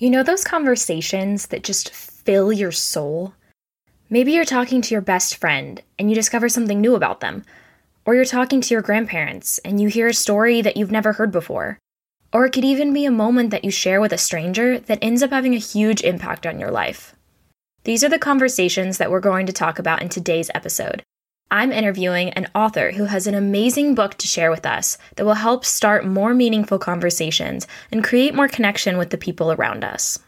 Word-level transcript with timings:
You 0.00 0.10
know 0.10 0.22
those 0.22 0.44
conversations 0.44 1.48
that 1.48 1.64
just 1.64 1.92
fill 1.92 2.52
your 2.52 2.70
soul? 2.70 3.34
Maybe 4.08 4.30
you're 4.30 4.44
talking 4.44 4.80
to 4.80 4.94
your 4.94 5.00
best 5.00 5.34
friend 5.34 5.82
and 5.98 6.08
you 6.08 6.14
discover 6.14 6.48
something 6.48 6.80
new 6.80 6.94
about 6.94 7.18
them. 7.18 7.44
Or 8.06 8.14
you're 8.14 8.24
talking 8.24 8.60
to 8.60 8.74
your 8.74 8.80
grandparents 8.80 9.58
and 9.64 9.80
you 9.80 9.88
hear 9.88 10.06
a 10.06 10.14
story 10.14 10.62
that 10.62 10.76
you've 10.76 10.92
never 10.92 11.14
heard 11.14 11.32
before. 11.32 11.80
Or 12.32 12.46
it 12.46 12.52
could 12.52 12.64
even 12.64 12.92
be 12.92 13.06
a 13.06 13.10
moment 13.10 13.50
that 13.50 13.64
you 13.64 13.72
share 13.72 14.00
with 14.00 14.12
a 14.12 14.18
stranger 14.18 14.78
that 14.78 15.00
ends 15.02 15.20
up 15.20 15.30
having 15.30 15.54
a 15.54 15.58
huge 15.58 16.02
impact 16.02 16.46
on 16.46 16.60
your 16.60 16.70
life. 16.70 17.16
These 17.82 18.04
are 18.04 18.08
the 18.08 18.20
conversations 18.20 18.98
that 18.98 19.10
we're 19.10 19.18
going 19.18 19.46
to 19.46 19.52
talk 19.52 19.80
about 19.80 20.00
in 20.00 20.08
today's 20.08 20.48
episode. 20.54 21.02
I'm 21.50 21.72
interviewing 21.72 22.30
an 22.30 22.48
author 22.54 22.92
who 22.92 23.06
has 23.06 23.26
an 23.26 23.34
amazing 23.34 23.94
book 23.94 24.16
to 24.18 24.26
share 24.26 24.50
with 24.50 24.66
us 24.66 24.98
that 25.16 25.24
will 25.24 25.34
help 25.34 25.64
start 25.64 26.04
more 26.04 26.34
meaningful 26.34 26.78
conversations 26.78 27.66
and 27.90 28.04
create 28.04 28.34
more 28.34 28.48
connection 28.48 28.98
with 28.98 29.08
the 29.10 29.16
people 29.16 29.52
around 29.52 29.82
us. 29.82 30.18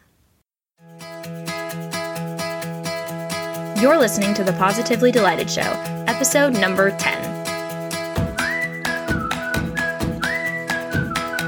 You're 3.79 3.99
listening 3.99 4.33
to 4.35 4.43
the 4.43 4.55
Positively 4.57 5.11
Delighted 5.11 5.49
Show, 5.49 5.61
episode 6.07 6.53
number 6.53 6.89
10. 6.89 7.40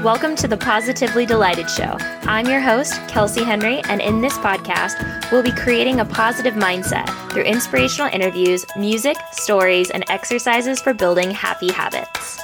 Welcome 0.04 0.36
to 0.36 0.46
the 0.46 0.58
Positively 0.58 1.24
Delighted 1.24 1.70
Show. 1.70 1.96
I'm 2.24 2.46
your 2.46 2.60
host, 2.60 2.92
Kelsey 3.08 3.42
Henry, 3.42 3.80
and 3.88 4.02
in 4.02 4.20
this 4.20 4.36
podcast, 4.36 5.32
we'll 5.32 5.42
be 5.42 5.50
creating 5.50 6.00
a 6.00 6.04
positive 6.04 6.52
mindset 6.52 7.08
through 7.32 7.44
inspirational 7.44 8.12
interviews, 8.12 8.66
music, 8.76 9.16
stories, 9.32 9.88
and 9.88 10.04
exercises 10.10 10.78
for 10.78 10.92
building 10.92 11.30
happy 11.30 11.72
habits. 11.72 12.38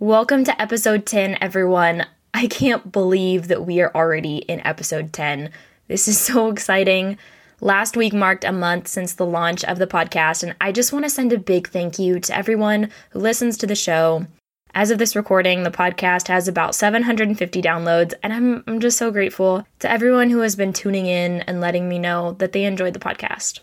Welcome 0.00 0.42
to 0.42 0.60
episode 0.60 1.06
10, 1.06 1.38
everyone. 1.40 2.06
I 2.34 2.48
can't 2.48 2.90
believe 2.90 3.46
that 3.46 3.64
we 3.64 3.80
are 3.80 3.92
already 3.94 4.38
in 4.38 4.66
episode 4.66 5.12
10. 5.12 5.48
This 5.86 6.08
is 6.08 6.18
so 6.18 6.50
exciting. 6.50 7.18
Last 7.62 7.94
week 7.94 8.14
marked 8.14 8.44
a 8.44 8.52
month 8.52 8.88
since 8.88 9.12
the 9.12 9.26
launch 9.26 9.64
of 9.64 9.78
the 9.78 9.86
podcast, 9.86 10.42
and 10.42 10.56
I 10.62 10.72
just 10.72 10.94
want 10.94 11.04
to 11.04 11.10
send 11.10 11.30
a 11.30 11.38
big 11.38 11.68
thank 11.68 11.98
you 11.98 12.18
to 12.18 12.34
everyone 12.34 12.90
who 13.10 13.18
listens 13.18 13.58
to 13.58 13.66
the 13.66 13.74
show. 13.74 14.26
As 14.72 14.90
of 14.90 14.96
this 14.96 15.14
recording, 15.14 15.62
the 15.62 15.70
podcast 15.70 16.28
has 16.28 16.48
about 16.48 16.74
750 16.74 17.60
downloads, 17.60 18.14
and 18.22 18.32
I'm, 18.32 18.64
I'm 18.66 18.80
just 18.80 18.96
so 18.96 19.10
grateful 19.10 19.66
to 19.80 19.90
everyone 19.90 20.30
who 20.30 20.38
has 20.38 20.56
been 20.56 20.72
tuning 20.72 21.04
in 21.04 21.42
and 21.42 21.60
letting 21.60 21.86
me 21.86 21.98
know 21.98 22.32
that 22.38 22.52
they 22.52 22.64
enjoyed 22.64 22.94
the 22.94 22.98
podcast. 22.98 23.60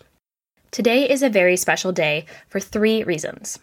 Today 0.70 1.10
is 1.10 1.24
a 1.24 1.28
very 1.28 1.56
special 1.56 1.90
day 1.90 2.24
for 2.48 2.60
three 2.60 3.02
reasons. 3.02 3.58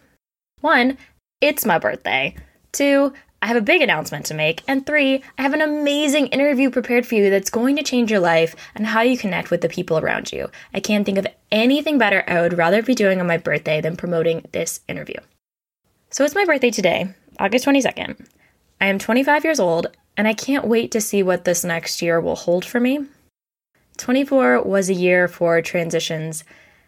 One, 0.59 0.97
it's 1.39 1.65
my 1.65 1.79
birthday. 1.79 2.35
Two, 2.73 3.13
I 3.41 3.47
have 3.47 3.57
a 3.57 3.61
big 3.61 3.81
announcement 3.81 4.25
to 4.27 4.33
make. 4.33 4.63
And 4.67 4.85
three, 4.85 5.23
I 5.37 5.41
have 5.43 5.53
an 5.53 5.61
amazing 5.61 6.27
interview 6.27 6.69
prepared 6.69 7.05
for 7.05 7.15
you 7.15 7.29
that's 7.29 7.49
going 7.49 7.75
to 7.75 7.83
change 7.83 8.09
your 8.09 8.19
life 8.19 8.55
and 8.73 8.87
how 8.87 9.01
you 9.01 9.17
connect 9.17 9.51
with 9.51 9.61
the 9.61 9.69
people 9.69 9.97
around 9.97 10.31
you. 10.31 10.49
I 10.73 10.79
can't 10.79 11.05
think 11.05 11.17
of 11.17 11.27
anything 11.51 11.97
better 11.97 12.23
I 12.27 12.41
would 12.41 12.57
rather 12.57 12.81
be 12.81 12.95
doing 12.95 13.19
on 13.19 13.27
my 13.27 13.37
birthday 13.37 13.81
than 13.81 13.97
promoting 13.97 14.45
this 14.51 14.79
interview. 14.87 15.17
So 16.09 16.23
it's 16.23 16.35
my 16.35 16.45
birthday 16.45 16.71
today, 16.71 17.13
August 17.39 17.65
22nd. 17.65 18.27
I 18.79 18.87
am 18.87 18.99
25 18.99 19.43
years 19.43 19.59
old, 19.59 19.87
and 20.17 20.27
I 20.27 20.33
can't 20.33 20.67
wait 20.67 20.91
to 20.91 21.01
see 21.01 21.23
what 21.23 21.43
this 21.43 21.63
next 21.63 22.01
year 22.01 22.19
will 22.19 22.35
hold 22.35 22.65
for 22.65 22.79
me. 22.79 23.05
24 23.97 24.63
was 24.63 24.89
a 24.89 24.93
year 24.93 25.27
for 25.27 25.61
transitions, 25.61 26.43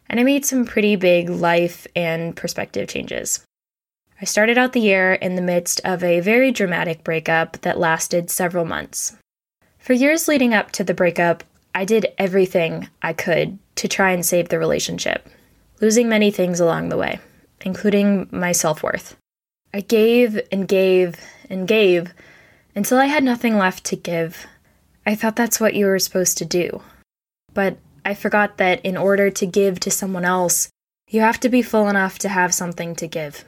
and 0.10 0.20
I 0.20 0.24
made 0.24 0.46
some 0.46 0.66
pretty 0.66 0.96
big 0.96 1.30
life 1.30 1.88
and 1.96 2.36
perspective 2.36 2.88
changes. 2.88 3.47
I 4.20 4.26
started 4.26 4.58
out 4.58 4.74
the 4.74 4.80
year 4.80 5.14
in 5.14 5.36
the 5.36 5.44
midst 5.44 5.80
of 5.86 6.04
a 6.04 6.22
very 6.22 6.52
dramatic 6.52 7.04
breakup 7.04 7.62
that 7.62 7.80
lasted 7.80 8.32
several 8.32 8.66
months. 8.66 9.16
For 9.78 9.94
years 9.94 10.28
leading 10.28 10.56
up 10.56 10.72
to 10.72 10.84
the 10.84 10.96
breakup, 10.96 11.44
I 11.76 11.86
did 11.86 12.08
everything 12.18 12.90
I 13.04 13.14
could 13.14 13.60
to 13.76 13.88
try 13.88 14.12
and 14.12 14.26
save 14.26 14.50
the 14.50 14.58
relationship, 14.58 15.30
losing 15.82 16.10
many 16.10 16.32
things 16.32 16.60
along 16.60 16.90
the 16.90 16.98
way, 16.98 17.20
including 17.62 18.28
my 18.32 18.54
self 18.54 18.82
worth. 18.82 19.16
I 19.72 19.82
gave 19.82 20.42
and 20.52 20.68
gave 20.68 21.16
and 21.48 21.68
gave 21.68 22.12
until 22.74 22.98
I 22.98 23.06
had 23.06 23.24
nothing 23.24 23.58
left 23.58 23.84
to 23.86 23.96
give. 23.96 24.48
I 25.06 25.14
thought 25.14 25.36
that's 25.36 25.60
what 25.60 25.76
you 25.76 25.86
were 25.86 26.00
supposed 26.00 26.40
to 26.40 26.46
do. 26.46 26.82
But 27.54 27.78
I 28.04 28.16
forgot 28.16 28.58
that 28.58 28.84
in 28.84 28.98
order 28.98 29.30
to 29.30 29.46
give 29.46 29.80
to 29.82 29.92
someone 29.92 30.26
else, 30.26 30.70
you 31.08 31.22
have 31.22 31.40
to 31.42 31.50
be 31.50 31.62
full 31.62 31.88
enough 31.88 32.18
to 32.20 32.30
have 32.30 32.54
something 32.54 32.96
to 32.96 33.08
give. 33.08 33.46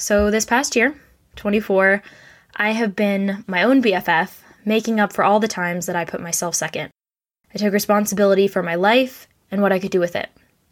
So, 0.00 0.30
this 0.30 0.46
past 0.46 0.76
year, 0.76 0.94
24, 1.36 2.02
I 2.56 2.70
have 2.70 2.96
been 2.96 3.44
my 3.46 3.62
own 3.62 3.82
BFF, 3.82 4.38
making 4.64 4.98
up 4.98 5.12
for 5.12 5.22
all 5.22 5.40
the 5.40 5.46
times 5.46 5.84
that 5.84 5.94
I 5.94 6.06
put 6.06 6.22
myself 6.22 6.54
second. 6.54 6.88
I 7.54 7.58
took 7.58 7.74
responsibility 7.74 8.48
for 8.48 8.62
my 8.62 8.76
life 8.76 9.28
and 9.50 9.60
what 9.60 9.72
I 9.72 9.78
could 9.78 9.90
do 9.90 10.00
with 10.00 10.16
it. 10.16 10.30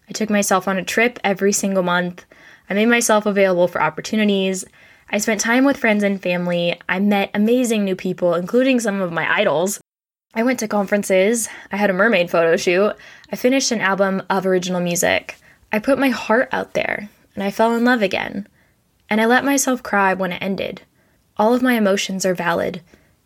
I 0.09 0.13
took 0.13 0.31
myself 0.31 0.67
on 0.67 0.79
a 0.79 0.83
trip 0.83 1.19
every 1.23 1.53
single 1.53 1.83
month. 1.83 2.25
I 2.71 2.75
made 2.75 2.87
myself 2.87 3.27
available 3.27 3.69
for 3.69 3.83
opportunities. 3.83 4.65
I 5.11 5.19
spent 5.19 5.43
time 5.43 5.67
with 5.67 5.77
friends 5.77 6.03
and 6.03 6.23
family. 6.23 6.81
I 6.89 6.99
met 6.99 7.31
amazing 7.35 7.85
new 7.85 7.97
people, 7.97 8.35
including 8.35 8.81
some 8.81 9.03
of 9.03 9.13
my 9.13 9.31
idols. 9.31 9.79
I 10.33 10.43
went 10.43 10.59
to 10.61 10.69
conferences. 10.69 11.51
I 11.71 11.77
had 11.77 11.91
a 11.91 11.93
mermaid 11.93 12.31
photo 12.31 12.57
shoot. 12.57 12.95
I 13.31 13.37
finished 13.37 13.73
an 13.73 13.83
album 13.83 14.23
of 14.31 14.47
original 14.47 14.81
music. 14.81 15.37
I 15.71 15.81
put 15.81 15.99
my 15.99 16.09
heart 16.09 16.49
out 16.51 16.73
there 16.73 17.11
and 17.35 17.45
I 17.45 17.51
fell 17.51 17.75
in 17.75 17.85
love 17.85 18.01
again 18.01 18.49
and 19.11 19.21
I 19.21 19.27
let 19.27 19.45
myself 19.45 19.83
cry 19.83 20.15
when 20.15 20.33
it 20.33 20.43
ended. 20.43 20.83
All 21.37 21.55
of 21.55 21.63
my 21.63 21.75
emotions 21.75 22.27
are 22.27 22.35
valid 22.35 22.83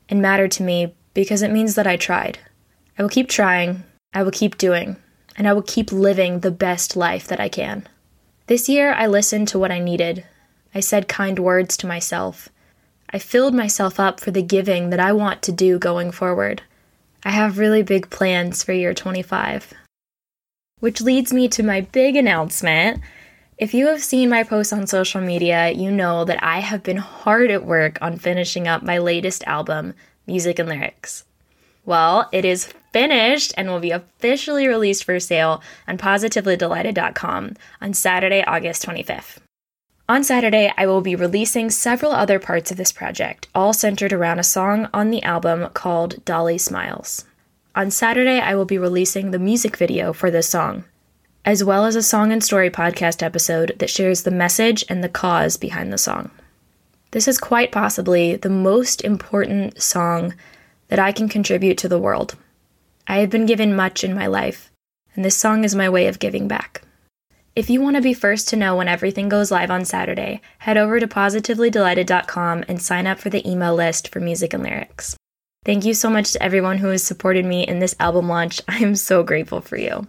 and 0.09 0.21
matter 0.21 0.49
to 0.49 0.63
me 0.63 0.95
because 1.15 1.43
it 1.43 1.51
means 1.51 1.75
that 1.75 1.87
I 1.87 1.97
tried. 1.97 2.39
I 2.99 3.03
will 3.03 3.09
keep 3.09 3.29
trying, 3.29 3.85
I 4.13 4.23
will 4.23 4.31
keep 4.31 4.59
doing, 4.59 4.97
and 5.37 5.49
I 5.49 5.53
will 5.53 5.63
keep 5.63 5.91
living 5.91 6.41
the 6.41 6.51
best 6.51 6.97
life 6.97 7.27
that 7.29 7.41
I 7.41 7.49
can. 7.49 7.89
This 8.47 8.69
year, 8.69 8.93
I 8.93 9.07
listened 9.07 9.49
to 9.49 9.59
what 9.59 9.73
I 9.73 9.79
needed. 9.79 10.25
I 10.75 10.81
said 10.81 11.09
kind 11.09 11.39
words 11.39 11.77
to 11.79 11.87
myself. 11.87 12.49
I 13.11 13.19
filled 13.19 13.55
myself 13.55 14.01
up 14.01 14.21
for 14.21 14.31
the 14.31 14.43
giving 14.43 14.91
that 14.91 15.01
I 15.01 15.13
want 15.13 15.43
to 15.43 15.53
do 15.53 15.79
going 15.79 16.11
forward. 16.11 16.63
I 17.25 17.31
have 17.31 17.59
really 17.59 17.83
big 17.83 18.11
plans 18.11 18.63
for 18.63 18.73
year 18.73 18.95
25. 18.95 19.73
Which 20.81 21.01
leads 21.01 21.33
me 21.33 21.47
to 21.49 21.63
my 21.63 21.83
big 21.83 22.17
announcement 22.17 23.01
if 23.63 23.73
you 23.73 23.87
have 23.87 24.03
seen 24.03 24.29
my 24.29 24.43
posts 24.43 24.73
on 24.73 24.89
social 24.89 25.21
media, 25.21 25.71
you 25.71 25.89
know 25.89 26.25
that 26.25 26.43
I 26.43 26.59
have 26.59 26.83
been 26.83 26.97
hard 26.97 27.49
at 27.49 27.65
work 27.65 27.97
on 28.03 28.19
finishing 28.19 28.67
up 28.67 28.83
my 28.83 28.99
latest 28.99 29.45
album, 29.45 29.95
Music 30.27 30.59
and 30.59 30.69
Lyrics. 30.69 31.25
Well, 31.85 32.29
it 32.33 32.45
is 32.45 32.73
finished 32.93 33.55
and 33.57 33.69
will 33.69 33.79
be 33.79 33.93
officially 33.93 34.67
released 34.67 35.05
for 35.05 35.21
sale 35.21 35.63
on 35.87 35.97
positivelydelighted.com 35.97 37.55
on 37.81 37.95
Saturday, 37.95 38.43
August 38.43 38.85
25th. 38.85 39.39
On 40.09 40.25
Saturday, 40.25 40.73
I 40.77 40.87
will 40.87 41.01
be 41.01 41.15
releasing 41.15 41.71
several 41.71 42.11
other 42.11 42.41
parts 42.41 42.73
of 42.73 42.79
this 42.79 42.91
project, 42.91 43.47
all 43.55 43.73
centered 43.73 44.13
around 44.13 44.41
a 44.41 44.43
song 44.43 44.89
on 44.93 45.11
the 45.11 45.23
album 45.23 45.69
called 45.73 46.25
Dolly 46.25 46.59
Smiles. 46.59 47.27
On 47.77 47.93
Saturday, 47.93 48.41
I 48.41 48.57
will 48.57 48.65
be 48.65 48.77
releasing 48.77 49.31
the 49.31 49.39
music 49.39 49.77
video 49.77 50.13
for 50.13 50.33
this 50.33 50.49
song 50.49 50.83
as 51.45 51.65
well 51.65 51.85
as 51.85 51.97
a 51.97 52.03
song 52.03 52.33
and 52.33 52.43
story 52.43 52.71
podcast 52.71 53.23
episode 53.23 53.75
that 53.79 53.91
shares 53.91 54.23
the 54.23 54.31
message 54.31 54.85
and 54.89 55.03
the 55.03 55.09
cause 55.09 55.57
behind 55.57 55.93
the 55.93 55.99
song. 55.99 56.31
This 57.11 57.27
is 57.27 57.39
quite 57.39 57.73
possibly 57.73 58.37
the 58.37 58.49
most 58.49 59.03
important 59.03 59.83
song 59.83 60.35
that 60.89 60.99
I 60.99 61.13
can 61.13 61.29
contribute 61.29 61.79
to 61.79 61.89
the 61.89 61.99
world. 61.99 62.37
I 63.07 63.19
have 63.19 63.31
been 63.31 63.47
given 63.47 63.75
much 63.75 64.05
in 64.05 64.15
my 64.15 64.27
life, 64.27 64.71
and 65.15 65.25
this 65.25 65.37
song 65.37 65.65
is 65.65 65.75
my 65.75 65.89
way 65.89 66.07
of 66.07 66.19
giving 66.19 66.49
back. 66.49 66.83
If 67.55 67.69
you 67.69 67.83
want 67.83 67.97
to 67.97 68.03
be 68.03 68.15
first 68.15 68.49
to 68.49 68.57
know 68.57 68.77
when 68.77 68.89
everything 68.89 69.29
goes 69.29 69.51
live 69.51 69.71
on 69.71 69.85
Saturday, 69.85 70.41
head 70.59 70.79
over 70.79 70.99
to 70.99 71.07
positivelydelighted.com 71.07 72.65
and 72.67 72.81
sign 72.81 73.07
up 73.07 73.19
for 73.19 73.29
the 73.29 73.47
email 73.49 73.75
list 73.75 74.09
for 74.09 74.21
music 74.21 74.55
and 74.55 74.63
lyrics. 74.63 75.17
Thank 75.65 75.85
you 75.85 75.93
so 75.93 76.09
much 76.09 76.33
to 76.33 76.43
everyone 76.43 76.79
who 76.79 76.89
has 76.89 77.03
supported 77.03 77.45
me 77.45 77.67
in 77.67 77.79
this 77.79 77.95
album 78.01 78.29
launch. 78.29 78.63
I 78.69 78.79
am 78.79 78.97
so 78.97 79.23
grateful 79.23 79.61
for 79.61 79.77
you. 79.77 80.07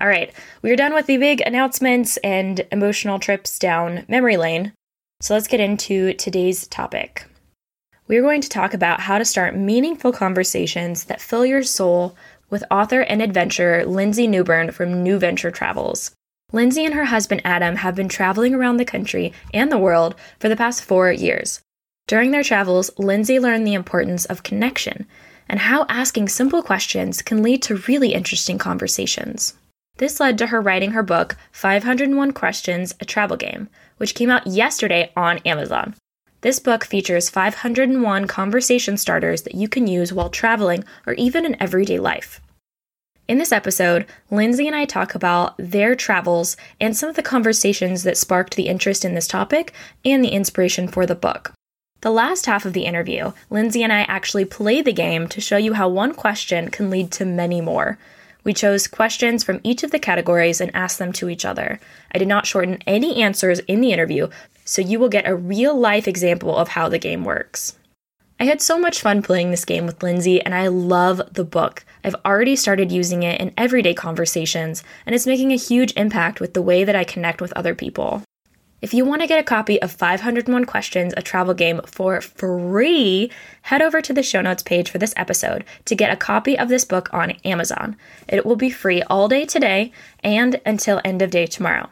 All 0.00 0.06
right, 0.06 0.32
we 0.62 0.70
are 0.70 0.76
done 0.76 0.94
with 0.94 1.06
the 1.06 1.16
big 1.16 1.40
announcements 1.40 2.18
and 2.18 2.64
emotional 2.70 3.18
trips 3.18 3.58
down 3.58 4.04
memory 4.06 4.36
lane. 4.36 4.72
So 5.20 5.34
let's 5.34 5.48
get 5.48 5.58
into 5.58 6.12
today's 6.12 6.68
topic. 6.68 7.26
We're 8.06 8.22
going 8.22 8.40
to 8.42 8.48
talk 8.48 8.74
about 8.74 9.00
how 9.00 9.18
to 9.18 9.24
start 9.24 9.56
meaningful 9.56 10.12
conversations 10.12 11.04
that 11.04 11.20
fill 11.20 11.44
your 11.44 11.64
soul 11.64 12.16
with 12.48 12.62
author 12.70 13.00
and 13.00 13.20
adventurer 13.20 13.84
Lindsey 13.84 14.28
Nubern 14.28 14.72
from 14.72 15.02
New 15.02 15.18
Venture 15.18 15.50
Travels. 15.50 16.12
Lindsey 16.52 16.84
and 16.84 16.94
her 16.94 17.06
husband 17.06 17.42
Adam 17.44 17.76
have 17.76 17.96
been 17.96 18.08
traveling 18.08 18.54
around 18.54 18.76
the 18.76 18.84
country 18.84 19.32
and 19.52 19.70
the 19.70 19.78
world 19.78 20.14
for 20.38 20.48
the 20.48 20.56
past 20.56 20.84
four 20.84 21.10
years. 21.10 21.60
During 22.06 22.30
their 22.30 22.44
travels, 22.44 22.90
Lindsey 22.98 23.40
learned 23.40 23.66
the 23.66 23.74
importance 23.74 24.26
of 24.26 24.44
connection 24.44 25.08
and 25.48 25.58
how 25.58 25.84
asking 25.88 26.28
simple 26.28 26.62
questions 26.62 27.20
can 27.20 27.42
lead 27.42 27.62
to 27.62 27.82
really 27.88 28.14
interesting 28.14 28.58
conversations. 28.58 29.54
This 29.98 30.20
led 30.20 30.38
to 30.38 30.46
her 30.46 30.60
writing 30.60 30.92
her 30.92 31.02
book, 31.02 31.36
501 31.52 32.32
Questions 32.32 32.94
A 33.00 33.04
Travel 33.04 33.36
Game, 33.36 33.68
which 33.96 34.14
came 34.14 34.30
out 34.30 34.46
yesterday 34.46 35.12
on 35.16 35.38
Amazon. 35.38 35.94
This 36.40 36.60
book 36.60 36.84
features 36.84 37.28
501 37.28 38.28
conversation 38.28 38.96
starters 38.96 39.42
that 39.42 39.56
you 39.56 39.68
can 39.68 39.88
use 39.88 40.12
while 40.12 40.30
traveling 40.30 40.84
or 41.04 41.14
even 41.14 41.44
in 41.44 41.60
everyday 41.60 41.98
life. 41.98 42.40
In 43.26 43.38
this 43.38 43.50
episode, 43.50 44.06
Lindsey 44.30 44.68
and 44.68 44.76
I 44.76 44.84
talk 44.84 45.16
about 45.16 45.54
their 45.58 45.96
travels 45.96 46.56
and 46.80 46.96
some 46.96 47.10
of 47.10 47.16
the 47.16 47.22
conversations 47.22 48.04
that 48.04 48.16
sparked 48.16 48.54
the 48.54 48.68
interest 48.68 49.04
in 49.04 49.14
this 49.14 49.26
topic 49.26 49.74
and 50.04 50.24
the 50.24 50.30
inspiration 50.30 50.86
for 50.86 51.06
the 51.06 51.16
book. 51.16 51.52
The 52.02 52.12
last 52.12 52.46
half 52.46 52.64
of 52.64 52.72
the 52.72 52.84
interview, 52.84 53.32
Lindsey 53.50 53.82
and 53.82 53.92
I 53.92 54.02
actually 54.02 54.44
play 54.44 54.80
the 54.80 54.92
game 54.92 55.26
to 55.26 55.40
show 55.40 55.56
you 55.56 55.72
how 55.72 55.88
one 55.88 56.14
question 56.14 56.70
can 56.70 56.88
lead 56.88 57.10
to 57.12 57.24
many 57.24 57.60
more. 57.60 57.98
We 58.44 58.54
chose 58.54 58.86
questions 58.86 59.44
from 59.44 59.60
each 59.62 59.82
of 59.82 59.90
the 59.90 59.98
categories 59.98 60.60
and 60.60 60.74
asked 60.74 60.98
them 60.98 61.12
to 61.14 61.28
each 61.28 61.44
other. 61.44 61.80
I 62.12 62.18
did 62.18 62.28
not 62.28 62.46
shorten 62.46 62.78
any 62.86 63.22
answers 63.22 63.58
in 63.60 63.80
the 63.80 63.92
interview, 63.92 64.28
so 64.64 64.82
you 64.82 64.98
will 64.98 65.08
get 65.08 65.28
a 65.28 65.34
real 65.34 65.78
life 65.78 66.08
example 66.08 66.56
of 66.56 66.68
how 66.68 66.88
the 66.88 66.98
game 66.98 67.24
works. 67.24 67.78
I 68.40 68.44
had 68.44 68.62
so 68.62 68.78
much 68.78 69.00
fun 69.00 69.20
playing 69.22 69.50
this 69.50 69.64
game 69.64 69.84
with 69.84 70.00
Lindsey, 70.00 70.40
and 70.40 70.54
I 70.54 70.68
love 70.68 71.20
the 71.32 71.44
book. 71.44 71.84
I've 72.04 72.14
already 72.24 72.54
started 72.54 72.92
using 72.92 73.24
it 73.24 73.40
in 73.40 73.52
everyday 73.56 73.94
conversations, 73.94 74.84
and 75.04 75.14
it's 75.14 75.26
making 75.26 75.50
a 75.52 75.56
huge 75.56 75.92
impact 75.96 76.40
with 76.40 76.54
the 76.54 76.62
way 76.62 76.84
that 76.84 76.94
I 76.94 77.02
connect 77.02 77.40
with 77.40 77.52
other 77.54 77.74
people. 77.74 78.22
If 78.80 78.94
you 78.94 79.04
want 79.04 79.22
to 79.22 79.26
get 79.26 79.40
a 79.40 79.44
copy 79.44 79.82
of 79.82 79.90
501 79.90 80.64
Questions, 80.64 81.12
a 81.16 81.22
travel 81.22 81.52
game 81.52 81.80
for 81.84 82.20
free, 82.20 83.28
head 83.62 83.82
over 83.82 84.00
to 84.00 84.12
the 84.12 84.22
show 84.22 84.40
notes 84.40 84.62
page 84.62 84.88
for 84.88 84.98
this 84.98 85.14
episode 85.16 85.64
to 85.86 85.96
get 85.96 86.12
a 86.12 86.16
copy 86.16 86.56
of 86.56 86.68
this 86.68 86.84
book 86.84 87.12
on 87.12 87.32
Amazon. 87.44 87.96
It 88.28 88.46
will 88.46 88.54
be 88.54 88.70
free 88.70 89.02
all 89.02 89.26
day 89.26 89.46
today 89.46 89.92
and 90.22 90.60
until 90.64 91.00
end 91.04 91.22
of 91.22 91.30
day 91.30 91.46
tomorrow. 91.46 91.90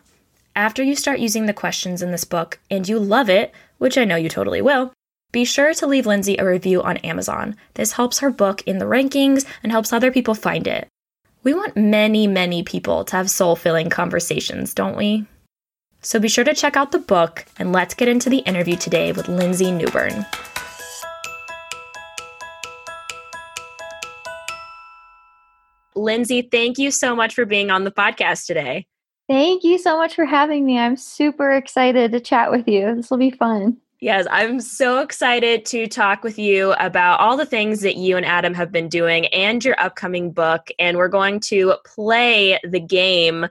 After 0.54 0.80
you 0.80 0.94
start 0.94 1.18
using 1.18 1.46
the 1.46 1.52
questions 1.52 2.02
in 2.02 2.12
this 2.12 2.24
book 2.24 2.60
and 2.70 2.88
you 2.88 3.00
love 3.00 3.28
it, 3.28 3.52
which 3.78 3.98
I 3.98 4.04
know 4.04 4.16
you 4.16 4.28
totally 4.28 4.62
will, 4.62 4.92
be 5.32 5.44
sure 5.44 5.74
to 5.74 5.88
leave 5.88 6.06
Lindsey 6.06 6.36
a 6.38 6.46
review 6.46 6.84
on 6.84 6.98
Amazon. 6.98 7.56
This 7.74 7.92
helps 7.92 8.20
her 8.20 8.30
book 8.30 8.62
in 8.62 8.78
the 8.78 8.86
rankings 8.86 9.44
and 9.64 9.72
helps 9.72 9.92
other 9.92 10.12
people 10.12 10.34
find 10.34 10.68
it. 10.68 10.86
We 11.42 11.52
want 11.52 11.76
many, 11.76 12.28
many 12.28 12.62
people 12.62 13.04
to 13.06 13.16
have 13.16 13.28
soul 13.28 13.56
filling 13.56 13.90
conversations, 13.90 14.72
don't 14.72 14.96
we? 14.96 15.26
So 16.06 16.20
be 16.20 16.28
sure 16.28 16.44
to 16.44 16.54
check 16.54 16.76
out 16.76 16.92
the 16.92 17.00
book 17.00 17.46
and 17.58 17.72
let's 17.72 17.92
get 17.92 18.06
into 18.06 18.30
the 18.30 18.38
interview 18.38 18.76
today 18.76 19.10
with 19.10 19.26
Lindsey 19.26 19.64
Nubern. 19.72 20.24
Lindsey, 25.96 26.42
thank 26.42 26.78
you 26.78 26.92
so 26.92 27.16
much 27.16 27.34
for 27.34 27.44
being 27.44 27.72
on 27.72 27.82
the 27.82 27.90
podcast 27.90 28.46
today. 28.46 28.86
Thank 29.28 29.64
you 29.64 29.78
so 29.78 29.96
much 29.96 30.14
for 30.14 30.24
having 30.24 30.64
me. 30.64 30.78
I'm 30.78 30.96
super 30.96 31.50
excited 31.50 32.12
to 32.12 32.20
chat 32.20 32.52
with 32.52 32.68
you. 32.68 32.94
This 32.94 33.10
will 33.10 33.18
be 33.18 33.32
fun. 33.32 33.78
Yes, 33.98 34.26
I'm 34.30 34.60
so 34.60 35.00
excited 35.00 35.64
to 35.66 35.86
talk 35.86 36.22
with 36.22 36.38
you 36.38 36.74
about 36.74 37.18
all 37.18 37.36
the 37.36 37.46
things 37.46 37.80
that 37.80 37.96
you 37.96 38.18
and 38.18 38.26
Adam 38.26 38.52
have 38.52 38.70
been 38.70 38.88
doing 38.88 39.26
and 39.28 39.64
your 39.64 39.74
upcoming 39.80 40.30
book. 40.30 40.68
And 40.78 40.98
we're 40.98 41.08
going 41.08 41.40
to 41.40 41.74
play 41.84 42.60
the 42.62 42.78
game 42.78 43.46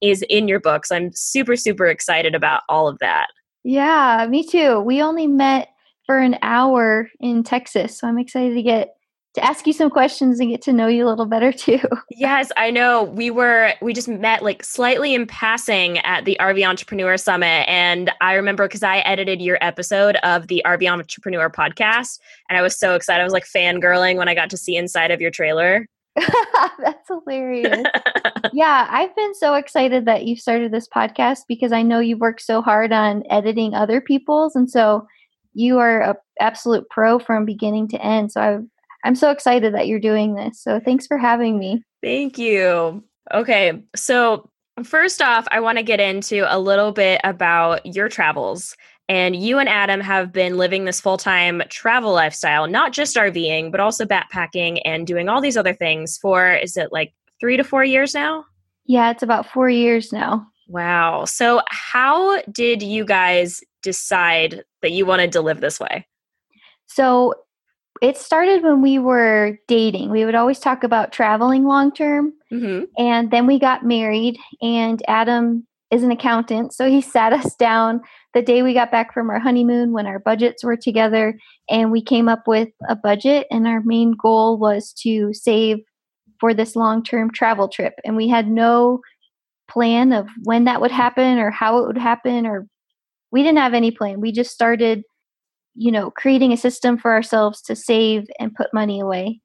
is 0.00 0.22
in 0.28 0.48
your 0.48 0.60
book. 0.60 0.86
So 0.86 0.96
I'm 0.96 1.10
super, 1.12 1.56
super 1.56 1.86
excited 1.86 2.34
about 2.34 2.62
all 2.68 2.88
of 2.88 2.98
that. 3.00 3.28
Yeah, 3.64 4.26
me 4.28 4.46
too. 4.46 4.80
We 4.80 5.02
only 5.02 5.26
met 5.26 5.68
for 6.06 6.18
an 6.18 6.36
hour 6.42 7.08
in 7.20 7.42
Texas. 7.42 7.98
So 7.98 8.06
I'm 8.06 8.18
excited 8.18 8.54
to 8.54 8.62
get 8.62 8.94
to 9.34 9.44
ask 9.44 9.66
you 9.66 9.72
some 9.72 9.90
questions 9.90 10.38
and 10.38 10.50
get 10.50 10.62
to 10.62 10.72
know 10.72 10.86
you 10.86 11.06
a 11.06 11.08
little 11.08 11.26
better 11.26 11.52
too. 11.52 11.80
yes, 12.10 12.52
I 12.56 12.70
know. 12.70 13.02
We 13.02 13.30
were 13.30 13.72
we 13.82 13.92
just 13.92 14.08
met 14.08 14.42
like 14.42 14.62
slightly 14.62 15.14
in 15.14 15.26
passing 15.26 15.98
at 16.00 16.24
the 16.24 16.36
RV 16.40 16.66
Entrepreneur 16.66 17.16
Summit 17.16 17.68
and 17.68 18.10
I 18.20 18.34
remember 18.34 18.68
cuz 18.68 18.82
I 18.82 18.98
edited 18.98 19.42
your 19.42 19.58
episode 19.60 20.16
of 20.16 20.48
the 20.48 20.62
RV 20.64 20.88
Entrepreneur 20.88 21.50
podcast 21.50 22.20
and 22.48 22.56
I 22.56 22.62
was 22.62 22.78
so 22.78 22.94
excited. 22.94 23.20
I 23.20 23.24
was 23.24 23.32
like 23.32 23.46
fangirling 23.46 24.16
when 24.16 24.28
I 24.28 24.34
got 24.34 24.50
to 24.50 24.56
see 24.56 24.76
inside 24.76 25.10
of 25.10 25.20
your 25.20 25.30
trailer. 25.30 25.86
That's 26.78 27.08
hilarious. 27.08 27.84
yeah, 28.52 28.86
I've 28.90 29.14
been 29.16 29.34
so 29.34 29.54
excited 29.54 30.04
that 30.06 30.24
you 30.24 30.36
started 30.36 30.72
this 30.72 30.88
podcast 30.88 31.40
because 31.48 31.72
I 31.72 31.82
know 31.82 32.00
you've 32.00 32.20
worked 32.20 32.42
so 32.42 32.62
hard 32.62 32.92
on 32.92 33.24
editing 33.30 33.74
other 33.74 34.00
people's 34.00 34.54
and 34.54 34.70
so 34.70 35.06
you 35.54 35.78
are 35.78 36.00
a 36.00 36.16
absolute 36.40 36.88
pro 36.90 37.18
from 37.18 37.44
beginning 37.44 37.88
to 37.88 38.04
end. 38.04 38.32
So 38.32 38.40
I've 38.40 38.64
I'm 39.04 39.14
so 39.14 39.30
excited 39.30 39.74
that 39.74 39.86
you're 39.86 40.00
doing 40.00 40.34
this. 40.34 40.60
So 40.60 40.80
thanks 40.80 41.06
for 41.06 41.18
having 41.18 41.58
me. 41.58 41.82
Thank 42.02 42.38
you. 42.38 43.04
Okay. 43.32 43.82
So, 43.94 44.50
first 44.82 45.22
off, 45.22 45.46
I 45.50 45.60
want 45.60 45.78
to 45.78 45.84
get 45.84 46.00
into 46.00 46.44
a 46.48 46.58
little 46.58 46.92
bit 46.92 47.20
about 47.22 47.84
your 47.86 48.08
travels. 48.08 48.76
And 49.08 49.36
you 49.36 49.58
and 49.58 49.68
Adam 49.68 50.00
have 50.00 50.32
been 50.32 50.56
living 50.56 50.84
this 50.84 51.00
full 51.00 51.18
time 51.18 51.62
travel 51.68 52.12
lifestyle, 52.12 52.66
not 52.66 52.92
just 52.92 53.16
RVing, 53.16 53.70
but 53.70 53.80
also 53.80 54.06
backpacking 54.06 54.80
and 54.84 55.06
doing 55.06 55.28
all 55.28 55.40
these 55.40 55.56
other 55.56 55.74
things 55.74 56.16
for, 56.16 56.54
is 56.54 56.76
it 56.76 56.90
like 56.90 57.12
three 57.40 57.56
to 57.56 57.64
four 57.64 57.84
years 57.84 58.14
now? 58.14 58.44
Yeah, 58.86 59.10
it's 59.10 59.22
about 59.22 59.46
four 59.46 59.68
years 59.68 60.12
now. 60.12 60.46
Wow. 60.68 61.24
So, 61.26 61.60
how 61.68 62.40
did 62.50 62.82
you 62.82 63.04
guys 63.04 63.60
decide 63.82 64.64
that 64.80 64.92
you 64.92 65.04
wanted 65.04 65.32
to 65.32 65.42
live 65.42 65.60
this 65.60 65.78
way? 65.78 66.06
So, 66.86 67.34
it 68.02 68.16
started 68.16 68.62
when 68.62 68.82
we 68.82 68.98
were 68.98 69.58
dating. 69.68 70.10
We 70.10 70.24
would 70.24 70.34
always 70.34 70.58
talk 70.58 70.82
about 70.82 71.12
traveling 71.12 71.64
long 71.64 71.92
term. 71.92 72.32
Mm-hmm. 72.52 72.84
And 72.98 73.30
then 73.30 73.46
we 73.46 73.58
got 73.58 73.84
married, 73.84 74.38
and 74.62 75.02
Adam 75.06 75.66
is 75.90 76.02
an 76.02 76.10
accountant. 76.10 76.72
So 76.72 76.88
he 76.88 77.00
sat 77.00 77.32
us 77.32 77.54
down 77.56 78.00
the 78.32 78.42
day 78.42 78.62
we 78.62 78.74
got 78.74 78.90
back 78.90 79.14
from 79.14 79.30
our 79.30 79.38
honeymoon 79.38 79.92
when 79.92 80.06
our 80.06 80.18
budgets 80.18 80.64
were 80.64 80.76
together, 80.76 81.38
and 81.68 81.92
we 81.92 82.02
came 82.02 82.28
up 82.28 82.44
with 82.46 82.68
a 82.88 82.96
budget. 82.96 83.46
And 83.50 83.66
our 83.66 83.82
main 83.84 84.14
goal 84.20 84.58
was 84.58 84.92
to 85.02 85.32
save 85.32 85.78
for 86.40 86.52
this 86.52 86.74
long 86.74 87.02
term 87.02 87.30
travel 87.30 87.68
trip. 87.68 87.94
And 88.04 88.16
we 88.16 88.28
had 88.28 88.48
no 88.48 89.00
plan 89.70 90.12
of 90.12 90.28
when 90.42 90.64
that 90.64 90.80
would 90.80 90.90
happen 90.90 91.38
or 91.38 91.50
how 91.50 91.78
it 91.78 91.86
would 91.86 91.98
happen, 91.98 92.46
or 92.46 92.66
we 93.30 93.42
didn't 93.42 93.58
have 93.58 93.74
any 93.74 93.90
plan. 93.90 94.20
We 94.20 94.32
just 94.32 94.50
started 94.50 95.04
you 95.74 95.90
know, 95.90 96.10
creating 96.10 96.52
a 96.52 96.56
system 96.56 96.96
for 96.96 97.12
ourselves 97.12 97.60
to 97.62 97.76
save 97.76 98.26
and 98.38 98.54
put 98.54 98.72
money 98.72 99.00
away. 99.00 99.40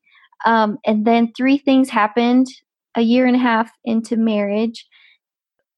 Um, 0.45 0.77
and 0.85 1.05
then 1.05 1.33
three 1.35 1.57
things 1.57 1.89
happened 1.89 2.47
a 2.95 3.01
year 3.01 3.25
and 3.25 3.35
a 3.35 3.39
half 3.39 3.71
into 3.83 4.15
marriage. 4.15 4.85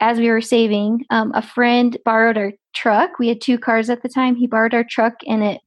As 0.02 0.18
we 0.18 0.30
were 0.30 0.42
saving, 0.42 1.06
um, 1.10 1.32
a 1.34 1.42
friend 1.42 1.96
borrowed 2.04 2.38
our 2.38 2.52
truck. 2.74 3.20
We 3.20 3.28
had 3.28 3.40
two 3.40 3.58
cars 3.58 3.90
at 3.90 4.02
the 4.02 4.10
time. 4.10 4.36
He 4.36 4.48
borrowed 4.48 4.74
our 4.74 4.84
truck 4.84 5.14
and 5.28 5.44
it 5.44 5.62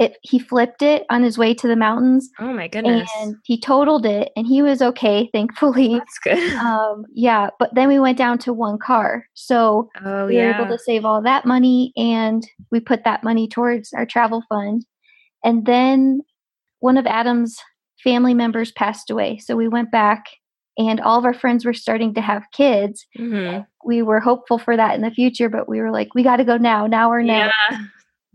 it 0.00 0.16
he 0.22 0.38
flipped 0.38 0.80
it 0.80 1.04
on 1.10 1.22
his 1.22 1.36
way 1.36 1.52
to 1.52 1.68
the 1.68 1.76
mountains. 1.76 2.30
Oh 2.40 2.54
my 2.54 2.68
goodness! 2.68 3.08
And 3.18 3.36
he 3.44 3.60
totaled 3.60 4.06
it, 4.06 4.32
and 4.34 4.46
he 4.46 4.62
was 4.62 4.80
okay, 4.80 5.28
thankfully. 5.34 5.94
That's 5.94 6.18
good. 6.18 6.52
Um, 6.60 7.04
yeah, 7.14 7.50
but 7.58 7.74
then 7.74 7.88
we 7.88 8.00
went 8.00 8.16
down 8.18 8.38
to 8.38 8.52
one 8.52 8.78
car, 8.78 9.26
so 9.34 9.88
oh, 10.04 10.26
we 10.26 10.36
yeah. 10.36 10.58
were 10.58 10.64
able 10.64 10.76
to 10.76 10.82
save 10.82 11.04
all 11.04 11.22
that 11.22 11.44
money, 11.44 11.92
and 11.96 12.46
we 12.70 12.80
put 12.80 13.04
that 13.04 13.22
money 13.22 13.46
towards 13.46 13.92
our 13.92 14.06
travel 14.06 14.42
fund. 14.48 14.84
And 15.44 15.66
then 15.66 16.22
one 16.80 16.96
of 16.96 17.06
Adam's 17.06 17.56
family 18.02 18.32
members 18.34 18.72
passed 18.72 19.10
away, 19.10 19.38
so 19.38 19.54
we 19.54 19.68
went 19.68 19.90
back. 19.90 20.24
And 20.80 20.98
all 20.98 21.18
of 21.18 21.26
our 21.26 21.34
friends 21.34 21.66
were 21.66 21.74
starting 21.74 22.14
to 22.14 22.22
have 22.22 22.50
kids. 22.52 23.06
Mm-hmm. 23.18 23.62
We 23.84 24.00
were 24.00 24.18
hopeful 24.18 24.58
for 24.58 24.76
that 24.78 24.94
in 24.94 25.02
the 25.02 25.10
future, 25.10 25.50
but 25.50 25.68
we 25.68 25.78
were 25.80 25.90
like, 25.90 26.14
we 26.14 26.22
got 26.22 26.36
to 26.36 26.44
go 26.44 26.56
now, 26.56 26.86
now 26.86 27.10
or 27.10 27.22
now. 27.22 27.50
Yeah. 27.70 27.78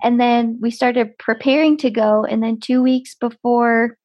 And 0.03 0.19
then 0.19 0.59
we 0.61 0.69
started 0.69 1.17
preparing 1.17 1.75
to 1.77 1.89
go. 1.89 2.23
And 2.23 2.43
then 2.43 2.59
two 2.59 2.83
weeks 2.83 3.15
before 3.15 3.97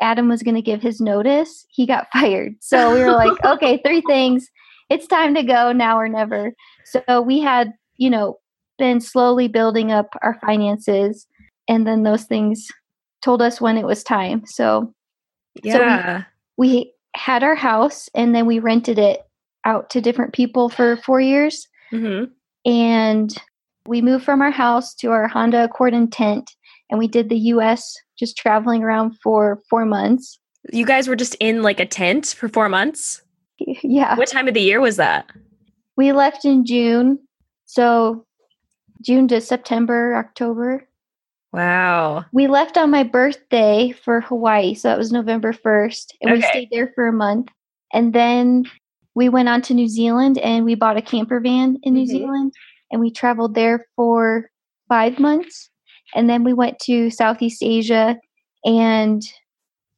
Adam 0.00 0.28
was 0.28 0.42
going 0.42 0.56
to 0.56 0.62
give 0.62 0.82
his 0.82 1.00
notice, 1.00 1.64
he 1.68 1.86
got 1.86 2.08
fired. 2.12 2.54
So 2.60 2.92
we 2.92 3.00
were 3.00 3.12
like, 3.12 3.32
okay, 3.44 3.80
three 3.86 4.02
things. 4.08 4.48
It's 4.90 5.06
time 5.06 5.34
to 5.34 5.44
go 5.44 5.70
now 5.70 5.96
or 5.96 6.08
never. 6.08 6.52
So 6.84 7.22
we 7.22 7.40
had, 7.40 7.72
you 7.98 8.10
know, 8.10 8.38
been 8.78 9.00
slowly 9.00 9.46
building 9.46 9.92
up 9.92 10.08
our 10.22 10.38
finances. 10.44 11.26
And 11.68 11.86
then 11.86 12.02
those 12.02 12.24
things 12.24 12.66
told 13.22 13.42
us 13.42 13.60
when 13.60 13.78
it 13.78 13.86
was 13.86 14.02
time. 14.02 14.42
So, 14.46 14.92
yeah. 15.62 16.18
So 16.18 16.24
we, 16.56 16.66
we 16.82 16.92
had 17.16 17.42
our 17.42 17.54
house 17.54 18.08
and 18.14 18.34
then 18.34 18.46
we 18.46 18.58
rented 18.58 18.98
it 18.98 19.22
out 19.64 19.90
to 19.90 20.00
different 20.00 20.32
people 20.32 20.68
for 20.68 20.96
four 20.98 21.20
years. 21.20 21.66
Mm-hmm. 21.92 22.32
And 22.70 23.34
we 23.86 24.02
moved 24.02 24.24
from 24.24 24.42
our 24.42 24.50
house 24.50 24.94
to 24.96 25.10
our 25.10 25.28
Honda 25.28 25.64
Accord 25.64 25.94
and 25.94 26.12
tent, 26.12 26.50
and 26.90 26.98
we 26.98 27.06
did 27.06 27.28
the 27.28 27.38
U.S. 27.38 27.94
just 28.18 28.36
traveling 28.36 28.82
around 28.82 29.16
for 29.22 29.62
four 29.70 29.84
months. 29.84 30.38
You 30.72 30.84
guys 30.84 31.06
were 31.06 31.16
just 31.16 31.36
in 31.36 31.62
like 31.62 31.78
a 31.78 31.86
tent 31.86 32.34
for 32.36 32.48
four 32.48 32.68
months? 32.68 33.22
Yeah. 33.82 34.16
What 34.16 34.28
time 34.28 34.48
of 34.48 34.54
the 34.54 34.60
year 34.60 34.82
was 34.82 34.96
that? 34.96 35.30
We 35.96 36.12
left 36.12 36.44
in 36.44 36.66
June. 36.66 37.18
So 37.64 38.26
June 39.00 39.28
to 39.28 39.40
September, 39.40 40.14
October. 40.14 40.85
Wow. 41.56 42.26
We 42.32 42.48
left 42.48 42.76
on 42.76 42.90
my 42.90 43.02
birthday 43.02 43.94
for 44.04 44.20
Hawaii. 44.20 44.74
So 44.74 44.88
that 44.88 44.98
was 44.98 45.10
November 45.10 45.54
1st. 45.54 46.12
And 46.20 46.30
okay. 46.30 46.36
we 46.36 46.42
stayed 46.42 46.68
there 46.70 46.92
for 46.94 47.06
a 47.06 47.12
month. 47.12 47.48
And 47.94 48.12
then 48.12 48.64
we 49.14 49.30
went 49.30 49.48
on 49.48 49.62
to 49.62 49.74
New 49.74 49.88
Zealand 49.88 50.36
and 50.36 50.66
we 50.66 50.74
bought 50.74 50.98
a 50.98 51.02
camper 51.02 51.40
van 51.40 51.78
in 51.82 51.94
New 51.94 52.02
mm-hmm. 52.02 52.10
Zealand 52.10 52.52
and 52.92 53.00
we 53.00 53.10
traveled 53.10 53.54
there 53.54 53.86
for 53.96 54.50
five 54.86 55.18
months. 55.18 55.70
and 56.14 56.28
then 56.28 56.44
we 56.44 56.52
went 56.52 56.78
to 56.78 57.10
Southeast 57.10 57.62
Asia 57.62 58.16
and 58.64 59.22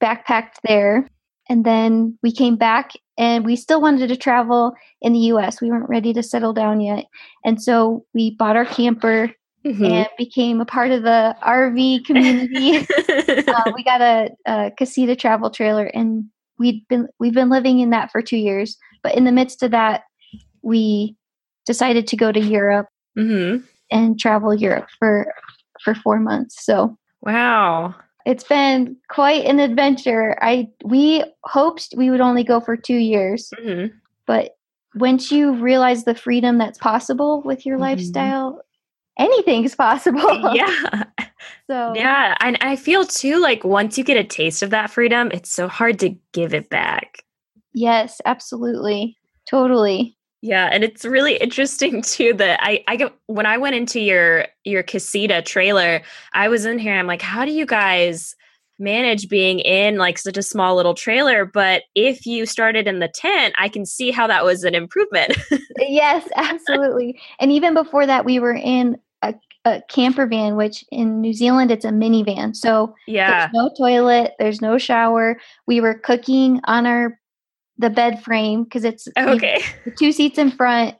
backpacked 0.00 0.60
there. 0.62 1.08
And 1.50 1.64
then 1.64 2.16
we 2.22 2.30
came 2.30 2.54
back 2.54 2.92
and 3.18 3.44
we 3.44 3.56
still 3.56 3.80
wanted 3.80 4.06
to 4.08 4.16
travel 4.16 4.74
in 5.02 5.12
the 5.12 5.32
US. 5.32 5.60
We 5.60 5.70
weren't 5.70 5.88
ready 5.88 6.12
to 6.12 6.22
settle 6.22 6.52
down 6.52 6.80
yet. 6.80 7.06
And 7.44 7.60
so 7.60 8.04
we 8.14 8.36
bought 8.36 8.56
our 8.56 8.64
camper 8.64 9.32
mm-hmm. 9.68 9.84
and 9.84 10.08
became 10.16 10.60
a 10.60 10.64
part 10.64 10.90
of 10.90 11.02
the 11.02 11.36
RV 11.42 12.04
community. 12.04 12.78
uh, 13.48 13.72
we 13.74 13.84
got 13.84 14.00
a, 14.00 14.30
a 14.46 14.70
Casita 14.76 15.16
travel 15.16 15.50
trailer 15.50 15.86
and 15.86 16.24
we'd 16.58 16.86
been 16.88 17.08
we've 17.18 17.34
been 17.34 17.50
living 17.50 17.80
in 17.80 17.90
that 17.90 18.10
for 18.10 18.22
2 18.22 18.36
years. 18.36 18.76
But 19.02 19.14
in 19.14 19.24
the 19.24 19.32
midst 19.32 19.62
of 19.62 19.70
that, 19.70 20.02
we 20.62 21.16
decided 21.66 22.06
to 22.08 22.16
go 22.16 22.32
to 22.32 22.40
Europe 22.40 22.88
mm-hmm. 23.16 23.64
and 23.90 24.18
travel 24.18 24.54
Europe 24.54 24.88
for 24.98 25.32
for 25.84 25.94
4 25.94 26.20
months. 26.20 26.64
So 26.64 26.96
Wow 27.22 27.94
it's 28.28 28.44
been 28.44 28.94
quite 29.08 29.46
an 29.46 29.58
adventure. 29.58 30.36
I 30.42 30.68
we 30.84 31.24
hoped 31.44 31.94
we 31.96 32.10
would 32.10 32.20
only 32.20 32.44
go 32.44 32.60
for 32.60 32.76
two 32.76 32.96
years, 32.96 33.50
mm-hmm. 33.58 33.96
but 34.26 34.50
once 34.96 35.32
you 35.32 35.54
realize 35.54 36.04
the 36.04 36.14
freedom 36.14 36.58
that's 36.58 36.76
possible 36.76 37.40
with 37.42 37.64
your 37.64 37.76
mm-hmm. 37.76 37.84
lifestyle, 37.84 38.60
anything's 39.18 39.74
possible. 39.74 40.52
Yeah. 40.54 41.04
So 41.70 41.92
yeah, 41.94 42.34
and 42.40 42.56
I 42.62 42.76
feel 42.76 43.04
too 43.04 43.38
like 43.38 43.62
once 43.62 43.98
you 43.98 44.04
get 44.04 44.16
a 44.16 44.24
taste 44.24 44.62
of 44.62 44.70
that 44.70 44.90
freedom, 44.90 45.30
it's 45.32 45.52
so 45.52 45.68
hard 45.68 45.98
to 46.00 46.16
give 46.32 46.54
it 46.54 46.70
back. 46.70 47.22
Yes, 47.74 48.20
absolutely, 48.24 49.18
totally. 49.48 50.16
Yeah, 50.40 50.70
and 50.72 50.82
it's 50.82 51.04
really 51.04 51.36
interesting 51.36 52.00
too 52.02 52.32
that 52.34 52.58
I 52.62 52.82
I 52.88 52.96
get 52.96 53.14
when 53.26 53.46
I 53.46 53.58
went 53.58 53.76
into 53.76 54.00
your 54.00 54.46
your 54.64 54.82
casita 54.82 55.42
trailer, 55.42 56.02
I 56.32 56.48
was 56.48 56.64
in 56.64 56.78
here 56.78 56.94
I'm 56.94 57.06
like, 57.06 57.22
how 57.22 57.44
do 57.44 57.52
you 57.52 57.66
guys 57.66 58.34
manage 58.78 59.28
being 59.28 59.58
in 59.60 59.96
like 59.96 60.18
such 60.18 60.36
a 60.36 60.42
small 60.42 60.76
little 60.76 60.94
trailer? 60.94 61.44
But 61.44 61.82
if 61.94 62.24
you 62.24 62.46
started 62.46 62.86
in 62.86 63.00
the 63.00 63.12
tent, 63.14 63.54
I 63.58 63.68
can 63.68 63.84
see 63.84 64.10
how 64.10 64.26
that 64.28 64.44
was 64.44 64.64
an 64.64 64.74
improvement. 64.74 65.36
yes, 65.78 66.28
absolutely. 66.36 67.20
And 67.40 67.52
even 67.52 67.74
before 67.74 68.06
that, 68.06 68.24
we 68.24 68.38
were 68.38 68.54
in 68.54 68.96
a, 69.68 69.82
camper 69.88 70.26
van, 70.26 70.56
which 70.56 70.84
in 70.90 71.20
New 71.20 71.32
Zealand 71.32 71.70
it's 71.70 71.84
a 71.84 71.90
minivan. 71.90 72.54
So 72.56 72.94
yeah, 73.06 73.48
there's 73.48 73.52
no 73.54 73.70
toilet, 73.76 74.34
there's 74.38 74.60
no 74.60 74.78
shower. 74.78 75.38
We 75.66 75.80
were 75.80 75.94
cooking 75.94 76.60
on 76.64 76.86
our 76.86 77.18
the 77.78 77.90
bed 77.90 78.22
frame 78.22 78.64
because 78.64 78.84
it's 78.84 79.08
okay. 79.16 79.62
two 79.98 80.12
seats 80.12 80.38
in 80.38 80.50
front. 80.50 80.96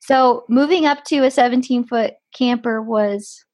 So 0.00 0.44
moving 0.48 0.86
up 0.86 1.04
to 1.04 1.24
a 1.24 1.30
17 1.30 1.86
foot 1.86 2.14
camper 2.34 2.82
was, 2.82 3.44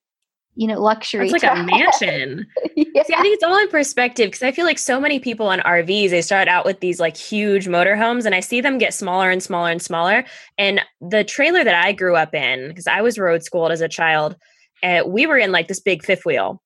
you 0.54 0.66
know, 0.66 0.80
luxury. 0.80 1.28
It's 1.28 1.42
like 1.42 1.44
a 1.44 1.62
mansion. 1.64 2.46
yeah. 2.76 3.02
See, 3.04 3.14
I 3.14 3.22
think 3.22 3.34
it's 3.34 3.44
all 3.44 3.58
in 3.58 3.68
perspective 3.68 4.28
because 4.28 4.42
I 4.42 4.52
feel 4.52 4.64
like 4.64 4.78
so 4.78 5.00
many 5.00 5.20
people 5.20 5.46
on 5.46 5.60
RVs, 5.60 6.10
they 6.10 6.22
start 6.22 6.48
out 6.48 6.64
with 6.64 6.80
these 6.80 6.98
like 6.98 7.16
huge 7.16 7.66
motorhomes 7.66 8.24
and 8.24 8.34
I 8.34 8.40
see 8.40 8.60
them 8.60 8.78
get 8.78 8.94
smaller 8.94 9.30
and 9.30 9.42
smaller 9.42 9.70
and 9.70 9.82
smaller. 9.82 10.24
And 10.58 10.80
the 11.00 11.24
trailer 11.24 11.64
that 11.64 11.84
I 11.84 11.92
grew 11.92 12.16
up 12.16 12.34
in, 12.34 12.68
because 12.68 12.86
I 12.86 13.00
was 13.00 13.18
road 13.18 13.42
schooled 13.42 13.72
as 13.72 13.80
a 13.80 13.88
child, 13.88 14.36
uh, 14.82 15.02
we 15.06 15.26
were 15.26 15.38
in 15.38 15.52
like 15.52 15.68
this 15.68 15.80
big 15.80 16.04
fifth 16.04 16.24
wheel. 16.24 16.62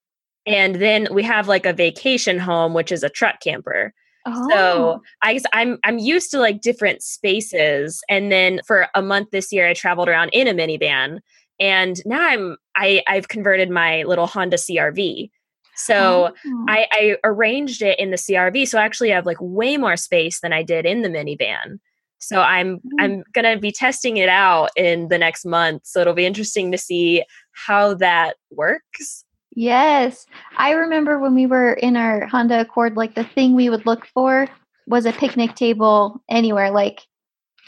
And 0.46 0.76
then 0.76 1.08
we 1.10 1.22
have 1.22 1.48
like 1.48 1.64
a 1.64 1.72
vacation 1.72 2.38
home, 2.38 2.74
which 2.74 2.92
is 2.92 3.02
a 3.02 3.08
truck 3.08 3.40
camper. 3.40 3.92
Oh. 4.26 4.48
So 4.50 5.02
I 5.22 5.34
guess 5.34 5.44
I'm 5.52 5.78
I'm 5.84 5.98
used 5.98 6.30
to 6.30 6.38
like 6.38 6.60
different 6.60 7.02
spaces. 7.02 8.02
And 8.08 8.32
then 8.32 8.60
for 8.66 8.88
a 8.94 9.02
month 9.02 9.30
this 9.30 9.52
year, 9.52 9.68
I 9.68 9.74
traveled 9.74 10.08
around 10.08 10.30
in 10.30 10.48
a 10.48 10.54
minivan. 10.54 11.18
And 11.60 12.00
now 12.04 12.20
I'm 12.20 12.56
I 12.76 13.02
I've 13.06 13.28
converted 13.28 13.70
my 13.70 14.02
little 14.04 14.26
Honda 14.26 14.56
CRV. 14.56 15.30
So 15.76 16.32
oh. 16.46 16.64
I, 16.68 16.86
I 16.92 17.16
arranged 17.24 17.82
it 17.82 17.98
in 17.98 18.10
the 18.10 18.16
CRV. 18.16 18.68
So 18.68 18.78
I 18.78 18.84
actually 18.84 19.10
have 19.10 19.26
like 19.26 19.38
way 19.40 19.76
more 19.76 19.96
space 19.96 20.40
than 20.40 20.52
I 20.52 20.62
did 20.62 20.86
in 20.86 21.02
the 21.02 21.08
minivan. 21.08 21.78
So 22.18 22.40
I'm 22.40 22.76
mm. 22.76 22.80
I'm 22.98 23.24
gonna 23.32 23.58
be 23.58 23.72
testing 23.72 24.16
it 24.16 24.28
out 24.28 24.70
in 24.76 25.08
the 25.08 25.18
next 25.18 25.44
month. 25.44 25.82
So 25.84 26.00
it'll 26.00 26.14
be 26.14 26.26
interesting 26.26 26.72
to 26.72 26.78
see 26.78 27.24
how 27.54 27.94
that 27.94 28.36
works. 28.50 29.24
Yes. 29.54 30.26
I 30.56 30.72
remember 30.72 31.18
when 31.18 31.34
we 31.34 31.46
were 31.46 31.74
in 31.74 31.96
our 31.96 32.26
Honda 32.26 32.60
Accord, 32.60 32.96
like 32.96 33.14
the 33.14 33.24
thing 33.24 33.54
we 33.54 33.70
would 33.70 33.86
look 33.86 34.06
for 34.06 34.48
was 34.86 35.06
a 35.06 35.12
picnic 35.12 35.54
table 35.54 36.22
anywhere. 36.28 36.70
Like, 36.70 37.02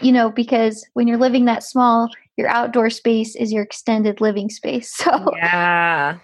you 0.01 0.13
know, 0.13 0.31
because 0.31 0.85
when 0.95 1.09
you're 1.09 1.17
living 1.17 1.45
that 1.47 1.63
small, 1.63 2.11
your 2.37 2.49
outdoor 2.49 2.91
space 2.91 3.35
is 3.35 3.53
your 3.53 3.63
extended 3.63 4.21
living 4.21 4.51
space. 4.51 4.93
So, 5.07 5.31
yeah. 5.37 6.19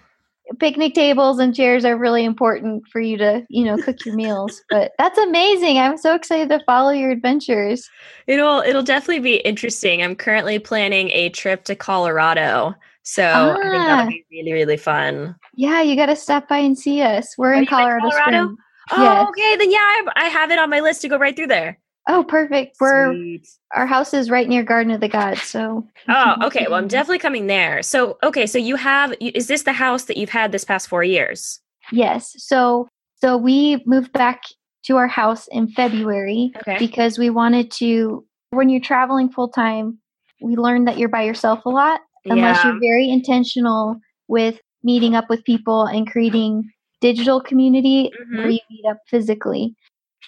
Picnic 0.59 0.93
tables 0.93 1.39
and 1.39 1.55
chairs 1.55 1.85
are 1.85 1.97
really 1.97 2.25
important 2.25 2.85
for 2.91 2.99
you 2.99 3.17
to, 3.17 3.45
you 3.49 3.63
know, 3.63 3.77
cook 3.77 4.05
your 4.05 4.13
meals. 4.13 4.61
But 4.69 4.91
that's 4.99 5.17
amazing. 5.17 5.77
I'm 5.77 5.97
so 5.97 6.13
excited 6.13 6.49
to 6.49 6.59
follow 6.65 6.89
your 6.91 7.11
adventures. 7.11 7.89
It'll 8.27 8.59
it'll 8.59 8.83
definitely 8.83 9.21
be 9.21 9.37
interesting. 9.37 10.03
I'm 10.03 10.15
currently 10.15 10.59
planning 10.59 11.09
a 11.11 11.29
trip 11.29 11.63
to 11.65 11.75
Colorado 11.75 12.75
so 13.03 13.23
ah. 13.23 13.51
I 13.51 13.61
think 13.61 13.73
that'll 13.73 14.05
ah. 14.05 14.07
be 14.07 14.25
really, 14.31 14.53
really 14.53 14.77
fun. 14.77 15.35
Yeah, 15.55 15.81
you 15.81 15.95
got 15.95 16.07
to 16.07 16.15
stop 16.15 16.47
by 16.47 16.57
and 16.57 16.77
see 16.77 17.01
us. 17.01 17.37
We're 17.37 17.53
in 17.53 17.65
Colorado, 17.65 18.05
in 18.05 18.11
Colorado? 18.11 18.43
Springs. 18.43 18.59
Oh, 18.91 19.03
yes. 19.03 19.29
okay. 19.29 19.55
Then 19.57 19.71
yeah, 19.71 19.77
I, 19.77 20.05
I, 20.15 20.23
have 20.25 20.51
it 20.51 20.59
on 20.59 20.69
my 20.69 20.79
list 20.79 21.01
to 21.01 21.09
go 21.09 21.17
right 21.17 21.35
through 21.35 21.47
there. 21.47 21.79
Oh, 22.09 22.23
perfect. 22.23 22.77
We're 22.81 23.13
Sweet. 23.13 23.47
our 23.73 23.85
house 23.85 24.13
is 24.13 24.29
right 24.29 24.47
near 24.47 24.63
Garden 24.63 24.91
of 24.91 24.99
the 24.99 25.07
Gods, 25.07 25.41
so. 25.43 25.87
Oh, 26.09 26.35
okay. 26.43 26.65
Well, 26.67 26.79
I'm 26.79 26.89
definitely 26.89 27.19
coming 27.19 27.47
there. 27.47 27.81
So, 27.81 28.17
okay, 28.23 28.45
so 28.45 28.57
you 28.57 28.75
have 28.75 29.13
is 29.21 29.47
this 29.47 29.63
the 29.63 29.71
house 29.71 30.05
that 30.05 30.17
you've 30.17 30.29
had 30.29 30.51
this 30.51 30.65
past 30.65 30.89
four 30.89 31.03
years? 31.03 31.61
Yes. 31.91 32.35
So, 32.37 32.89
so 33.15 33.37
we 33.37 33.81
moved 33.85 34.11
back 34.11 34.43
to 34.85 34.97
our 34.97 35.07
house 35.07 35.47
in 35.47 35.69
February 35.69 36.51
okay. 36.57 36.77
because 36.77 37.17
we 37.17 37.29
wanted 37.29 37.71
to. 37.71 38.25
When 38.49 38.69
you're 38.69 38.81
traveling 38.81 39.31
full 39.31 39.47
time, 39.47 39.97
we 40.41 40.55
learned 40.57 40.87
that 40.87 40.97
you're 40.97 41.09
by 41.09 41.23
yourself 41.23 41.65
a 41.65 41.69
lot 41.69 42.01
unless 42.25 42.63
yeah. 42.63 42.71
you're 42.71 42.79
very 42.79 43.09
intentional 43.09 43.99
with 44.27 44.59
meeting 44.83 45.15
up 45.15 45.29
with 45.29 45.43
people 45.43 45.85
and 45.85 46.09
creating 46.09 46.69
digital 47.01 47.41
community 47.41 48.11
mm-hmm. 48.21 48.37
where 48.37 48.49
you 48.49 48.59
meet 48.69 48.85
up 48.89 48.97
physically. 49.07 49.75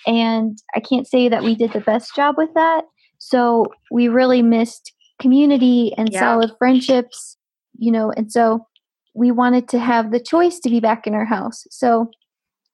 And 0.08 0.58
I 0.76 0.80
can't 0.80 1.08
say 1.08 1.30
that 1.30 1.44
we 1.44 1.56
did 1.56 1.74
the 1.74 1.80
best 1.80 2.16
job 2.16 2.36
with 2.38 2.54
that. 2.54 2.84
So 3.18 3.68
we 3.92 4.08
really 4.08 4.42
missed 4.42 4.94
community 5.20 5.94
and 5.98 6.10
yeah. 6.12 6.20
solid 6.20 6.52
friendships, 6.58 7.38
you 7.78 7.92
know, 7.92 8.12
and 8.12 8.32
so 8.32 8.68
we 9.14 9.32
wanted 9.32 9.68
to 9.70 9.80
have 9.80 10.12
the 10.12 10.20
choice 10.20 10.60
to 10.60 10.70
be 10.70 10.80
back 10.80 11.08
in 11.08 11.14
our 11.16 11.26
house. 11.26 11.66
So 11.72 12.12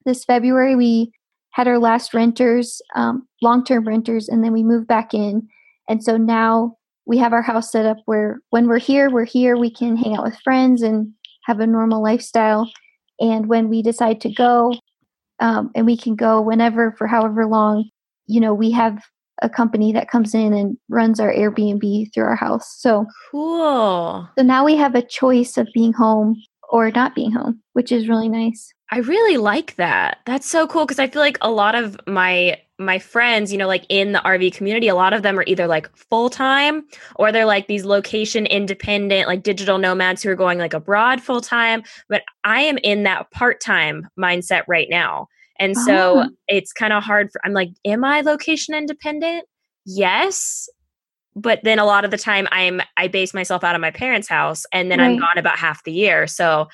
this 0.06 0.26
February, 0.26 0.76
we 0.76 1.12
had 1.52 1.68
our 1.68 1.78
last 1.78 2.14
renters, 2.14 2.82
um, 2.96 3.28
long 3.42 3.64
term 3.64 3.88
renters, 3.88 4.28
and 4.28 4.44
then 4.44 4.52
we 4.52 4.64
moved 4.64 4.88
back 4.88 5.14
in. 5.14 5.48
And 5.88 6.04
so 6.04 6.18
now 6.18 6.78
we 7.06 7.18
have 7.18 7.34
our 7.34 7.42
house 7.42 7.72
set 7.72 7.86
up 7.86 7.98
where 8.06 8.40
when 8.50 8.68
we're 8.68 8.80
here, 8.80 9.10
we're 9.10 9.26
here, 9.26 9.58
we 9.58 9.72
can 9.72 9.98
hang 9.98 10.16
out 10.16 10.24
with 10.24 10.40
friends 10.44 10.82
and 10.82 11.12
have 11.46 11.60
a 11.60 11.68
normal 11.68 12.02
lifestyle. 12.02 12.72
And 13.20 13.48
when 13.48 13.70
we 13.70 13.82
decide 13.82 14.22
to 14.22 14.34
go, 14.34 14.76
um, 15.40 15.72
and 15.76 15.86
we 15.86 15.98
can 15.98 16.16
go 16.16 16.40
whenever 16.42 16.94
for 16.98 17.08
however 17.08 17.48
long, 17.48 17.90
you 18.28 18.40
know, 18.40 18.54
we 18.54 18.72
have 18.72 19.02
a 19.42 19.50
company 19.50 19.92
that 19.92 20.10
comes 20.10 20.36
in 20.36 20.54
and 20.54 20.78
runs 20.90 21.20
our 21.20 21.34
Airbnb 21.34 22.14
through 22.14 22.26
our 22.26 22.36
house. 22.36 22.76
So 22.78 23.08
cool. 23.32 24.30
So 24.38 24.44
now 24.44 24.64
we 24.64 24.76
have 24.76 24.96
a 24.96 25.02
choice 25.02 25.58
of 25.58 25.68
being 25.74 25.94
home 25.94 26.42
or 26.70 26.92
not 26.92 27.16
being 27.16 27.32
home, 27.32 27.62
which 27.74 27.92
is 27.92 28.08
really 28.08 28.30
nice. 28.30 28.72
I 28.92 29.00
really 29.00 29.38
like 29.38 29.76
that. 29.76 30.20
That's 30.26 30.48
so 30.48 30.68
cool 30.68 30.86
because 30.86 31.00
I 31.00 31.08
feel 31.08 31.22
like 31.22 31.38
a 31.42 31.50
lot 31.50 31.76
of 31.76 32.00
my 32.08 32.58
my 32.82 33.00
friends, 33.00 33.52
you 33.52 33.58
know, 33.58 33.68
like 33.68 33.86
in 33.90 34.12
the 34.12 34.20
RV 34.20 34.54
community, 34.54 34.88
a 34.88 34.96
lot 34.96 35.14
of 35.14 35.24
them 35.24 35.38
are 35.40 35.44
either 35.48 35.68
like 35.68 35.96
full 35.96 36.30
time 36.30 36.84
or 37.16 37.32
they're 37.32 37.46
like 37.46 37.68
these 37.68 37.86
location 37.86 38.46
independent, 38.46 39.28
like 39.28 39.44
digital 39.44 39.78
nomads 39.78 40.24
who 40.24 40.30
are 40.30 40.36
going 40.36 40.60
like 40.60 40.74
abroad 40.74 41.22
full 41.22 41.42
time. 41.42 41.84
But 42.10 42.24
I 42.44 42.62
am 42.62 42.78
in 42.84 43.04
that 43.04 43.32
part 43.32 43.62
time 43.62 44.08
mindset 44.20 44.64
right 44.68 44.88
now. 44.90 45.28
And 45.60 45.78
so 45.78 46.24
oh. 46.24 46.30
it's 46.48 46.74
kind 46.74 46.92
of 46.92 47.04
hard 47.04 47.32
for, 47.32 47.40
I'm 47.46 47.54
like, 47.54 47.70
am 47.86 48.04
I 48.04 48.22
location 48.22 48.74
independent? 48.74 49.46
Yes. 49.86 50.68
But 51.36 51.60
then 51.64 51.78
a 51.78 51.86
lot 51.86 52.04
of 52.04 52.12
the 52.12 52.18
time 52.18 52.48
I'm, 52.52 52.82
I 52.98 53.08
base 53.08 53.34
myself 53.34 53.64
out 53.64 53.76
of 53.76 53.82
my 53.82 53.92
parents' 53.92 54.28
house 54.28 54.66
and 54.74 54.92
then 54.92 55.00
right. 55.00 55.12
I'm 55.12 55.20
gone 55.20 55.38
about 55.38 55.60
half 55.60 55.84
the 55.84 55.92
year. 55.92 56.26
So 56.26 56.68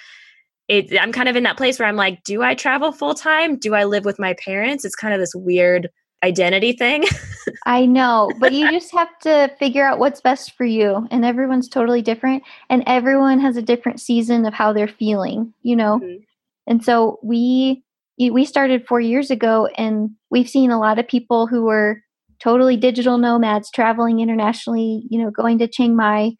it, 0.67 1.00
I'm 1.00 1.12
kind 1.12 1.29
of 1.29 1.36
in 1.36 1.43
that 1.43 1.57
place 1.57 1.79
where 1.79 1.88
I'm 1.88 1.95
like, 1.95 2.24
do 2.24 2.43
I 2.43 2.53
travel 2.55 2.91
full 2.91 3.13
time? 3.13 3.57
Do 3.57 3.74
I 3.74 3.86
live 3.86 4.05
with 4.05 4.19
my 4.19 4.36
parents? 4.43 4.83
It's 4.83 4.95
kind 4.95 5.13
of 5.13 5.19
this 5.19 5.33
weird 5.33 5.89
identity 6.24 6.74
thing. 6.74 7.05
I 7.65 7.86
know, 7.86 8.31
but 8.39 8.51
you 8.51 8.69
just 8.71 8.91
have 8.91 9.17
to 9.19 9.51
figure 9.59 9.86
out 9.86 10.00
what's 10.00 10.21
best 10.21 10.51
for 10.57 10.65
you. 10.65 11.07
And 11.12 11.24
everyone's 11.24 11.69
totally 11.69 12.01
different. 12.01 12.43
And 12.69 12.83
everyone 12.86 13.39
has 13.39 13.55
a 13.55 13.62
different 13.62 14.01
season 14.01 14.45
of 14.45 14.53
how 14.53 14.74
they're 14.74 14.88
feeling, 14.88 15.53
you 15.62 15.75
know? 15.75 16.00
Mm-hmm. 16.00 16.24
And 16.67 16.83
so 16.83 17.19
we 17.24 17.83
we 18.19 18.45
started 18.45 18.88
four 18.88 19.00
years 19.00 19.29
ago 19.29 19.69
and 19.77 20.09
we've 20.31 20.50
seen 20.50 20.71
a 20.71 20.79
lot 20.79 20.97
of 20.97 21.07
people 21.07 21.45
who 21.45 21.63
were 21.63 22.01
totally 22.39 22.75
digital 22.75 23.19
nomads 23.19 23.69
traveling 23.69 24.19
internationally, 24.19 25.03
you 25.09 25.21
know, 25.21 25.29
going 25.29 25.59
to 25.59 25.67
Chiang 25.67 25.95
Mai. 25.95 26.31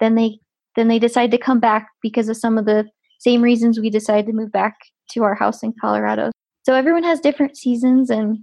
Then 0.00 0.14
they 0.14 0.38
then 0.76 0.88
they 0.88 0.98
decide 0.98 1.30
to 1.32 1.38
come 1.38 1.60
back 1.60 1.88
because 2.02 2.28
of 2.28 2.36
some 2.36 2.56
of 2.56 2.64
the 2.64 2.88
same 3.18 3.42
reasons 3.42 3.78
we 3.78 3.90
decided 3.90 4.26
to 4.26 4.32
move 4.32 4.52
back 4.52 4.76
to 5.10 5.22
our 5.22 5.34
house 5.34 5.62
in 5.62 5.74
Colorado. 5.80 6.30
So 6.64 6.74
everyone 6.74 7.04
has 7.04 7.20
different 7.20 7.56
seasons 7.56 8.10
and 8.10 8.38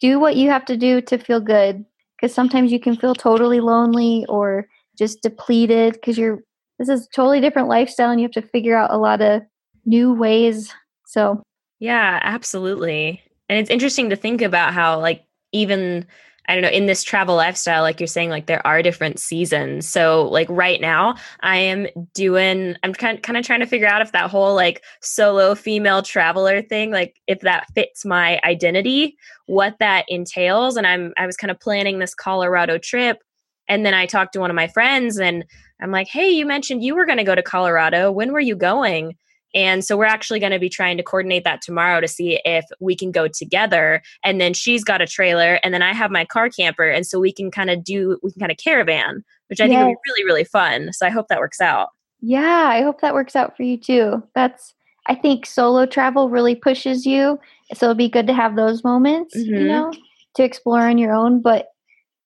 do 0.00 0.18
what 0.18 0.36
you 0.36 0.50
have 0.50 0.64
to 0.66 0.76
do 0.76 1.00
to 1.02 1.18
feel 1.18 1.40
good 1.40 1.84
because 2.16 2.34
sometimes 2.34 2.72
you 2.72 2.80
can 2.80 2.96
feel 2.96 3.14
totally 3.14 3.60
lonely 3.60 4.24
or 4.28 4.68
just 4.98 5.22
depleted 5.22 5.94
because 5.94 6.16
you're 6.16 6.40
this 6.78 6.88
is 6.88 7.08
totally 7.14 7.40
different 7.40 7.68
lifestyle 7.68 8.10
and 8.10 8.20
you 8.20 8.24
have 8.24 8.32
to 8.32 8.42
figure 8.42 8.76
out 8.76 8.90
a 8.90 8.98
lot 8.98 9.20
of 9.20 9.42
new 9.84 10.12
ways. 10.12 10.74
So, 11.06 11.42
yeah, 11.78 12.18
absolutely. 12.22 13.22
And 13.48 13.58
it's 13.58 13.70
interesting 13.70 14.10
to 14.10 14.16
think 14.16 14.42
about 14.42 14.72
how 14.72 14.98
like 14.98 15.24
even 15.52 16.06
I 16.46 16.54
don't 16.54 16.62
know, 16.62 16.68
in 16.68 16.86
this 16.86 17.02
travel 17.02 17.36
lifestyle, 17.36 17.82
like 17.82 18.00
you're 18.00 18.06
saying, 18.06 18.30
like 18.30 18.46
there 18.46 18.66
are 18.66 18.82
different 18.82 19.18
seasons. 19.18 19.88
So, 19.88 20.28
like 20.28 20.46
right 20.50 20.80
now, 20.80 21.14
I 21.40 21.56
am 21.56 21.86
doing, 22.12 22.76
I'm 22.82 22.92
kind 22.92 23.22
kind 23.22 23.38
of 23.38 23.46
trying 23.46 23.60
to 23.60 23.66
figure 23.66 23.86
out 23.86 24.02
if 24.02 24.12
that 24.12 24.30
whole 24.30 24.54
like 24.54 24.84
solo 25.00 25.54
female 25.54 26.02
traveler 26.02 26.60
thing, 26.60 26.90
like 26.90 27.20
if 27.26 27.40
that 27.40 27.66
fits 27.74 28.04
my 28.04 28.40
identity, 28.44 29.16
what 29.46 29.76
that 29.80 30.04
entails. 30.08 30.76
And 30.76 30.86
I'm, 30.86 31.12
I 31.16 31.26
was 31.26 31.36
kind 31.36 31.50
of 31.50 31.60
planning 31.60 31.98
this 31.98 32.14
Colorado 32.14 32.78
trip. 32.78 33.22
And 33.66 33.86
then 33.86 33.94
I 33.94 34.04
talked 34.04 34.34
to 34.34 34.40
one 34.40 34.50
of 34.50 34.56
my 34.56 34.68
friends 34.68 35.18
and 35.18 35.44
I'm 35.80 35.90
like, 35.90 36.08
hey, 36.08 36.28
you 36.28 36.44
mentioned 36.44 36.82
you 36.82 36.94
were 36.94 37.06
going 37.06 37.18
to 37.18 37.24
go 37.24 37.34
to 37.34 37.42
Colorado. 37.42 38.12
When 38.12 38.32
were 38.32 38.40
you 38.40 38.56
going? 38.56 39.16
And 39.54 39.84
so 39.84 39.96
we're 39.96 40.04
actually 40.04 40.40
going 40.40 40.52
to 40.52 40.58
be 40.58 40.68
trying 40.68 40.96
to 40.96 41.02
coordinate 41.02 41.44
that 41.44 41.62
tomorrow 41.62 42.00
to 42.00 42.08
see 42.08 42.40
if 42.44 42.64
we 42.80 42.96
can 42.96 43.12
go 43.12 43.28
together. 43.28 44.02
And 44.24 44.40
then 44.40 44.52
she's 44.52 44.82
got 44.82 45.00
a 45.00 45.06
trailer, 45.06 45.60
and 45.62 45.72
then 45.72 45.82
I 45.82 45.92
have 45.94 46.10
my 46.10 46.24
car 46.24 46.48
camper. 46.48 46.88
And 46.88 47.06
so 47.06 47.20
we 47.20 47.32
can 47.32 47.50
kind 47.50 47.70
of 47.70 47.84
do, 47.84 48.18
we 48.22 48.32
can 48.32 48.40
kind 48.40 48.52
of 48.52 48.58
caravan, 48.58 49.24
which 49.48 49.60
I 49.60 49.66
yes. 49.66 49.72
think 49.72 49.86
would 49.88 50.02
be 50.04 50.10
really, 50.10 50.24
really 50.24 50.44
fun. 50.44 50.92
So 50.92 51.06
I 51.06 51.10
hope 51.10 51.28
that 51.28 51.38
works 51.38 51.60
out. 51.60 51.90
Yeah, 52.20 52.68
I 52.68 52.82
hope 52.82 53.00
that 53.00 53.14
works 53.14 53.36
out 53.36 53.56
for 53.56 53.62
you 53.62 53.76
too. 53.76 54.22
That's, 54.34 54.74
I 55.06 55.14
think 55.14 55.44
solo 55.44 55.84
travel 55.84 56.30
really 56.30 56.54
pushes 56.54 57.04
you. 57.04 57.38
So 57.74 57.86
it'll 57.86 57.94
be 57.94 58.08
good 58.08 58.26
to 58.26 58.34
have 58.34 58.56
those 58.56 58.82
moments, 58.82 59.36
mm-hmm. 59.36 59.54
you 59.54 59.64
know, 59.66 59.92
to 60.36 60.42
explore 60.42 60.80
on 60.80 60.98
your 60.98 61.12
own. 61.12 61.42
But 61.42 61.68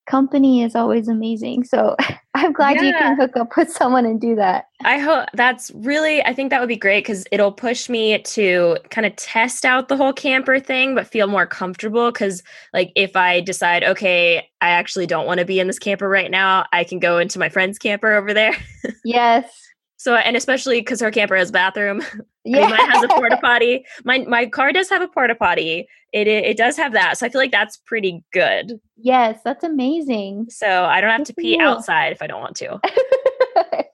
company 0.09 0.63
is 0.63 0.75
always 0.75 1.07
amazing. 1.09 1.65
So 1.65 1.97
I'm 2.35 2.53
glad 2.53 2.77
yeah. 2.77 2.83
you 2.83 2.93
can 2.93 3.17
hook 3.17 3.37
up 3.37 3.57
with 3.57 3.71
someone 3.71 4.05
and 4.05 4.21
do 4.21 4.35
that. 4.37 4.67
I 4.85 4.99
hope 4.99 5.27
that's 5.35 5.71
really, 5.75 6.23
I 6.25 6.33
think 6.33 6.51
that 6.51 6.61
would 6.61 6.69
be 6.69 6.77
great 6.77 7.05
because 7.05 7.27
it'll 7.33 7.53
push 7.53 7.89
me 7.89 8.19
to 8.21 8.77
kind 8.91 9.07
of 9.07 9.17
test 9.17 9.65
out 9.65 9.89
the 9.89 9.97
whole 9.97 10.13
camper 10.13 10.61
thing, 10.61 10.95
but 10.95 11.07
feel 11.07 11.27
more 11.27 11.47
comfortable. 11.47 12.11
Because, 12.13 12.43
like, 12.73 12.93
if 12.95 13.17
I 13.17 13.41
decide, 13.41 13.83
okay, 13.85 14.49
I 14.61 14.69
actually 14.71 15.07
don't 15.07 15.27
want 15.27 15.41
to 15.41 15.47
be 15.47 15.61
in 15.61 15.67
this 15.67 15.79
camper 15.79 16.09
right 16.09 16.31
now, 16.31 16.65
I 16.73 16.85
can 16.85 16.99
go 16.99 17.19
into 17.19 17.39
my 17.39 17.49
friend's 17.49 17.79
camper 17.79 18.15
over 18.15 18.33
there. 18.33 18.57
Yes. 19.05 19.68
So, 19.99 20.15
and 20.15 20.37
especially 20.37 20.81
because 20.81 21.01
her 21.01 21.11
camper 21.11 21.37
has 21.37 21.51
a 21.51 21.53
bathroom. 21.53 22.03
Yeah. 22.45 22.59
I 22.59 22.61
mean, 22.61 22.71
mine 22.71 22.91
has 22.91 23.03
a 23.05 23.09
porta 23.09 23.37
potty. 23.43 23.85
My 24.05 24.19
my 24.19 24.47
car 24.47 24.73
does 24.73 24.89
have 24.91 25.03
a 25.03 25.09
porta 25.09 25.35
potty. 25.35 25.89
It, 26.13 26.27
it, 26.27 26.45
it 26.45 26.57
does 26.57 26.77
have 26.77 26.93
that. 26.93 27.19
So 27.19 27.27
I 27.27 27.29
feel 27.29 27.41
like 27.41 27.51
that's 27.51 27.77
pretty 27.77 28.25
good. 28.33 28.81
Yes, 28.97 29.41
that's 29.45 29.65
amazing. 29.65 30.47
So 30.49 30.85
I 30.85 31.01
don't 31.01 31.11
have 31.11 31.25
to 31.25 31.35
pee 31.35 31.59
cool. 31.59 31.67
outside 31.67 32.13
if 32.13 32.23
I 32.23 32.27
don't 32.27 32.41
want 32.41 32.57
to. 32.57 32.81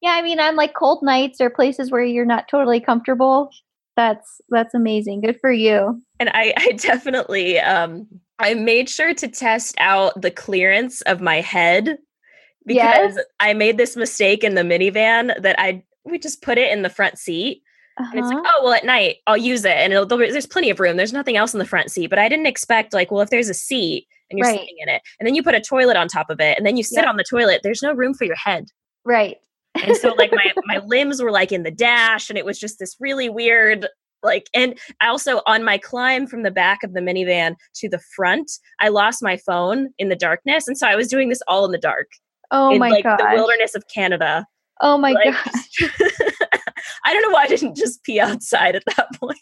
yeah, 0.00 0.10
I 0.10 0.22
mean, 0.22 0.38
on 0.38 0.56
like 0.56 0.74
cold 0.74 1.02
nights 1.02 1.40
or 1.40 1.50
places 1.50 1.90
where 1.90 2.04
you're 2.04 2.24
not 2.26 2.46
totally 2.48 2.78
comfortable, 2.78 3.50
that's 3.96 4.40
that's 4.50 4.74
amazing. 4.74 5.22
Good 5.22 5.40
for 5.40 5.50
you. 5.50 6.00
And 6.20 6.28
I 6.34 6.52
I 6.56 6.72
definitely 6.72 7.58
um 7.58 8.06
I 8.38 8.54
made 8.54 8.88
sure 8.88 9.14
to 9.14 9.28
test 9.28 9.74
out 9.78 10.20
the 10.20 10.30
clearance 10.30 11.00
of 11.02 11.20
my 11.20 11.40
head 11.40 11.98
because 12.66 13.16
yes. 13.16 13.24
I 13.40 13.54
made 13.54 13.78
this 13.78 13.96
mistake 13.96 14.44
in 14.44 14.54
the 14.54 14.62
minivan 14.62 15.40
that 15.42 15.56
I 15.58 15.82
we 16.04 16.18
just 16.18 16.42
put 16.42 16.58
it 16.58 16.72
in 16.72 16.82
the 16.82 16.90
front 16.90 17.18
seat. 17.18 17.62
Uh-huh. 17.98 18.10
And 18.12 18.20
it's 18.20 18.28
like, 18.28 18.38
uh-huh. 18.38 18.52
oh 18.56 18.64
well, 18.64 18.72
at 18.72 18.84
night 18.84 19.16
I'll 19.26 19.36
use 19.36 19.64
it, 19.64 19.76
and 19.76 19.92
there's 19.92 20.46
plenty 20.46 20.70
of 20.70 20.80
room. 20.80 20.96
There's 20.96 21.12
nothing 21.12 21.36
else 21.36 21.52
in 21.52 21.58
the 21.58 21.66
front 21.66 21.90
seat, 21.90 22.08
but 22.08 22.18
I 22.18 22.28
didn't 22.28 22.46
expect 22.46 22.94
like, 22.94 23.10
well, 23.10 23.20
if 23.20 23.30
there's 23.30 23.48
a 23.48 23.54
seat 23.54 24.06
and 24.30 24.38
you're 24.38 24.46
right. 24.46 24.60
sitting 24.60 24.76
in 24.78 24.88
it, 24.88 25.02
and 25.18 25.26
then 25.26 25.34
you 25.34 25.42
put 25.42 25.54
a 25.54 25.60
toilet 25.60 25.96
on 25.96 26.08
top 26.08 26.30
of 26.30 26.40
it, 26.40 26.56
and 26.56 26.66
then 26.66 26.76
you 26.76 26.82
sit 26.82 27.00
yep. 27.00 27.08
on 27.08 27.16
the 27.16 27.24
toilet, 27.24 27.60
there's 27.62 27.82
no 27.82 27.92
room 27.92 28.14
for 28.14 28.24
your 28.24 28.36
head. 28.36 28.66
Right. 29.04 29.38
and 29.74 29.96
so 29.96 30.14
like 30.14 30.32
my 30.32 30.52
my 30.66 30.78
limbs 30.86 31.22
were 31.22 31.30
like 31.30 31.52
in 31.52 31.62
the 31.62 31.70
dash, 31.70 32.30
and 32.30 32.38
it 32.38 32.44
was 32.44 32.58
just 32.58 32.78
this 32.78 32.96
really 33.00 33.28
weird 33.28 33.86
like 34.22 34.48
and 34.52 34.78
i 35.00 35.08
also 35.08 35.40
on 35.46 35.64
my 35.64 35.78
climb 35.78 36.26
from 36.26 36.42
the 36.42 36.50
back 36.50 36.82
of 36.82 36.92
the 36.92 37.00
minivan 37.00 37.54
to 37.74 37.88
the 37.88 38.00
front 38.14 38.50
i 38.80 38.88
lost 38.88 39.22
my 39.22 39.36
phone 39.36 39.88
in 39.98 40.10
the 40.10 40.16
darkness 40.16 40.68
and 40.68 40.76
so 40.76 40.86
i 40.86 40.94
was 40.94 41.08
doing 41.08 41.30
this 41.30 41.42
all 41.48 41.64
in 41.64 41.72
the 41.72 41.78
dark 41.78 42.08
Oh 42.50 42.72
in, 42.72 42.78
my 42.78 42.90
like 42.90 43.04
god. 43.04 43.18
the 43.18 43.30
wilderness 43.34 43.74
of 43.74 43.84
Canada. 43.88 44.46
Oh 44.80 44.96
my 44.98 45.12
like, 45.12 45.34
god. 45.34 45.90
I 47.04 47.12
don't 47.12 47.22
know 47.22 47.30
why 47.30 47.44
I 47.44 47.48
didn't 47.48 47.76
just 47.76 48.02
pee 48.02 48.20
outside 48.20 48.76
at 48.76 48.84
that 48.96 49.08
point. 49.20 49.38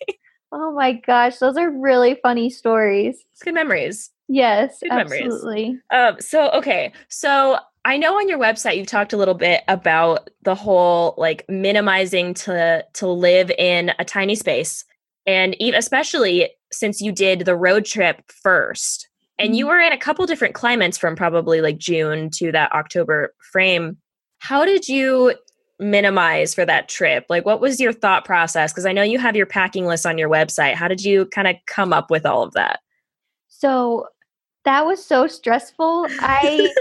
Oh 0.51 0.73
my 0.73 0.93
gosh, 0.93 1.39
those 1.39 1.57
are 1.57 1.71
really 1.71 2.19
funny 2.23 2.51
stories. 2.51 3.25
It's 3.33 3.43
good 3.43 3.55
memories. 3.55 4.11
Yes, 4.29 4.81
good 4.83 4.93
absolutely. 4.93 5.81
Memories. 5.91 6.15
Um, 6.15 6.21
so 6.21 6.51
okay, 6.51 6.93
so 7.09 7.59
I 7.85 7.97
know 7.97 8.17
on 8.19 8.29
your 8.29 8.39
website 8.39 8.77
you've 8.77 8.87
talked 8.87 9.13
a 9.13 9.17
little 9.17 9.35
bit 9.35 9.63
about 9.69 10.31
the 10.43 10.55
whole 10.55 11.15
like 11.17 11.45
minimizing 11.49 12.35
to 12.35 12.85
to 12.95 13.07
live 13.07 13.51
in 13.59 13.93
a 13.99 14.05
tiny 14.05 14.35
space, 14.35 14.85
and 15.27 15.55
even 15.61 15.79
especially 15.79 16.51
since 16.73 17.01
you 17.01 17.13
did 17.13 17.41
the 17.41 17.57
road 17.57 17.85
trip 17.85 18.23
first. 18.31 19.08
And 19.39 19.57
you 19.57 19.65
mm-hmm. 19.65 19.71
were 19.71 19.81
in 19.81 19.93
a 19.93 19.99
couple 19.99 20.27
different 20.27 20.55
climates 20.55 20.99
from 20.99 21.17
probably 21.17 21.61
like 21.61 21.79
June 21.79 22.31
to 22.31 22.53
that 22.53 22.73
October 22.73 23.35
frame. 23.53 23.97
How 24.39 24.65
did 24.65 24.89
you 24.89 25.35
minimize 25.79 26.55
for 26.55 26.65
that 26.65 26.89
trip? 26.89 27.25
Like, 27.29 27.45
what 27.45 27.61
was 27.61 27.81
your 27.81 27.93
thought 27.93 28.25
process? 28.25 28.73
Because 28.73 28.87
I 28.87 28.93
know 28.93 29.03
you 29.03 29.19
have 29.19 29.37
your 29.37 29.47
packing 29.47 29.87
list 29.87 30.07
on 30.07 30.19
your 30.19 30.29
website. 30.29 30.75
How 30.75 30.89
did 30.89 31.05
you 31.05 31.27
kind 31.27 31.49
of 31.49 31.57
come 31.67 31.93
up 31.93 32.11
with 32.11 32.27
all 32.27 32.43
of 32.43 32.53
that? 32.55 32.81
So 33.49 34.07
that 34.65 34.87
was 34.87 35.05
so 35.05 35.27
stressful. 35.27 36.07
I, 36.21 36.73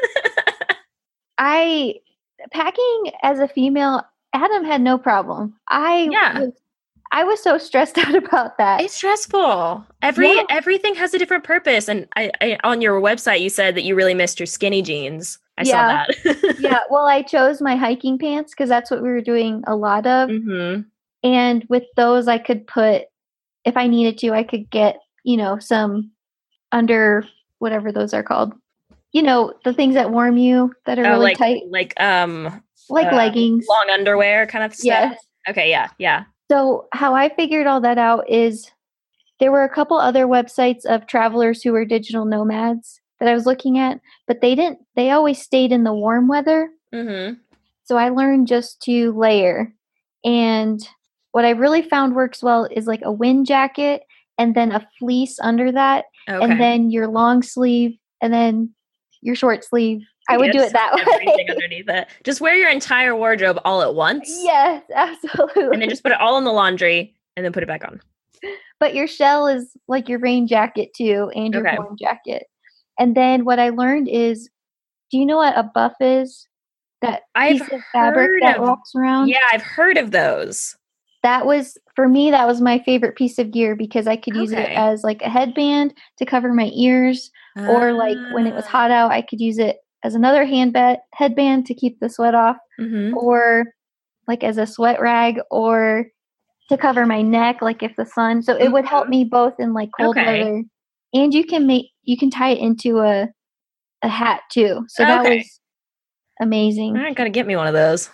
I, 1.38 1.96
packing 2.52 3.12
as 3.24 3.40
a 3.40 3.48
female, 3.48 4.04
Adam 4.34 4.66
had 4.66 4.82
no 4.82 4.98
problem. 4.98 5.56
I 5.70 6.10
yeah. 6.12 6.40
was 6.40 6.54
I 7.12 7.24
was 7.24 7.42
so 7.42 7.58
stressed 7.58 7.98
out 7.98 8.16
about 8.16 8.58
that. 8.58 8.82
It's 8.82 8.94
stressful. 8.94 9.86
Every 10.02 10.34
yeah. 10.34 10.44
everything 10.50 10.96
has 10.96 11.14
a 11.14 11.20
different 11.20 11.44
purpose. 11.44 11.88
And 11.88 12.08
I, 12.16 12.32
I, 12.42 12.58
on 12.64 12.82
your 12.82 13.00
website 13.02 13.42
you 13.42 13.50
said 13.50 13.76
that 13.76 13.84
you 13.84 13.96
really 13.96 14.14
missed 14.14 14.40
your 14.40 14.48
skinny 14.48 14.82
jeans. 14.82 15.40
I 15.58 15.64
yeah. 15.64 16.06
saw 16.06 16.32
that. 16.34 16.56
yeah. 16.60 16.80
Well, 16.90 17.06
I 17.06 17.24
chose 17.24 17.62
my 17.62 17.76
hiking 17.76 18.20
pants 18.20 18.54
because 18.54 18.70
that's 18.70 18.92
what 18.92 19.02
we 19.02 19.10
were 19.10 19.22
doing 19.22 19.64
a 19.66 19.76
lot 19.76 20.06
of. 20.06 20.30
Mm-hmm. 20.30 20.82
And 21.24 21.66
with 21.68 21.84
those, 21.96 22.28
I 22.28 22.38
could 22.38 22.68
put, 22.68 23.04
if 23.66 23.76
I 23.76 23.88
needed 23.88 24.20
to, 24.20 24.34
I 24.34 24.44
could 24.44 24.70
get 24.70 24.98
you 25.24 25.38
know 25.38 25.60
some 25.60 26.12
under 26.72 27.26
whatever 27.60 27.92
those 27.92 28.14
are 28.14 28.24
called. 28.24 28.54
You 29.14 29.24
know 29.24 29.54
the 29.64 29.74
things 29.74 29.96
that 29.96 30.12
warm 30.12 30.38
you 30.38 30.74
that 30.86 31.00
are 31.00 31.06
oh, 31.06 31.12
really 31.12 31.24
like, 31.24 31.38
tight, 31.38 31.64
like 31.70 31.94
um, 32.00 32.62
like 32.90 33.12
uh, 33.12 33.16
leggings, 33.16 33.66
long 33.68 33.88
underwear 33.92 34.46
kind 34.46 34.64
of 34.64 34.74
stuff. 34.74 34.86
Yes. 34.86 35.26
Okay. 35.50 35.70
Yeah. 35.70 35.90
Yeah. 35.98 36.26
So, 36.50 36.88
how 36.94 37.14
I 37.14 37.30
figured 37.30 37.68
all 37.68 37.82
that 37.82 37.98
out 37.98 38.30
is 38.30 38.72
there 39.40 39.52
were 39.52 39.64
a 39.64 39.74
couple 39.74 39.98
other 39.98 40.26
websites 40.26 40.86
of 40.86 41.08
travelers 41.08 41.62
who 41.62 41.72
were 41.72 41.86
digital 41.86 42.26
nomads 42.26 43.02
that 43.20 43.28
I 43.28 43.34
was 43.34 43.46
looking 43.46 43.78
at, 43.78 44.00
but 44.28 44.42
they 44.42 44.56
didn't, 44.56 44.80
they 44.96 45.12
always 45.12 45.42
stayed 45.42 45.72
in 45.72 45.84
the 45.84 45.94
warm 45.94 46.28
weather. 46.28 46.70
Mm-hmm. 46.94 47.36
So, 47.84 47.98
I 47.98 48.10
learned 48.10 48.48
just 48.48 48.82
to 48.84 49.12
layer. 49.14 49.74
And 50.24 50.88
what 51.32 51.46
I 51.46 51.52
really 51.52 51.82
found 51.82 52.16
works 52.16 52.42
well 52.42 52.68
is 52.72 52.88
like 52.88 53.02
a 53.04 53.12
wind 53.12 53.46
jacket 53.46 54.04
and 54.38 54.56
then 54.56 54.72
a 54.72 54.88
fleece 55.00 55.40
under 55.40 55.72
that, 55.72 56.06
okay. 56.30 56.44
and 56.44 56.60
then 56.60 56.92
your 56.92 57.08
long 57.08 57.42
sleeve, 57.42 57.98
and 58.22 58.34
then 58.34 58.74
your 59.22 59.36
short 59.36 59.64
sleeve, 59.64 60.02
I 60.30 60.38
would 60.38 60.52
do 60.52 60.60
it 60.60 60.74
that 60.74 60.94
way. 60.94 61.48
underneath 61.50 61.90
it. 61.90 62.08
Just 62.24 62.42
wear 62.42 62.56
your 62.56 62.70
entire 62.70 63.16
wardrobe 63.16 63.60
all 63.64 63.82
at 63.82 63.96
once. 63.96 64.30
Yes, 64.44 64.84
absolutely. 64.94 65.64
And 65.64 65.82
then 65.82 65.90
just 65.90 66.04
put 66.04 66.12
it 66.12 66.20
all 66.20 66.38
in 66.38 66.44
the 66.44 66.52
laundry 66.52 67.16
and 67.36 67.46
then 67.46 67.54
put 67.54 67.64
it 67.64 67.68
back 67.68 67.86
on. 67.86 68.02
But 68.80 68.94
your 68.94 69.08
shell 69.08 69.48
is 69.48 69.76
like 69.88 70.08
your 70.08 70.20
rain 70.20 70.48
jacket 70.48 70.94
too 70.96 71.32
and 71.36 71.54
your 71.54 71.68
okay. 71.68 71.78
warm 71.78 71.96
jacket. 71.98 72.46
And 73.00 73.16
then 73.16 73.46
what 73.46 73.60
I 73.60 73.70
learned 73.70 74.08
is 74.08 74.50
do 75.12 75.18
you 75.18 75.26
know 75.26 75.38
what 75.38 75.58
a 75.58 75.64
buff 75.64 75.94
is? 76.00 76.48
That 77.02 77.24
I've 77.36 77.60
piece 77.60 77.72
of 77.72 77.82
fabric 77.94 78.42
that 78.42 78.58
of, 78.58 78.68
wraps 78.68 78.94
around? 78.96 79.30
Yeah, 79.30 79.38
I've 79.54 79.62
heard 79.62 79.98
of 79.98 80.12
those. 80.12 80.76
That 81.24 81.46
was 81.46 81.78
for 81.96 82.08
me 82.08 82.32
that 82.32 82.48
was 82.48 82.62
my 82.62 82.80
favorite 82.80 83.16
piece 83.16 83.38
of 83.40 83.52
gear 83.52 83.76
because 83.76 84.08
I 84.08 84.16
could 84.16 84.36
use 84.36 84.52
okay. 84.52 84.64
it 84.64 84.78
as 84.78 85.04
like 85.04 85.22
a 85.22 85.30
headband 85.30 85.94
to 86.18 86.26
cover 86.26 86.54
my 86.54 86.72
ears 86.74 87.32
uh, 87.58 87.68
or 87.68 87.94
like 87.94 88.18
when 88.34 88.48
it 88.48 88.54
was 88.54 88.66
ah. 88.66 88.70
hot 88.70 88.92
out 88.92 89.12
I 89.12 89.22
could 89.22 89.42
use 89.42 89.58
it 89.58 89.78
as 90.04 90.16
another 90.16 90.46
hand 90.46 90.78
headband 91.14 91.66
to 91.66 91.74
keep 91.74 92.00
the 92.00 92.10
sweat 92.10 92.36
off, 92.36 92.58
mm-hmm. 92.80 93.18
or 93.18 93.66
like 94.28 94.44
as 94.44 94.58
a 94.58 94.68
sweat 94.68 95.02
rag, 95.02 95.40
or 95.52 96.08
to 96.70 96.78
cover 96.78 97.06
my 97.06 97.22
neck, 97.22 97.62
like 97.62 97.82
if 97.82 97.96
the 97.96 98.06
sun. 98.06 98.42
So 98.42 98.56
it 98.56 98.72
would 98.72 98.86
help 98.86 99.06
mm-hmm. 99.06 99.12
me 99.12 99.24
both 99.26 99.54
in 99.60 99.74
like 99.74 99.90
cold 100.00 100.18
okay. 100.18 100.40
weather, 100.40 100.64
and 101.14 101.34
you 101.34 101.46
can 101.46 101.68
make 101.68 101.88
you 102.04 102.18
can 102.18 102.30
tie 102.30 102.52
it 102.52 102.60
into 102.60 103.00
a 103.00 103.30
a 104.04 104.08
hat 104.08 104.42
too. 104.52 104.86
So 104.88 105.04
that 105.04 105.26
okay. 105.26 105.38
was 105.38 105.60
amazing. 106.42 106.98
I 106.98 107.14
gotta 107.14 107.30
get 107.30 107.48
me 107.48 107.56
one 107.56 107.68
of 107.68 107.74
those. 107.74 108.10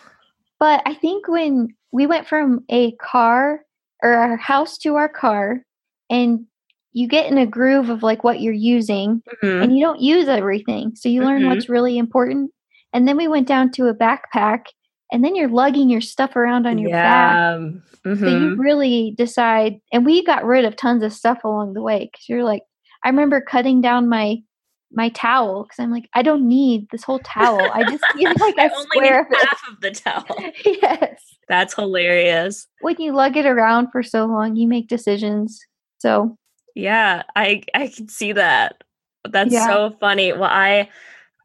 But 0.60 0.82
I 0.86 0.93
think 0.93 1.28
when 1.28 1.69
we 1.91 2.08
went 2.08 2.28
from 2.28 2.63
a 2.69 2.93
car 2.93 3.62
or 4.02 4.13
our 4.13 4.38
house 4.38 4.78
to 4.80 4.96
our 4.96 5.10
car, 5.10 5.63
and 6.10 6.46
you 6.93 7.08
get 7.08 7.29
in 7.29 7.38
a 7.38 7.45
groove 7.45 7.89
of 7.89 8.03
like 8.03 8.23
what 8.23 8.39
you're 8.39 8.53
using, 8.53 9.21
mm-hmm. 9.43 9.63
and 9.63 9.77
you 9.77 9.84
don't 9.84 10.01
use 10.01 10.27
everything. 10.27 10.95
So 10.95 11.10
you 11.10 11.21
mm-hmm. 11.21 11.29
learn 11.29 11.49
what's 11.49 11.69
really 11.69 11.97
important. 11.97 12.51
And 12.93 13.08
then 13.08 13.17
we 13.17 13.27
went 13.27 13.47
down 13.47 13.71
to 13.71 13.88
a 13.88 13.95
backpack, 13.95 14.65
and 15.12 15.23
then 15.23 15.36
you're 15.36 15.49
lugging 15.49 15.89
your 15.89 16.01
stuff 16.01 16.36
around 16.36 16.67
on 16.67 16.77
your 16.77 16.91
yeah. 16.91 17.01
back. 17.03 17.60
Mm-hmm. 17.60 18.15
So 18.15 18.27
you 18.27 18.38
mm-hmm. 18.38 18.62
really 18.62 19.15
decide. 19.17 19.79
And 19.91 20.06
we 20.06 20.23
got 20.23 20.45
rid 20.45 20.65
of 20.65 20.75
tons 20.75 21.03
of 21.03 21.13
stuff 21.13 21.43
along 21.43 21.73
the 21.73 21.82
way 21.82 22.10
because 22.12 22.29
you're 22.29 22.43
like, 22.43 22.62
I 23.03 23.10
remember 23.10 23.41
cutting 23.41 23.82
down 23.82 24.08
my 24.08 24.38
my 24.95 25.10
towel 25.10 25.63
because 25.63 25.79
I'm 25.79 25.91
like, 25.91 26.08
I 26.13 26.21
don't 26.21 26.47
need 26.47 26.88
this 26.91 27.03
whole 27.03 27.19
towel. 27.19 27.60
I 27.73 27.84
just 27.84 28.03
need 28.15 28.39
like 28.39 28.56
a 28.58 28.69
square 28.82 29.21
of 29.21 29.27
half 29.41 29.62
of 29.71 29.82
the 29.82 29.91
towel. 29.91 30.25
yes. 30.65 31.19
That's 31.49 31.73
hilarious. 31.73 32.67
When 32.82 32.95
you 32.99 33.13
lug 33.13 33.36
it 33.36 33.45
around 33.45 33.89
for 33.91 34.03
so 34.03 34.25
long, 34.25 34.56
you 34.56 34.67
make 34.67 34.88
decisions. 34.88 35.60
So 35.97 36.38
yeah, 36.75 37.23
I 37.36 37.63
I 37.73 37.88
can 37.88 38.07
see 38.07 38.33
that. 38.33 38.83
That's 39.29 39.53
yeah. 39.53 39.67
so 39.67 39.91
funny. 39.99 40.33
Well, 40.33 40.43
I 40.43 40.89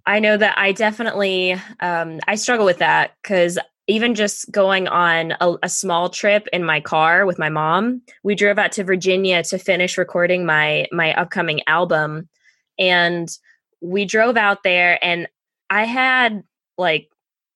I 0.06 0.20
know 0.20 0.36
that 0.36 0.58
I 0.58 0.72
definitely 0.72 1.56
um 1.80 2.20
I 2.26 2.34
struggle 2.34 2.66
with 2.66 2.78
that 2.78 3.12
because 3.22 3.58
even 3.86 4.14
just 4.14 4.50
going 4.52 4.86
on 4.86 5.32
a, 5.40 5.56
a, 5.62 5.68
small 5.70 6.10
trip 6.10 6.46
in 6.52 6.62
my 6.62 6.78
car 6.78 7.24
with 7.24 7.38
my 7.38 7.48
mom 7.48 8.02
we 8.22 8.34
drove 8.34 8.58
out 8.58 8.70
to 8.70 8.84
virginia 8.84 9.42
to 9.42 9.56
finish 9.56 9.96
recording 9.96 10.44
my 10.44 10.86
my 10.92 11.14
upcoming 11.14 11.62
album 11.66 12.28
and 12.78 13.30
we 13.80 14.04
drove 14.04 14.36
out 14.36 14.62
there 14.62 15.02
and 15.02 15.26
I 15.70 15.84
had 15.84 16.42
like 16.76 17.10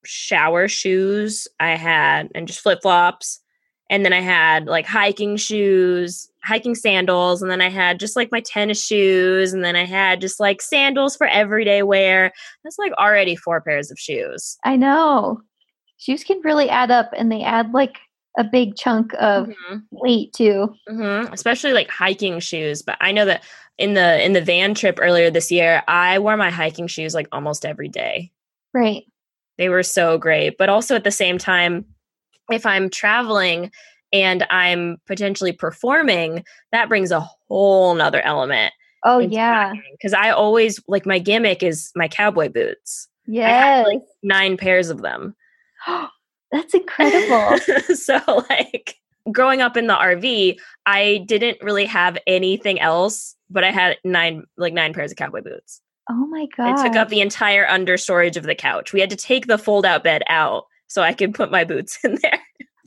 shower 0.04 0.68
shoes, 0.68 1.48
I 1.61 1.76
had 1.76 2.30
and 2.35 2.46
just 2.46 2.61
flip-flops, 2.61 3.40
and 3.90 4.04
then 4.04 4.12
I 4.12 4.20
had 4.20 4.66
like 4.66 4.87
hiking 4.87 5.37
shoes, 5.37 6.30
hiking 6.44 6.74
sandals, 6.74 7.42
and 7.42 7.50
then 7.50 7.61
I 7.61 7.68
had 7.68 8.00
just 8.00 8.16
like 8.16 8.33
my 8.33 8.40
tennis 8.40 8.85
shoes, 8.85 9.52
and 9.52 9.64
then 9.64 9.76
I 9.76 9.85
had 9.85 10.20
just 10.20 10.40
like 10.40 10.61
sandals 10.61 11.16
for 11.16 11.26
everyday 11.26 11.83
wear. 11.83 12.33
That's 12.64 12.78
like 12.78 12.92
already 12.92 13.37
four 13.37 13.61
pairs 13.61 13.90
of 13.90 13.98
shoes. 13.98 14.57
I 14.64 14.76
know. 14.76 15.40
Shoes 15.98 16.24
can 16.24 16.40
really 16.42 16.68
add 16.68 16.90
up 16.90 17.11
and 17.16 17.31
they 17.31 17.42
add 17.42 17.72
like 17.72 17.98
a 18.37 18.44
big 18.44 18.76
chunk 18.76 19.12
of 19.14 19.46
mm-hmm. 19.46 19.78
weight 19.90 20.33
too. 20.33 20.74
Mm-hmm. 20.88 21.33
Especially 21.33 21.72
like 21.72 21.88
hiking 21.88 22.40
shoes. 22.40 22.83
But 22.83 22.96
I 23.00 23.12
know 23.12 23.24
that 23.24 23.44
in 23.78 23.94
the 23.94 24.24
in 24.24 24.33
the 24.33 24.40
van 24.40 24.74
trip 24.74 24.98
earlier 25.00 25.31
this 25.31 25.50
year, 25.50 25.83
I 25.87 26.18
wore 26.18 26.37
my 26.37 26.50
hiking 26.50 26.87
shoes 26.87 27.14
like 27.14 27.28
almost 27.31 27.64
every 27.64 27.88
day. 27.88 28.33
Right. 28.74 29.05
They 29.59 29.68
were 29.68 29.83
so 29.83 30.18
great. 30.18 30.59
But 30.59 30.70
also 30.70 30.96
at 30.96 31.05
the 31.05 31.11
same 31.11 31.38
time, 31.38 31.85
if 32.50 32.66
I'm 32.66 32.90
traveling 32.90 33.70
and 34.12 34.46
I'm 34.51 34.98
potentially 35.07 35.53
performing, 35.53 36.44
that 36.70 36.88
brings 36.88 37.11
a 37.11 37.20
whole 37.20 37.94
nother 37.94 38.20
element. 38.22 38.72
Oh 39.05 39.18
yeah. 39.18 39.72
Because 39.92 40.12
I 40.12 40.31
always 40.31 40.81
like 40.87 41.07
my 41.07 41.18
gimmick 41.18 41.62
is 41.62 41.90
my 41.96 42.09
cowboy 42.09 42.48
boots. 42.48 43.09
Yeah. 43.27 43.85
Like 43.87 44.03
nine 44.22 44.57
pairs 44.57 44.90
of 44.90 45.03
them. 45.03 45.35
That's 46.53 46.75
incredible. 46.75 47.59
so 47.94 48.20
like 48.48 48.96
growing 49.31 49.61
up 49.61 49.77
in 49.77 49.87
the 49.87 49.94
RV, 49.94 50.57
I 50.87 51.25
didn't 51.27 51.59
really 51.62 51.87
have 51.87 52.18
anything 52.27 52.81
else, 52.81 53.35
but 53.51 53.64
I 53.64 53.70
had 53.70 53.96
nine 54.05 54.44
like 54.57 54.75
nine 54.75 54.92
pairs 54.92 55.11
of 55.11 55.16
cowboy 55.16 55.42
boots. 55.42 55.81
Oh 56.11 56.27
my 56.27 56.46
god. 56.57 56.79
It 56.79 56.83
took 56.83 56.96
up 56.96 57.09
the 57.09 57.20
entire 57.20 57.66
under 57.68 57.96
storage 57.96 58.37
of 58.37 58.44
the 58.44 58.55
couch. 58.55 58.92
We 58.92 59.01
had 59.01 59.11
to 59.11 59.16
take 59.16 59.46
the 59.46 59.59
fold 59.59 59.87
out 59.87 60.05
bed 60.05 60.22
out 60.29 60.66
so 60.88 61.03
I 61.03 61.14
could 61.14 61.35
put 61.35 61.51
my 61.51 61.64
boots 61.64 61.98
in 62.05 62.18
there. 62.22 62.40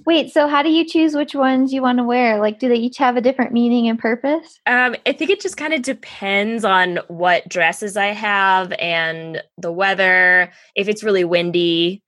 Wait, 0.06 0.32
so 0.32 0.48
how 0.48 0.62
do 0.62 0.70
you 0.70 0.86
choose 0.86 1.15
which 1.15 1.34
ones 1.34 1.74
you 1.74 1.82
want 1.82 1.98
to 1.98 2.04
wear? 2.04 2.39
Like 2.39 2.60
do 2.60 2.70
they 2.70 2.76
each 2.76 2.98
have 2.98 3.18
a 3.18 3.22
different 3.22 3.52
meaning 3.52 3.88
and 3.88 3.98
purpose? 3.98 4.60
Um 4.65 4.96
I 5.06 5.13
think 5.13 5.32
it 5.32 5.41
just 5.41 5.58
kind 5.58 5.74
of 5.74 5.82
depends 5.82 6.63
on 6.63 7.00
what 7.08 7.48
dresses 7.50 7.98
I 7.98 8.08
have 8.08 8.72
and 8.74 9.41
the 9.58 9.72
weather. 9.72 10.52
If 10.76 10.88
it's 10.88 11.04
really 11.04 11.24
windy, 11.24 12.04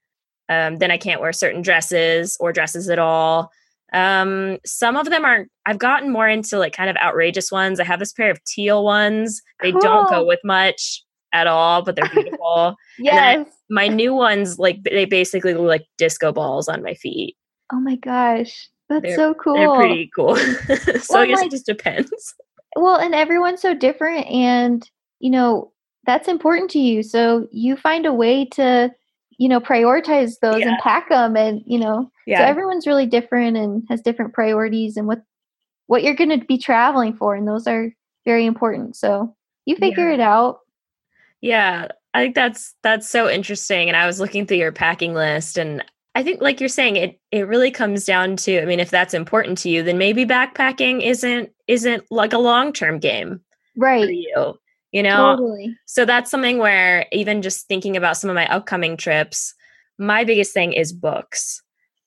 um, 0.48 0.78
then 0.78 0.90
I 0.90 0.96
can't 0.96 1.20
wear 1.20 1.32
certain 1.32 1.62
dresses 1.62 2.36
or 2.40 2.52
dresses 2.52 2.88
at 2.88 2.98
all. 2.98 3.50
Um, 3.92 4.58
some 4.66 4.96
of 4.96 5.08
them 5.10 5.24
are 5.24 5.46
I've 5.66 5.78
gotten 5.78 6.10
more 6.10 6.28
into 6.28 6.58
like 6.58 6.74
kind 6.74 6.90
of 6.90 6.96
outrageous 6.96 7.50
ones. 7.50 7.80
I 7.80 7.84
have 7.84 7.98
this 7.98 8.12
pair 8.12 8.30
of 8.30 8.42
teal 8.44 8.84
ones. 8.84 9.42
They 9.60 9.72
cool. 9.72 9.80
don't 9.80 10.10
go 10.10 10.26
with 10.26 10.40
much 10.44 11.02
at 11.32 11.46
all, 11.46 11.82
but 11.82 11.96
they're 11.96 12.08
beautiful. 12.08 12.76
yes. 12.98 13.46
I, 13.46 13.50
my 13.70 13.88
new 13.88 14.14
ones, 14.14 14.58
like 14.58 14.82
they 14.82 15.04
basically 15.04 15.54
look 15.54 15.66
like 15.66 15.86
disco 15.96 16.32
balls 16.32 16.68
on 16.68 16.82
my 16.82 16.94
feet. 16.94 17.36
Oh 17.72 17.80
my 17.80 17.96
gosh. 17.96 18.68
That's 18.88 19.02
they're, 19.02 19.16
so 19.16 19.34
cool. 19.34 19.54
They're 19.54 19.76
pretty 19.76 20.10
cool. 20.14 20.36
so 20.36 21.14
well, 21.14 21.22
I 21.22 21.26
guess 21.26 21.38
like, 21.38 21.46
it 21.46 21.50
just 21.50 21.66
depends. 21.66 22.34
Well, 22.76 22.96
and 22.96 23.14
everyone's 23.14 23.60
so 23.60 23.74
different 23.74 24.26
and 24.26 24.88
you 25.20 25.30
know, 25.30 25.72
that's 26.06 26.28
important 26.28 26.70
to 26.70 26.78
you. 26.78 27.02
So 27.02 27.48
you 27.50 27.76
find 27.76 28.06
a 28.06 28.12
way 28.12 28.44
to 28.52 28.90
you 29.38 29.48
know 29.48 29.60
prioritize 29.60 30.34
those 30.42 30.60
yeah. 30.60 30.68
and 30.68 30.78
pack 30.80 31.08
them 31.08 31.36
and 31.36 31.62
you 31.64 31.78
know 31.78 32.10
yeah. 32.26 32.38
so 32.38 32.44
everyone's 32.44 32.86
really 32.86 33.06
different 33.06 33.56
and 33.56 33.84
has 33.88 34.02
different 34.02 34.34
priorities 34.34 34.96
and 34.96 35.06
what 35.06 35.22
what 35.86 36.02
you're 36.02 36.14
going 36.14 36.38
to 36.38 36.44
be 36.44 36.58
traveling 36.58 37.14
for 37.14 37.34
and 37.34 37.48
those 37.48 37.66
are 37.66 37.90
very 38.26 38.44
important 38.44 38.94
so 38.94 39.34
you 39.64 39.76
figure 39.76 40.08
yeah. 40.08 40.14
it 40.14 40.20
out 40.20 40.58
yeah 41.40 41.88
i 42.12 42.22
think 42.22 42.34
that's 42.34 42.74
that's 42.82 43.08
so 43.08 43.28
interesting 43.28 43.88
and 43.88 43.96
i 43.96 44.06
was 44.06 44.20
looking 44.20 44.44
through 44.44 44.58
your 44.58 44.72
packing 44.72 45.14
list 45.14 45.56
and 45.56 45.82
i 46.18 46.22
think 46.22 46.42
like 46.42 46.58
you're 46.58 46.68
saying 46.68 46.96
it 46.96 47.20
it 47.30 47.46
really 47.46 47.70
comes 47.70 48.04
down 48.04 48.36
to 48.36 48.60
i 48.60 48.64
mean 48.64 48.80
if 48.80 48.90
that's 48.90 49.14
important 49.14 49.56
to 49.56 49.70
you 49.70 49.82
then 49.82 49.96
maybe 49.96 50.26
backpacking 50.26 51.02
isn't 51.02 51.50
isn't 51.68 52.04
like 52.10 52.32
a 52.32 52.38
long-term 52.38 52.98
game 52.98 53.40
right. 53.76 54.08
you 54.08 54.58
you 54.90 55.02
know? 55.02 55.36
Totally. 55.36 55.76
so 55.86 56.04
that's 56.04 56.30
something 56.30 56.58
where 56.58 57.06
even 57.12 57.42
just 57.42 57.68
thinking 57.68 57.96
about 57.96 58.16
some 58.16 58.30
of 58.30 58.34
my 58.34 58.48
upcoming 58.48 58.96
trips 58.96 59.54
my 59.98 60.24
biggest 60.24 60.54
thing 60.54 60.72
is 60.72 60.92
books. 60.92 61.62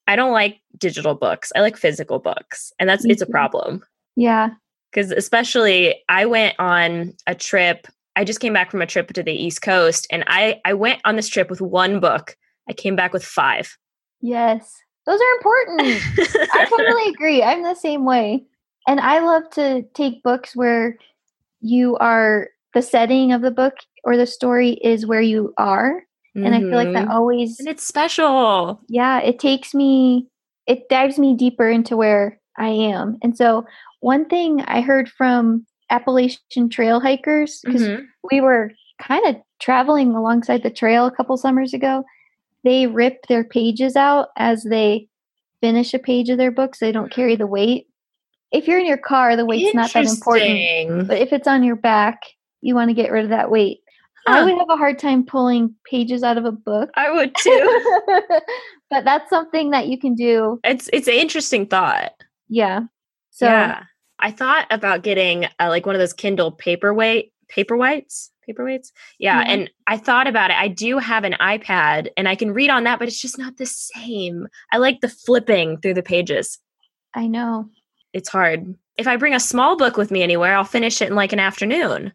I 0.07 0.15
don't 0.15 0.31
like 0.31 0.61
digital 0.77 1.13
books. 1.13 1.51
I 1.55 1.61
like 1.61 1.77
physical 1.77 2.19
books 2.19 2.71
and 2.79 2.89
that's 2.89 3.05
it's 3.05 3.21
a 3.21 3.25
mm-hmm. 3.25 3.31
problem. 3.31 3.83
Yeah. 4.15 4.49
Because 4.91 5.11
especially 5.11 5.95
i 6.09 6.25
went 6.25 6.55
on 6.59 7.13
a 7.27 7.35
trip 7.35 7.87
i 8.17 8.25
just 8.25 8.41
came 8.41 8.51
back 8.51 8.71
from 8.71 8.81
a 8.81 8.85
trip 8.85 9.07
to 9.13 9.23
the 9.23 9.31
east 9.31 9.61
coast 9.61 10.05
and 10.11 10.25
i 10.27 10.59
i 10.65 10.73
went 10.73 10.99
on 11.05 11.15
this 11.15 11.29
trip 11.29 11.49
with 11.49 11.61
one 11.61 11.99
book. 11.99 12.35
I 12.69 12.73
came 12.73 12.95
back 12.95 13.13
with 13.13 13.23
five 13.23 13.77
yes 14.21 14.81
those 15.05 15.19
are 15.19 15.37
important 15.37 16.01
i 16.53 16.65
totally 16.65 17.09
agree 17.13 17.43
i'm 17.43 17.63
the 17.63 17.75
same 17.75 18.05
way 18.05 18.43
and 18.87 18.99
i 18.99 19.19
love 19.19 19.49
to 19.49 19.83
take 19.93 20.23
books 20.23 20.55
where 20.55 20.97
you 21.61 21.95
are 21.97 22.49
the 22.73 22.81
setting 22.81 23.31
of 23.31 23.41
the 23.41 23.51
book 23.51 23.75
or 24.03 24.17
the 24.17 24.25
story 24.25 24.71
is 24.83 25.05
where 25.05 25.21
you 25.21 25.53
are. 25.57 26.03
Mm-hmm. 26.35 26.45
And 26.45 26.55
I 26.55 26.59
feel 26.59 26.75
like 26.75 26.93
that 26.93 27.03
mm-hmm. 27.03 27.11
always 27.11 27.59
And 27.59 27.67
it's 27.67 27.85
special. 27.85 28.81
Yeah, 28.87 29.19
it 29.19 29.39
takes 29.39 29.73
me 29.73 30.27
it 30.67 30.87
dives 30.89 31.17
me 31.17 31.35
deeper 31.35 31.69
into 31.69 31.97
where 31.97 32.39
I 32.57 32.67
am. 32.67 33.17
And 33.21 33.35
so 33.35 33.65
one 33.99 34.25
thing 34.25 34.61
I 34.61 34.81
heard 34.81 35.09
from 35.09 35.65
Appalachian 35.89 36.69
trail 36.69 36.99
hikers 36.99 37.61
because 37.63 37.81
mm-hmm. 37.81 38.05
we 38.31 38.41
were 38.41 38.71
kind 39.01 39.25
of 39.27 39.41
traveling 39.59 40.15
alongside 40.15 40.63
the 40.63 40.69
trail 40.69 41.05
a 41.05 41.11
couple 41.11 41.35
summers 41.35 41.73
ago, 41.73 42.05
they 42.63 42.87
rip 42.87 43.25
their 43.27 43.43
pages 43.43 43.95
out 43.95 44.29
as 44.37 44.63
they 44.63 45.07
finish 45.61 45.93
a 45.93 45.99
page 45.99 46.29
of 46.29 46.37
their 46.37 46.51
book 46.51 46.75
so 46.75 46.85
they 46.85 46.91
don't 46.91 47.11
carry 47.11 47.35
the 47.35 47.47
weight. 47.47 47.87
If 48.51 48.67
you're 48.67 48.79
in 48.79 48.85
your 48.85 48.97
car, 48.97 49.35
the 49.35 49.45
weight's 49.45 49.73
not 49.73 49.93
that 49.93 50.05
important. 50.05 51.07
But 51.07 51.19
if 51.19 51.31
it's 51.31 51.47
on 51.47 51.63
your 51.63 51.77
back, 51.77 52.21
you 52.59 52.75
want 52.75 52.89
to 52.89 52.93
get 52.93 53.11
rid 53.11 53.23
of 53.23 53.29
that 53.29 53.49
weight. 53.49 53.79
Huh. 54.27 54.33
I 54.33 54.43
would 54.43 54.57
have 54.57 54.69
a 54.69 54.77
hard 54.77 54.99
time 54.99 55.25
pulling 55.25 55.73
pages 55.89 56.21
out 56.21 56.37
of 56.37 56.45
a 56.45 56.51
book. 56.51 56.91
I 56.95 57.11
would 57.11 57.33
too. 57.41 57.81
but 58.89 59.03
that's 59.03 59.29
something 59.29 59.71
that 59.71 59.87
you 59.87 59.97
can 59.97 60.13
do. 60.13 60.59
It's 60.63 60.89
it's 60.93 61.07
an 61.07 61.15
interesting 61.15 61.65
thought. 61.65 62.11
Yeah. 62.47 62.81
So 63.31 63.45
yeah. 63.45 63.83
I 64.19 64.31
thought 64.31 64.67
about 64.69 65.01
getting 65.01 65.45
uh, 65.59 65.69
like 65.69 65.85
one 65.85 65.95
of 65.95 65.99
those 65.99 66.13
Kindle 66.13 66.51
paperweight 66.51 67.33
paperweights 67.55 68.29
paperweights 68.51 68.91
yeah, 69.19 69.39
yeah 69.39 69.45
and 69.47 69.69
i 69.87 69.97
thought 69.97 70.27
about 70.27 70.49
it 70.49 70.57
i 70.57 70.67
do 70.67 70.97
have 70.97 71.23
an 71.23 71.35
ipad 71.41 72.09
and 72.17 72.27
i 72.27 72.35
can 72.35 72.51
read 72.51 72.69
on 72.69 72.83
that 72.83 72.99
but 72.99 73.07
it's 73.07 73.21
just 73.21 73.37
not 73.37 73.57
the 73.57 73.65
same 73.65 74.47
i 74.71 74.77
like 74.77 75.01
the 75.01 75.09
flipping 75.09 75.77
through 75.77 75.93
the 75.93 76.03
pages 76.03 76.59
i 77.15 77.27
know 77.27 77.69
it's 78.13 78.29
hard 78.29 78.75
if 78.97 79.07
i 79.07 79.15
bring 79.15 79.33
a 79.33 79.39
small 79.39 79.77
book 79.77 79.97
with 79.97 80.11
me 80.11 80.23
anywhere 80.23 80.55
i'll 80.55 80.63
finish 80.63 81.01
it 81.01 81.09
in 81.09 81.15
like 81.15 81.33
an 81.33 81.39
afternoon 81.39 82.11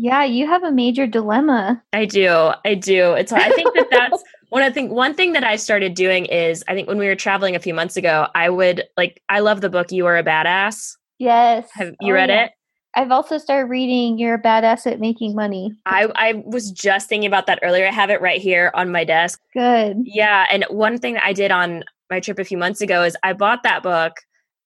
yeah, 0.00 0.22
you 0.22 0.46
have 0.46 0.62
a 0.62 0.70
major 0.70 1.08
dilemma. 1.08 1.82
I 1.92 2.04
do. 2.04 2.52
I 2.64 2.74
do. 2.74 3.14
It's 3.14 3.32
I 3.32 3.50
think 3.50 3.74
that 3.74 3.88
that's 3.90 4.22
one 4.50 4.62
of 4.62 4.70
the 4.70 4.74
thing 4.74 4.90
one 4.90 5.12
thing 5.12 5.32
that 5.32 5.42
I 5.42 5.56
started 5.56 5.94
doing 5.94 6.26
is 6.26 6.62
I 6.68 6.74
think 6.74 6.86
when 6.86 6.98
we 6.98 7.06
were 7.06 7.16
traveling 7.16 7.56
a 7.56 7.58
few 7.58 7.74
months 7.74 7.96
ago, 7.96 8.28
I 8.32 8.48
would 8.48 8.84
like 8.96 9.20
I 9.28 9.40
love 9.40 9.60
the 9.60 9.68
book 9.68 9.90
You 9.90 10.06
Are 10.06 10.16
a 10.16 10.22
Badass. 10.22 10.94
Yes. 11.18 11.68
Have 11.72 11.94
you 12.00 12.12
oh, 12.12 12.14
read 12.14 12.28
yeah. 12.28 12.44
it? 12.44 12.52
I've 12.98 13.12
also 13.12 13.38
started 13.38 13.70
reading 13.70 14.18
You're 14.18 14.34
a 14.34 14.42
Badass 14.42 14.90
at 14.90 14.98
Making 14.98 15.36
Money. 15.36 15.72
I, 15.86 16.08
I 16.16 16.42
was 16.44 16.72
just 16.72 17.08
thinking 17.08 17.28
about 17.28 17.46
that 17.46 17.60
earlier. 17.62 17.86
I 17.86 17.92
have 17.92 18.10
it 18.10 18.20
right 18.20 18.40
here 18.40 18.72
on 18.74 18.90
my 18.90 19.04
desk. 19.04 19.40
Good. 19.54 19.98
Yeah. 20.02 20.46
And 20.50 20.64
one 20.68 20.98
thing 20.98 21.14
that 21.14 21.22
I 21.22 21.32
did 21.32 21.52
on 21.52 21.84
my 22.10 22.18
trip 22.18 22.40
a 22.40 22.44
few 22.44 22.58
months 22.58 22.80
ago 22.80 23.04
is 23.04 23.16
I 23.22 23.34
bought 23.34 23.62
that 23.62 23.84
book 23.84 24.14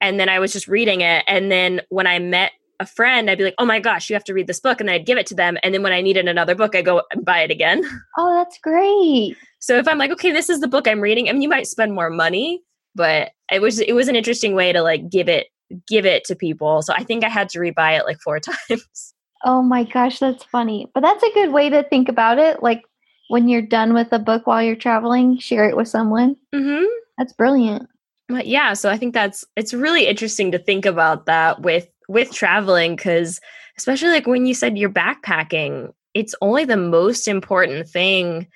and 0.01 0.19
then 0.19 0.31
I 0.31 0.39
was 0.39 0.51
just 0.51 0.67
reading 0.67 1.03
it. 1.03 1.25
And 1.29 1.53
then 1.53 1.83
when 1.91 2.07
I 2.07 2.21
met 2.21 2.53
a 2.81 2.87
friend, 2.87 3.29
I'd 3.29 3.37
be 3.37 3.45
like, 3.45 3.55
oh 3.59 3.67
my 3.67 3.81
gosh, 3.81 4.09
you 4.09 4.15
have 4.15 4.25
to 4.25 4.33
read 4.33 4.47
this 4.47 4.61
book. 4.61 4.81
And 4.81 4.89
then 4.89 4.95
I'd 4.95 5.05
give 5.05 5.19
it 5.19 5.27
to 5.27 5.35
them. 5.35 5.59
And 5.63 5.75
then 5.75 5.83
when 5.83 5.93
I 5.93 6.01
needed 6.01 6.27
another 6.27 6.55
book, 6.55 6.75
I 6.75 6.81
go 6.81 7.03
and 7.13 7.27
buy 7.27 7.41
it 7.41 7.51
again. 7.51 7.85
Oh, 8.17 8.35
that's 8.35 8.59
great. 8.63 9.37
So 9.59 9.77
if 9.77 9.87
I'm 9.87 9.99
like, 9.99 10.11
okay, 10.11 10.33
this 10.33 10.49
is 10.49 10.61
the 10.61 10.69
book 10.69 10.89
I'm 10.89 11.01
reading, 11.03 11.29
I 11.29 11.33
mean, 11.33 11.43
you 11.43 11.51
might 11.51 11.67
spend 11.67 11.93
more 11.95 12.09
money, 12.09 12.63
but 12.95 13.33
it 13.51 13.61
was 13.61 13.81
it 13.81 13.95
was 13.95 14.09
an 14.09 14.17
interesting 14.17 14.55
way 14.55 14.73
to 14.73 14.83
like 14.83 15.11
give 15.11 15.29
it 15.29 15.49
give 15.87 16.07
it 16.07 16.25
to 16.25 16.37
people. 16.37 16.83
So 16.83 16.93
I 16.95 17.05
think 17.05 17.25
I 17.25 17.29
had 17.29 17.49
to 17.51 17.59
rebuy 17.59 17.99
it 17.99 18.05
like 18.05 18.21
four 18.21 18.41
times. 18.69 19.15
Oh 19.45 19.63
my 19.63 19.85
gosh, 19.85 20.19
that's 20.19 20.45
funny. 20.45 20.91
But 20.95 21.01
that's 21.01 21.23
a 21.23 21.33
good 21.35 21.53
way 21.53 21.69
to 21.71 21.83
think 21.85 22.09
about 22.09 22.39
it. 22.39 22.63
Like 22.63 22.83
when 23.29 23.49
you're 23.49 23.63
done 23.63 23.95
with 23.95 24.09
a 24.13 24.19
book 24.19 24.47
while 24.47 24.63
you're 24.63 24.77
traveling, 24.77 25.39
share 25.39 25.69
it 25.69 25.77
with 25.77 25.89
someone. 25.89 26.37
Mm-hmm. 26.55 26.85
That's 27.19 27.33
brilliant. 27.33 27.89
But 28.29 28.47
yeah, 28.47 28.75
so 28.75 28.91
I 28.91 28.97
think 28.97 29.15
that's 29.15 29.45
it's 29.57 29.75
really 29.75 30.07
interesting 30.07 30.53
to 30.53 30.59
think 30.59 30.87
about 30.87 31.27
that 31.27 31.63
with 31.63 31.89
with 32.09 32.33
traveling 32.33 32.97
because 32.97 33.41
especially 33.79 34.11
like 34.11 34.27
when 34.27 34.47
you 34.47 34.55
said 34.55 34.79
you're 34.79 34.91
backpacking, 34.91 35.93
it's 36.15 36.35
only 36.41 36.65
the 36.65 36.77
most 36.77 37.27
important 37.27 37.89
thing. 37.89 38.47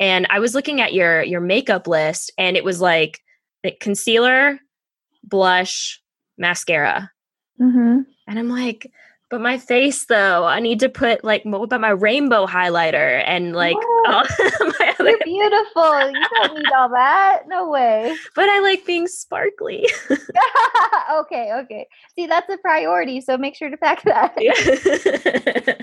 And 0.00 0.26
I 0.30 0.38
was 0.38 0.54
looking 0.54 0.80
at 0.80 0.94
your 0.94 1.22
your 1.22 1.40
makeup 1.40 1.86
list 1.86 2.32
and 2.38 2.56
it 2.56 2.64
was 2.64 2.80
like, 2.80 3.20
like 3.64 3.80
concealer, 3.80 4.60
blush, 5.24 6.00
mascara. 6.38 7.10
Mm-hmm. 7.60 8.00
And 8.26 8.38
I'm 8.38 8.48
like, 8.48 8.90
but 9.30 9.42
my 9.42 9.58
face 9.58 10.06
though, 10.06 10.46
I 10.46 10.58
need 10.60 10.80
to 10.80 10.88
put 10.88 11.22
like 11.22 11.42
what 11.44 11.62
about 11.62 11.82
my 11.82 11.90
rainbow 11.90 12.46
highlighter 12.46 13.22
and 13.26 13.54
like 13.54 13.76
all 14.06 14.22
my 14.78 14.94
other 14.98 15.10
You're 15.10 15.18
beautiful. 15.24 16.10
You 16.10 16.26
don't 16.36 16.54
need 16.54 16.72
all 16.74 16.88
that. 16.88 17.42
No 17.46 17.68
way. 17.68 18.16
But 18.34 18.48
I 18.48 18.60
like 18.60 18.86
being 18.86 19.06
sparkly. 19.08 19.86
okay, 21.12 21.52
okay. 21.52 21.86
See, 22.14 22.26
that's 22.26 22.48
a 22.48 22.56
priority, 22.58 23.20
so 23.20 23.36
make 23.36 23.56
sure 23.56 23.68
to 23.68 23.76
pack 23.76 24.02
that. 24.04 24.34
Yeah. 24.38 25.74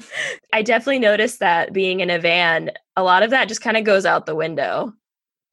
I 0.53 0.61
definitely 0.61 0.99
noticed 0.99 1.39
that 1.39 1.73
being 1.73 1.99
in 1.99 2.09
a 2.09 2.17
van, 2.17 2.71
a 2.95 3.03
lot 3.03 3.23
of 3.23 3.29
that 3.31 3.47
just 3.47 3.61
kind 3.61 3.77
of 3.77 3.83
goes 3.83 4.05
out 4.05 4.25
the 4.25 4.35
window. 4.35 4.93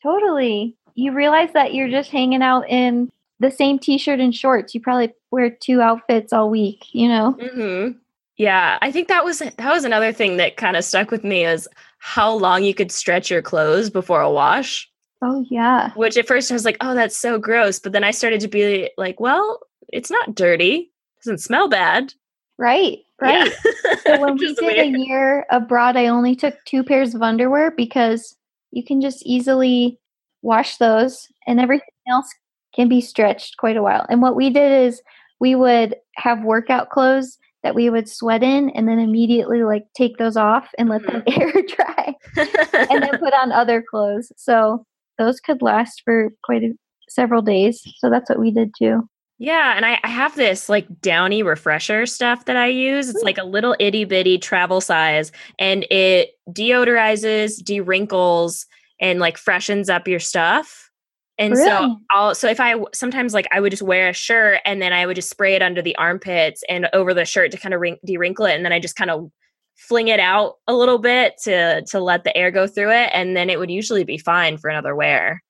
Totally. 0.03 0.77
You 0.95 1.13
realize 1.13 1.53
that 1.55 1.75
you're 1.75 1.91
just 1.91 2.11
hanging 2.11 2.43
out 2.43 2.69
in 2.69 3.11
the 3.43 3.51
same 3.51 3.79
t-shirt 3.79 4.21
and 4.21 4.35
shorts. 4.35 4.75
You 4.75 4.81
probably 4.81 5.13
wear 5.31 5.51
two 5.51 5.83
outfits 5.83 6.33
all 6.33 6.49
week, 6.49 6.87
you 6.93 7.09
know? 7.09 7.37
Mm-hmm. 7.39 7.99
Yeah, 8.39 8.79
I 8.81 8.91
think 8.91 9.09
that 9.09 9.25
was 9.25 9.41
that 9.41 9.73
was 9.73 9.85
another 9.85 10.13
thing 10.13 10.39
that 10.39 10.57
kind 10.57 10.77
of 10.77 10.85
stuck 10.85 11.11
with 11.11 11.23
me 11.23 11.45
is 11.45 11.69
how 11.99 12.33
long 12.33 12.65
you 12.65 12.75
could 12.75 12.91
stretch 12.91 13.31
your 13.31 13.43
clothes 13.43 13.91
before 13.91 14.23
a 14.23 14.31
wash. 14.31 14.91
Oh 15.23 15.45
yeah. 15.51 15.93
Which 15.95 16.17
at 16.17 16.27
first 16.27 16.51
I 16.51 16.55
was 16.55 16.65
like, 16.65 16.79
"Oh, 16.81 16.95
that's 16.95 17.17
so 17.17 17.39
gross," 17.39 17.79
but 17.79 17.93
then 17.93 18.05
I 18.05 18.11
started 18.11 18.41
to 18.41 18.49
be 18.49 18.91
like, 18.97 19.21
"Well, 19.21 19.61
it's 19.93 20.11
not 20.11 20.35
dirty. 20.35 20.91
It 21.19 21.25
doesn't 21.25 21.39
smell 21.39 21.69
bad." 21.69 22.15
Right. 22.59 23.01
Right. 23.21 23.53
Yeah. 23.85 23.95
so 24.03 24.21
when 24.21 24.37
we 24.37 24.55
did 24.55 24.59
weird. 24.61 24.95
a 24.97 24.99
year 24.99 25.47
abroad, 25.51 25.97
I 25.97 26.07
only 26.07 26.35
took 26.35 26.55
two 26.65 26.83
pairs 26.83 27.15
of 27.15 27.23
underwear 27.23 27.71
because 27.71 28.35
you 28.73 28.83
can 28.83 29.01
just 29.01 29.25
easily 29.25 30.01
wash 30.41 30.79
those 30.79 31.29
and 31.47 31.61
everything 31.61 31.87
else 32.09 32.33
can 32.75 32.89
be 32.89 33.01
stretched 33.01 33.57
quite 33.57 33.77
a 33.77 33.83
while. 33.83 34.07
And 34.09 34.23
what 34.23 34.37
we 34.37 34.51
did 34.51 34.87
is 34.87 35.03
we 35.41 35.55
would 35.55 35.97
have 36.17 36.45
workout 36.45 36.91
clothes 36.91 37.39
that 37.63 37.75
we 37.75 37.91
would 37.91 38.09
sweat 38.09 38.43
in 38.43 38.71
and 38.71 38.89
then 38.89 38.99
immediately 38.99 39.63
like 39.63 39.85
take 39.95 40.17
those 40.17 40.37
off 40.37 40.69
and 40.79 40.89
let 40.89 41.03
them 41.05 41.23
mm-hmm. 41.23 41.41
air 41.41 41.63
dry 41.77 42.15
and 42.91 43.03
then 43.03 43.19
put 43.19 43.35
on 43.35 43.53
other 43.53 43.83
clothes. 43.83 44.33
So 44.37 44.85
those 45.19 45.41
could 45.41 45.63
last 45.63 46.03
for 46.05 46.31
quite 46.43 46.63
a, 46.65 46.73
several 47.09 47.43
days. 47.43 47.83
So 47.99 48.11
that's 48.11 48.29
what 48.29 48.41
we 48.41 48.51
did 48.51 48.73
too. 48.77 49.09
Yeah, 49.39 49.75
and 49.77 49.85
I, 49.85 49.99
I, 50.05 50.09
have 50.09 50.37
this 50.37 50.69
like 50.69 51.01
downy 51.01 51.43
refresher 51.43 52.07
stuff 52.07 52.45
that 52.45 52.57
I 52.57 52.69
use. 52.69 53.09
It's 53.09 53.25
like 53.25 53.39
a 53.39 53.45
little 53.45 53.75
itty 53.81 54.05
bitty 54.05 54.39
travel 54.39 54.81
size, 54.81 55.33
and 55.59 55.85
it 55.91 56.39
deodorizes, 56.51 57.57
dewrinkles, 57.57 58.67
and 59.01 59.19
like 59.19 59.37
freshens 59.37 59.91
up 59.91 60.07
your 60.07 60.21
stuff. 60.21 60.92
And 61.39 61.55
really? 61.55 61.65
so 61.65 61.97
I'll 62.11 62.35
so 62.35 62.49
if 62.49 62.61
I 62.61 62.75
sometimes 62.93 63.35
like 63.35 63.49
I 63.53 63.61
would 63.61 63.71
just 63.71 63.83
wear 63.83 64.11
a 64.11 64.13
shirt 64.13 64.61
and 64.65 64.83
then 64.83 64.93
I 64.93 65.07
would 65.07 65.17
just 65.17 65.31
spray 65.31 65.55
it 65.55 65.63
under 65.63 65.81
the 65.81 65.97
armpits 65.97 66.63
and 66.69 66.89
over 66.93 67.15
the 67.15 67.25
shirt 67.25 67.51
to 67.53 67.59
kind 67.59 67.75
of 67.75 67.81
wrink, 67.81 68.01
de-wrinkle 68.05 68.47
it 68.47 68.55
and 68.55 68.65
then 68.65 68.73
I 68.73 68.79
just 68.79 68.97
kind 68.97 69.11
of 69.11 69.31
fling 69.75 70.09
it 70.09 70.21
out 70.21 70.59
a 70.69 70.75
little 70.75 70.99
bit 70.99 71.35
to 71.45 71.83
to 71.83 72.01
let 72.01 72.25
the 72.25 72.37
air 72.37 72.51
go 72.51 72.67
through 72.67 72.93
it 72.93 73.11
and 73.13 73.37
then 73.37 73.49
it 73.49 73.59
would 73.59 73.71
usually 73.71 74.05
be 74.05 74.19
fine 74.19 74.59
for 74.59 74.69
another 74.69 74.95
wear. 74.95 75.43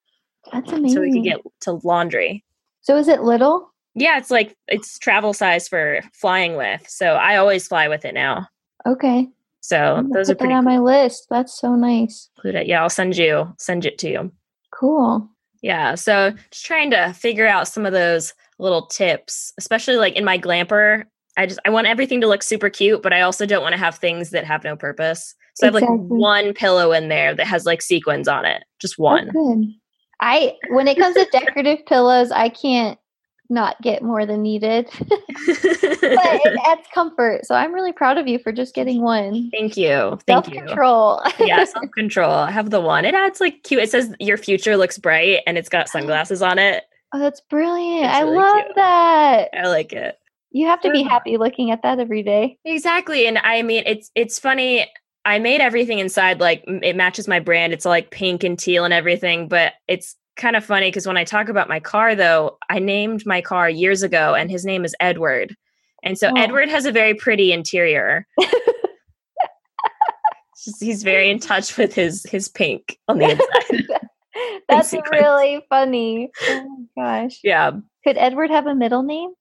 That's 0.52 0.70
amazing. 0.70 0.94
So 0.96 1.00
we 1.00 1.12
could 1.12 1.24
get 1.24 1.40
to 1.62 1.72
laundry. 1.84 2.44
So 2.80 2.96
is 2.96 3.08
it 3.08 3.22
little? 3.22 3.72
Yeah, 3.94 4.18
it's 4.18 4.30
like 4.30 4.56
it's 4.68 4.98
travel 4.98 5.34
size 5.34 5.68
for 5.68 6.00
flying 6.14 6.56
with. 6.56 6.88
So 6.88 7.14
I 7.14 7.36
always 7.36 7.66
fly 7.66 7.88
with 7.88 8.04
it 8.04 8.14
now. 8.14 8.46
Okay. 8.86 9.28
So 9.60 10.04
those 10.12 10.28
are 10.28 10.34
pretty 10.34 10.54
on 10.54 10.64
cool. 10.64 10.72
my 10.72 10.78
list. 10.78 11.26
That's 11.30 11.58
so 11.58 11.76
nice. 11.76 12.28
Include 12.36 12.54
it. 12.56 12.66
Yeah, 12.66 12.82
I'll 12.82 12.90
send 12.90 13.16
you 13.16 13.54
send 13.58 13.84
it 13.84 13.98
to 13.98 14.10
you. 14.10 14.32
Cool. 14.70 15.28
Yeah. 15.62 15.94
So 15.94 16.32
just 16.50 16.66
trying 16.66 16.90
to 16.90 17.12
figure 17.12 17.46
out 17.46 17.68
some 17.68 17.86
of 17.86 17.92
those 17.92 18.34
little 18.58 18.86
tips, 18.86 19.52
especially 19.58 19.96
like 19.96 20.14
in 20.14 20.24
my 20.24 20.38
glamper. 20.38 21.04
I 21.36 21.46
just 21.46 21.60
I 21.64 21.70
want 21.70 21.86
everything 21.86 22.20
to 22.20 22.26
look 22.26 22.42
super 22.42 22.68
cute, 22.68 23.02
but 23.02 23.12
I 23.12 23.22
also 23.22 23.46
don't 23.46 23.62
want 23.62 23.72
to 23.72 23.78
have 23.78 23.96
things 23.96 24.30
that 24.30 24.44
have 24.44 24.64
no 24.64 24.76
purpose. 24.76 25.34
So 25.54 25.66
exactly. 25.66 25.86
I 25.86 25.90
have 25.90 26.00
like 26.00 26.08
one 26.08 26.54
pillow 26.54 26.92
in 26.92 27.08
there 27.08 27.34
that 27.34 27.46
has 27.46 27.64
like 27.64 27.80
sequins 27.80 28.28
on 28.28 28.44
it. 28.44 28.64
Just 28.80 28.98
one. 28.98 29.30
I 30.20 30.54
when 30.70 30.88
it 30.88 30.98
comes 30.98 31.16
to 31.16 31.26
decorative 31.32 31.86
pillows, 31.86 32.30
I 32.30 32.48
can't 32.48 32.98
not 33.52 33.80
get 33.82 34.02
more 34.02 34.26
than 34.26 34.42
needed. 34.42 34.88
but 34.98 35.20
it 35.22 36.60
adds 36.66 36.86
comfort. 36.92 37.44
So 37.44 37.54
I'm 37.54 37.72
really 37.72 37.92
proud 37.92 38.18
of 38.18 38.26
you 38.26 38.38
for 38.38 38.50
just 38.50 38.74
getting 38.74 39.02
one. 39.02 39.50
Thank 39.52 39.76
you. 39.76 40.18
Thank 40.26 40.46
self-control. 40.46 41.22
you. 41.38 41.46
yeah, 41.46 41.64
self-control. 41.64 42.30
I 42.30 42.50
have 42.50 42.70
the 42.70 42.80
one. 42.80 43.04
It 43.04 43.14
adds 43.14 43.40
like 43.40 43.62
cute. 43.62 43.82
It 43.82 43.90
says 43.90 44.14
your 44.18 44.38
future 44.38 44.76
looks 44.76 44.98
bright 44.98 45.40
and 45.46 45.56
it's 45.58 45.68
got 45.68 45.86
oh. 45.88 45.92
sunglasses 45.92 46.42
on 46.42 46.58
it. 46.58 46.84
Oh, 47.14 47.18
that's 47.18 47.42
brilliant. 47.42 48.06
I 48.06 48.22
love 48.22 48.64
cute. 48.64 48.76
that. 48.76 49.50
I 49.52 49.68
like 49.68 49.92
it. 49.92 50.18
You 50.50 50.66
have 50.66 50.80
to 50.82 50.90
be 50.90 51.02
happy 51.02 51.36
looking 51.36 51.70
at 51.70 51.82
that 51.82 51.98
every 51.98 52.22
day. 52.22 52.58
Exactly. 52.64 53.26
And 53.26 53.38
I 53.38 53.62
mean 53.62 53.84
it's 53.86 54.10
it's 54.14 54.38
funny. 54.38 54.86
I 55.24 55.38
made 55.38 55.60
everything 55.60 55.98
inside 55.98 56.40
like 56.40 56.64
it 56.66 56.96
matches 56.96 57.28
my 57.28 57.38
brand. 57.38 57.72
It's 57.72 57.84
like 57.84 58.10
pink 58.10 58.44
and 58.44 58.58
teal 58.58 58.84
and 58.84 58.92
everything, 58.92 59.48
but 59.48 59.74
it's 59.88 60.16
kind 60.36 60.56
of 60.56 60.64
funny 60.64 60.88
because 60.88 61.06
when 61.06 61.16
I 61.16 61.24
talk 61.24 61.48
about 61.48 61.68
my 61.68 61.80
car, 61.80 62.14
though, 62.14 62.58
I 62.68 62.78
named 62.78 63.24
my 63.26 63.40
car 63.40 63.68
years 63.68 64.02
ago, 64.02 64.34
and 64.34 64.50
his 64.50 64.64
name 64.64 64.84
is 64.84 64.94
Edward. 65.00 65.56
And 66.02 66.18
so 66.18 66.28
oh. 66.28 66.40
Edward 66.40 66.68
has 66.68 66.84
a 66.84 66.92
very 66.92 67.14
pretty 67.14 67.52
interior. 67.52 68.26
just, 70.64 70.82
he's 70.82 71.02
very 71.02 71.30
in 71.30 71.38
touch 71.38 71.76
with 71.76 71.94
his 71.94 72.24
his 72.24 72.48
pink 72.48 72.98
on 73.08 73.18
the 73.18 73.30
inside. 73.30 74.00
That's 74.68 74.92
really 75.10 75.64
funny. 75.68 76.30
Oh 76.42 76.86
my 76.96 77.24
gosh. 77.24 77.40
Yeah. 77.42 77.72
Could 78.04 78.16
Edward 78.16 78.50
have 78.50 78.66
a 78.66 78.74
middle 78.74 79.02
name? 79.02 79.32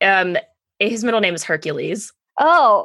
Um, 0.00 0.36
his 0.78 1.04
middle 1.04 1.20
name 1.20 1.34
is 1.34 1.44
Hercules. 1.44 2.12
Oh, 2.40 2.84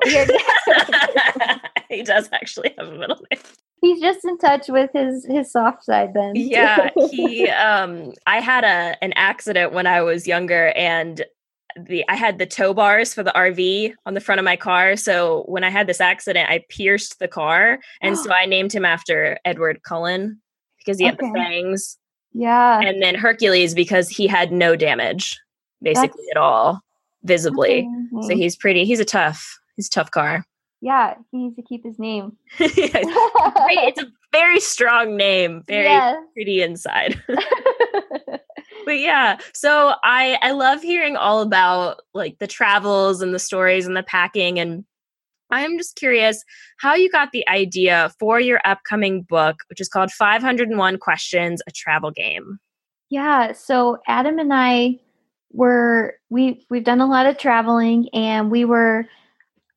he 1.90 2.04
does 2.04 2.30
actually 2.32 2.76
have 2.78 2.90
a 2.90 2.96
middle 2.96 3.20
name 3.32 3.42
he's 3.82 4.00
just 4.00 4.24
in 4.26 4.38
touch 4.38 4.68
with 4.68 4.90
his 4.94 5.26
his 5.26 5.52
soft 5.52 5.84
side 5.84 6.14
then. 6.14 6.34
Yeah 6.36 6.90
he 7.12 7.48
um 7.50 8.14
i 8.28 8.40
had 8.40 8.64
a 8.64 9.02
an 9.04 9.14
accident 9.14 9.74
when 9.74 9.88
i 9.88 10.02
was 10.02 10.28
younger 10.28 10.70
and 10.70 11.26
the 11.78 12.04
i 12.10 12.16
had 12.16 12.40
the 12.40 12.46
tow 12.46 12.74
bars 12.74 13.14
for 13.14 13.24
the 13.24 13.32
rv 13.32 13.94
on 14.06 14.14
the 14.14 14.22
front 14.22 14.40
of 14.40 14.46
my 14.46 14.56
car. 14.56 14.96
So 14.96 15.44
when 15.48 15.64
i 15.64 15.70
had 15.70 15.88
this 15.88 16.02
accident 16.02 16.50
i 16.50 16.64
pierced 16.70 17.20
the 17.20 17.28
car 17.28 17.80
and 18.02 18.18
so 18.18 18.32
i 18.34 18.46
named 18.46 18.74
him 18.74 18.86
after 18.86 19.38
edward 19.46 19.84
cullen 19.84 20.42
because 20.78 20.98
he 20.98 21.06
had 21.06 21.16
okay. 21.16 21.28
the 21.28 21.34
fangs 21.34 21.98
yeah. 22.34 22.80
and 22.80 23.02
then 23.02 23.16
hercules 23.16 23.74
because 23.74 24.10
he 24.10 24.28
had 24.28 24.52
no 24.52 24.76
damage 24.76 25.40
basically 25.82 26.24
That's, 26.28 26.36
at 26.36 26.38
all 26.38 26.82
visibly. 27.24 27.88
So 28.22 28.30
he's 28.30 28.56
pretty 28.56 28.86
he's 28.86 29.00
a 29.00 29.06
tough 29.06 29.60
he's 29.76 29.88
a 29.88 29.92
tough 29.92 30.12
car 30.12 30.46
yeah, 30.82 31.16
he 31.32 31.38
needs 31.38 31.56
to 31.58 31.62
keep 31.62 31.84
his 31.84 32.00
name. 32.00 32.38
it's 32.60 34.02
a 34.02 34.08
very 34.32 34.60
strong 34.60 35.18
name, 35.18 35.64
very 35.68 36.18
pretty 36.34 36.62
inside. 36.62 37.22
but 38.86 39.00
yeah, 39.00 39.38
so 39.54 39.94
I 40.04 40.38
I 40.42 40.52
love 40.52 40.82
hearing 40.82 41.16
all 41.16 41.42
about 41.42 42.02
like 42.14 42.40
the 42.40 42.48
travels 42.48 43.22
and 43.22 43.34
the 43.34 43.40
stories 43.40 43.88
and 43.88 43.96
the 43.96 44.04
packing 44.04 44.60
and 44.60 44.86
I'm 45.52 45.80
just 45.80 45.96
curious 45.96 46.44
how 46.78 46.94
you 46.94 47.10
got 47.10 47.32
the 47.32 47.48
idea 47.50 48.12
for 48.20 48.40
your 48.40 48.62
upcoming 48.66 49.24
book, 49.24 49.58
which 49.68 49.82
is 49.82 49.90
called 49.90 50.12
501 50.12 51.00
Questions, 51.00 51.60
a 51.68 51.72
travel 51.72 52.12
game. 52.12 52.60
Yeah, 53.10 53.54
so 53.54 53.98
Adam 54.08 54.38
and 54.38 54.54
I 54.54 55.00
were 55.52 56.14
we 56.30 56.66
we've 56.70 56.84
done 56.84 57.02
a 57.02 57.08
lot 57.08 57.26
of 57.26 57.40
traveling 57.40 58.10
and 58.14 58.52
we 58.52 58.64
were 58.64 59.08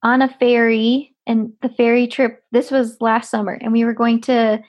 on 0.03 0.23
a 0.23 0.29
ferry, 0.39 1.15
and 1.27 1.53
the 1.63 1.69
ferry 1.69 2.07
trip, 2.07 2.43
this 2.53 2.71
was 2.71 3.01
last 3.01 3.31
summer, 3.31 3.59
and 3.61 3.73
we 3.73 3.85
were 3.85 3.95
going 3.95 4.21
to 4.23 4.63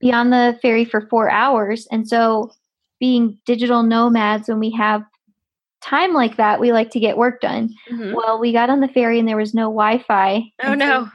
be 0.00 0.12
on 0.12 0.30
the 0.30 0.58
ferry 0.60 0.84
for 0.84 1.06
four 1.08 1.30
hours. 1.30 1.86
And 1.90 2.06
so, 2.06 2.50
being 3.00 3.38
digital 3.46 3.82
nomads, 3.82 4.48
when 4.48 4.58
we 4.58 4.70
have 4.72 5.02
time 5.84 6.12
like 6.12 6.36
that, 6.36 6.60
we 6.60 6.72
like 6.72 6.90
to 6.90 7.00
get 7.00 7.18
work 7.18 7.40
done. 7.40 7.74
Mm-hmm. 7.90 8.14
Well, 8.14 8.38
we 8.38 8.52
got 8.52 8.70
on 8.70 8.80
the 8.80 8.88
ferry 8.88 9.18
and 9.18 9.28
there 9.28 9.36
was 9.36 9.54
no 9.54 9.64
Wi 9.64 10.02
Fi. 10.06 10.44
Oh, 10.62 10.74
no. 10.74 11.10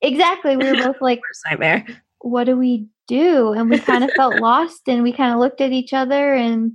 exactly. 0.00 0.56
We 0.56 0.70
were 0.70 0.82
both 0.82 0.96
like, 1.00 1.20
nightmare. 1.48 1.84
What 2.20 2.44
do 2.44 2.56
we 2.56 2.86
do? 3.06 3.52
And 3.52 3.68
we 3.68 3.78
kind 3.78 4.04
of 4.04 4.10
felt 4.12 4.36
lost 4.40 4.88
and 4.88 5.02
we 5.02 5.12
kind 5.12 5.32
of 5.32 5.40
looked 5.40 5.60
at 5.60 5.72
each 5.72 5.92
other 5.92 6.34
and, 6.34 6.72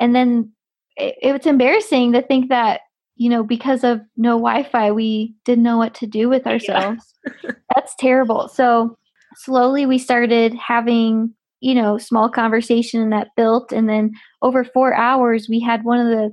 and 0.00 0.14
then 0.14 0.52
it, 0.96 1.16
it 1.20 1.32
was 1.32 1.46
embarrassing 1.46 2.12
to 2.12 2.22
think 2.22 2.48
that 2.48 2.80
you 3.18 3.28
know, 3.28 3.42
because 3.42 3.84
of 3.84 4.00
no 4.16 4.38
Wi 4.38 4.62
Fi, 4.62 4.92
we 4.92 5.34
didn't 5.44 5.64
know 5.64 5.76
what 5.76 5.94
to 5.96 6.06
do 6.06 6.28
with 6.28 6.46
ourselves. 6.46 7.14
Yeah. 7.44 7.50
That's 7.74 7.94
terrible. 7.98 8.48
So 8.48 8.96
slowly 9.36 9.84
we 9.84 9.98
started 9.98 10.54
having, 10.54 11.34
you 11.60 11.74
know, 11.74 11.98
small 11.98 12.30
conversation 12.30 13.10
that 13.10 13.28
built. 13.36 13.72
And 13.72 13.88
then 13.88 14.12
over 14.40 14.64
four 14.64 14.94
hours, 14.94 15.48
we 15.48 15.60
had 15.60 15.84
one 15.84 16.00
of 16.00 16.06
the 16.06 16.30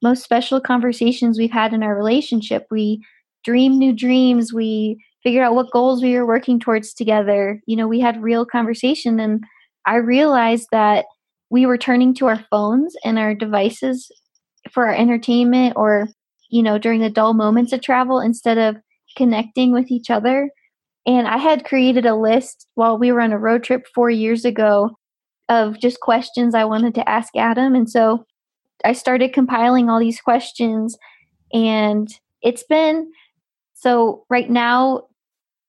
most 0.00 0.22
special 0.22 0.60
conversations 0.60 1.38
we've 1.38 1.50
had 1.50 1.74
in 1.74 1.82
our 1.82 1.96
relationship. 1.96 2.66
We 2.70 3.04
dreamed 3.44 3.76
new 3.76 3.92
dreams. 3.92 4.52
We 4.52 5.04
figured 5.24 5.42
out 5.42 5.56
what 5.56 5.72
goals 5.72 6.02
we 6.02 6.14
were 6.14 6.26
working 6.26 6.60
towards 6.60 6.94
together. 6.94 7.60
You 7.66 7.76
know, 7.76 7.88
we 7.88 7.98
had 7.98 8.22
real 8.22 8.46
conversation. 8.46 9.18
And 9.18 9.42
I 9.86 9.96
realized 9.96 10.68
that 10.70 11.06
we 11.50 11.66
were 11.66 11.78
turning 11.78 12.14
to 12.14 12.26
our 12.26 12.44
phones 12.50 12.94
and 13.04 13.18
our 13.18 13.34
devices 13.34 14.08
for 14.70 14.86
our 14.86 14.94
entertainment 14.94 15.74
or 15.76 16.08
you 16.48 16.62
know, 16.62 16.78
during 16.78 17.00
the 17.00 17.10
dull 17.10 17.34
moments 17.34 17.72
of 17.72 17.82
travel 17.82 18.20
instead 18.20 18.58
of 18.58 18.76
connecting 19.16 19.72
with 19.72 19.90
each 19.90 20.10
other. 20.10 20.50
And 21.06 21.26
I 21.26 21.38
had 21.38 21.64
created 21.64 22.06
a 22.06 22.14
list 22.14 22.66
while 22.74 22.98
we 22.98 23.12
were 23.12 23.20
on 23.20 23.32
a 23.32 23.38
road 23.38 23.64
trip 23.64 23.86
four 23.94 24.10
years 24.10 24.44
ago 24.44 24.90
of 25.48 25.80
just 25.80 26.00
questions 26.00 26.54
I 26.54 26.64
wanted 26.64 26.94
to 26.96 27.08
ask 27.08 27.34
Adam. 27.36 27.74
And 27.74 27.88
so 27.88 28.26
I 28.84 28.92
started 28.92 29.32
compiling 29.32 29.88
all 29.88 29.98
these 29.98 30.20
questions. 30.20 30.96
And 31.52 32.08
it's 32.42 32.62
been 32.62 33.10
so 33.74 34.24
right 34.28 34.50
now, 34.50 35.04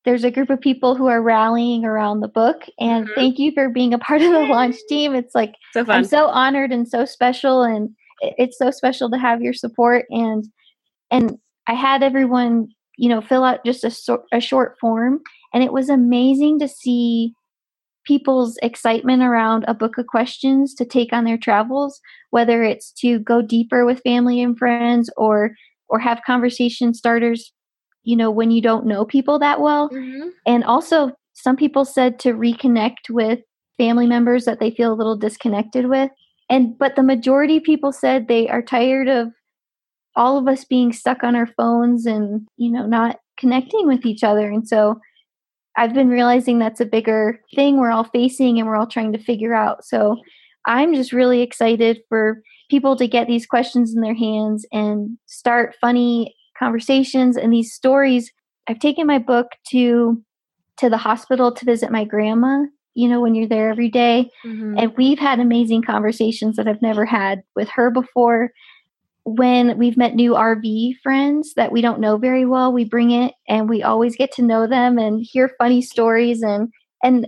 there's 0.06 0.24
a 0.24 0.32
group 0.32 0.50
of 0.50 0.60
people 0.60 0.96
who 0.96 1.08
are 1.08 1.22
rallying 1.22 1.86
around 1.86 2.22
the 2.22 2.28
book. 2.28 2.64
And 2.80 3.06
mm-hmm. 3.06 3.14
thank 3.16 3.40
you 3.40 3.52
for 3.52 3.70
being 3.70 3.94
a 3.94 4.00
part 4.00 4.22
of 4.22 4.32
the 4.32 4.40
launch 4.40 4.78
team. 4.88 5.14
It's 5.14 5.36
like, 5.36 5.54
so 5.74 5.86
I'm 5.88 6.06
so 6.06 6.28
honored 6.28 6.72
and 6.72 6.88
so 6.88 7.06
special. 7.06 7.64
And 7.64 7.90
it's 8.22 8.58
so 8.58 8.72
special 8.72 9.10
to 9.12 9.18
have 9.18 9.42
your 9.42 9.54
support. 9.54 10.06
And 10.10 10.46
and 11.12 11.38
I 11.68 11.74
had 11.74 12.04
everyone, 12.04 12.70
you 12.98 13.10
know, 13.10 13.22
fill 13.22 13.44
out 13.44 13.64
just 13.66 13.84
a, 13.84 13.92
so, 13.92 14.24
a 14.34 14.40
short 14.40 14.76
form, 14.80 15.22
and 15.54 15.64
it 15.64 15.74
was 15.74 15.90
amazing 15.90 16.60
to 16.60 16.68
see 16.68 17.34
people's 18.06 18.58
excitement 18.64 19.22
around 19.22 19.66
a 19.68 19.74
book 19.74 19.98
of 19.98 20.08
questions 20.08 20.74
to 20.74 20.86
take 20.86 21.14
on 21.14 21.26
their 21.26 21.38
travels 21.38 22.00
whether 22.32 22.64
it's 22.64 22.92
to 22.92 23.20
go 23.20 23.42
deeper 23.42 23.86
with 23.86 24.02
family 24.02 24.42
and 24.42 24.58
friends 24.58 25.10
or 25.18 25.52
or 25.90 26.00
have 26.00 26.22
conversation 26.26 26.94
starters 26.94 27.52
you 28.04 28.16
know 28.16 28.32
when 28.32 28.52
you 28.52 28.62
don't 28.62 28.86
know 28.86 29.06
people 29.06 29.38
that 29.38 29.62
well 29.62 29.90
mm-hmm. 29.90 30.30
and 30.48 30.64
also 30.64 31.12
some 31.34 31.56
people 31.56 31.86
said 31.86 32.18
to 32.20 32.34
reconnect 32.34 33.10
with 33.10 33.40
family 33.78 34.08
members 34.08 34.46
that 34.46 34.60
they 34.60 34.72
feel 34.72 34.92
a 34.92 34.96
little 34.96 35.18
disconnected 35.18 35.88
with 35.88 36.10
and 36.50 36.78
but 36.78 36.96
the 36.96 37.04
majority 37.04 37.60
people 37.60 37.92
said 37.92 38.28
they 38.28 38.48
are 38.48 38.62
tired 38.62 39.08
of 39.08 39.28
all 40.16 40.38
of 40.38 40.48
us 40.48 40.66
being 40.66 40.92
stuck 40.92 41.24
on 41.24 41.36
our 41.36 41.48
phones 41.48 42.06
and 42.06 42.48
you 42.58 42.72
know 42.72 42.86
not 42.86 43.18
connecting 43.38 43.88
with 43.88 44.06
each 44.06 44.24
other 44.24 44.50
and 44.50 44.68
so 44.68 45.00
i've 45.78 45.94
been 45.94 46.10
realizing 46.10 46.60
that's 46.60 46.82
a 46.82 46.86
bigger 46.86 47.40
thing 47.56 47.78
we're 47.78 47.92
all 47.92 48.04
facing 48.04 48.60
and 48.60 48.68
we're 48.68 48.76
all 48.76 48.88
trying 48.88 49.14
to 49.14 49.24
figure 49.24 49.54
out 49.54 49.84
so 49.84 50.18
i'm 50.66 50.94
just 50.94 51.14
really 51.14 51.42
excited 51.42 52.00
for 52.10 52.42
people 52.70 52.96
to 52.96 53.08
get 53.08 53.28
these 53.28 53.46
questions 53.46 53.96
in 53.96 54.02
their 54.02 54.16
hands 54.16 54.66
and 54.72 55.18
start 55.26 55.76
funny 55.80 56.36
conversations 56.58 57.38
and 57.38 57.54
these 57.54 57.74
stories 57.74 58.32
i've 58.68 58.80
taken 58.80 59.08
my 59.08 59.18
book 59.20 59.48
to 59.70 60.22
to 60.78 60.90
the 60.90 60.98
hospital 60.98 61.52
to 61.52 61.66
visit 61.66 61.92
my 61.92 62.04
grandma 62.04 62.64
you 62.96 63.08
know 63.08 63.22
when 63.22 63.36
you're 63.36 63.48
there 63.48 63.70
every 63.70 63.90
day. 63.90 64.30
Mm-hmm. 64.46 64.78
and 64.78 64.94
we've 64.98 65.20
had 65.20 65.40
amazing 65.40 65.84
conversations 65.84 66.58
that 66.58 66.68
i've 66.68 66.82
never 66.82 67.06
had 67.06 67.42
with 67.56 67.70
her 67.70 67.90
before 67.90 68.52
when 69.36 69.78
we've 69.78 69.98
met 69.98 70.16
new 70.16 70.34
RV 70.34 70.96
friends 71.04 71.54
that 71.56 71.72
we 71.72 71.82
don't 71.82 72.00
know 72.00 72.18
very 72.18 72.46
well, 72.46 72.72
we 72.72 72.84
bring 72.84 73.12
it 73.12 73.34
and 73.48 73.70
we 73.70 73.84
always 73.84 74.16
get 74.16 74.32
to 74.34 74.42
know 74.42 74.68
them 74.68 74.98
and 74.98 75.24
hear 75.24 75.52
funny 75.58 75.82
stories 75.82 76.42
and 76.42 76.70
and 77.04 77.28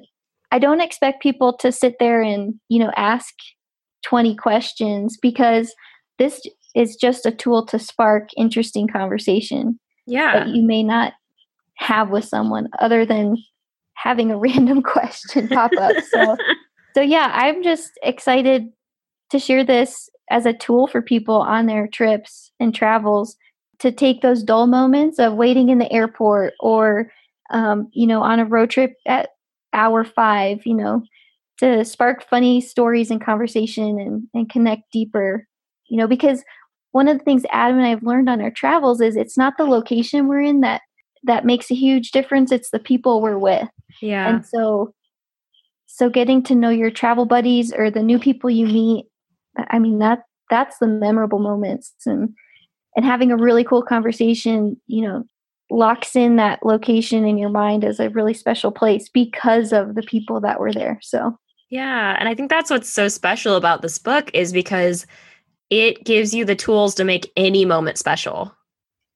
I 0.52 0.60
don't 0.60 0.82
expect 0.82 1.24
people 1.24 1.56
to 1.58 1.72
sit 1.72 1.96
there 2.00 2.22
and, 2.22 2.56
you 2.68 2.80
know, 2.80 2.92
ask 2.98 3.34
20 4.04 4.36
questions 4.36 5.18
because 5.22 5.74
this 6.20 6.42
is 6.76 6.98
just 6.98 7.26
a 7.26 7.32
tool 7.32 7.66
to 7.68 7.80
spark 7.80 8.30
interesting 8.36 8.88
conversation. 8.88 9.80
Yeah. 10.08 10.40
That 10.40 10.48
you 10.50 10.64
may 10.64 10.84
not 10.84 11.14
have 11.76 12.10
with 12.10 12.26
someone 12.26 12.68
other 12.80 13.06
than 13.06 13.38
having 13.94 14.32
a 14.32 14.38
random 14.40 14.84
question 14.84 15.48
pop 15.48 15.72
up. 15.80 15.96
So 16.12 16.36
so 16.96 17.02
yeah, 17.02 17.32
I'm 17.34 17.64
just 17.64 17.92
excited 18.04 18.68
to 19.30 19.40
share 19.40 19.64
this 19.64 20.10
as 20.32 20.46
a 20.46 20.54
tool 20.54 20.88
for 20.88 21.02
people 21.02 21.36
on 21.36 21.66
their 21.66 21.88
trips 21.88 22.52
and 22.60 22.74
travels 22.74 23.36
to 23.80 23.92
take 23.92 24.22
those 24.22 24.44
dull 24.44 24.68
moments 24.68 25.20
of 25.20 25.34
waiting 25.34 25.70
in 25.70 25.78
the 25.78 25.92
airport 25.92 26.54
or 26.60 27.12
um, 27.52 27.90
you 27.94 28.08
know 28.08 28.22
on 28.22 28.40
a 28.40 28.46
road 28.46 28.70
trip 28.70 28.94
at 29.06 29.30
hour 29.74 30.04
five 30.04 30.66
you 30.66 30.74
know 30.74 31.04
to 31.58 31.86
spark 31.86 32.28
funny 32.28 32.60
stories 32.60 33.12
and 33.12 33.24
conversation 33.24 34.00
and, 34.00 34.24
and 34.34 34.50
connect 34.50 34.84
deeper 34.92 35.48
you 35.90 35.98
know 35.98 36.08
because 36.08 36.44
one 36.92 37.08
of 37.08 37.18
the 37.18 37.24
things 37.24 37.44
adam 37.52 37.78
and 37.78 37.88
i've 37.88 38.04
learned 38.04 38.30
on 38.30 38.42
our 38.42 38.52
travels 38.52 39.00
is 39.00 39.16
it's 39.16 39.38
not 39.38 39.54
the 39.58 39.64
location 39.64 40.28
we're 40.28 40.42
in 40.42 40.62
that 40.62 40.82
that 41.24 41.46
makes 41.46 41.70
a 41.70 41.76
huge 41.76 42.12
difference 42.12 42.52
it's 42.52 42.72
the 42.72 42.80
people 42.80 43.22
we're 43.22 43.38
with. 43.38 43.68
Yeah. 44.02 44.28
And 44.28 44.46
so 44.46 44.94
so 45.88 46.10
getting 46.10 46.42
to 46.44 46.56
know 46.56 46.70
your 46.70 46.90
travel 46.92 47.26
buddies 47.26 47.74
or 47.74 47.92
the 47.92 48.02
new 48.02 48.18
people 48.18 48.50
you 48.50 48.66
meet 48.66 49.06
I 49.58 49.80
mean 49.80 50.00
that 50.00 50.24
that's 50.50 50.78
the 50.80 50.88
memorable 50.88 51.40
moments 51.40 51.94
and 52.06 52.34
and 52.96 53.06
having 53.06 53.32
a 53.32 53.38
really 53.38 53.64
cool 53.64 53.82
conversation, 53.82 54.80
you 54.88 55.02
know, 55.02 55.24
locks 55.70 56.16
in 56.16 56.36
that 56.36 56.60
location 56.66 57.26
in 57.26 57.38
your 57.38 57.50
mind 57.50 57.86
as 57.86 58.00
a 58.00 58.10
really 58.10 58.34
special 58.34 58.72
place 58.72 59.08
because 59.08 59.72
of 59.72 59.96
the 59.96 60.04
people 60.04 60.42
that 60.42 60.60
were 60.60 60.74
there. 60.74 61.00
So 61.02 61.38
yeah, 61.70 62.18
and 62.20 62.28
I 62.28 62.36
think 62.36 62.50
that's 62.50 62.70
what's 62.70 62.90
so 62.90 63.08
special 63.08 63.56
about 63.56 63.82
this 63.82 63.98
book 63.98 64.30
is 64.34 64.52
because 64.52 65.06
it 65.70 66.04
gives 66.04 66.34
you 66.34 66.44
the 66.44 66.56
tools 66.56 66.94
to 66.96 67.06
make 67.06 67.32
any 67.38 67.64
moment 67.64 67.98
special. 67.98 68.54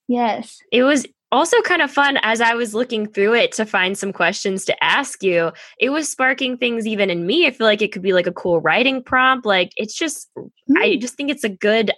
Yes. 0.08 0.60
It 0.72 0.84
was 0.84 1.06
also 1.36 1.62
kind 1.62 1.82
of 1.82 1.92
fun 1.92 2.18
as 2.24 2.42
I 2.42 2.56
was 2.56 2.74
looking 2.74 3.08
through 3.08 3.34
it 3.34 3.52
to 3.54 3.66
find 3.66 3.98
some 3.98 4.14
questions 4.14 4.64
to 4.66 4.84
ask 4.84 5.22
you. 5.22 5.52
It 5.80 5.90
was 5.90 6.10
sparking 6.10 6.58
things 6.58 6.88
even 6.88 7.10
in 7.10 7.26
me. 7.26 7.46
I 7.46 7.52
feel 7.52 7.68
like 7.68 7.82
it 7.82 7.92
could 7.92 8.02
be 8.02 8.14
like 8.14 8.28
a 8.28 8.32
cool 8.32 8.62
writing 8.62 9.04
prompt. 9.04 9.46
Like 9.46 9.72
it's 9.76 9.94
just, 9.94 10.30
mm. 10.38 10.50
I 10.78 10.96
just 10.96 11.16
think 11.16 11.30
it's 11.30 11.44
a 11.44 11.50
good 11.50 11.92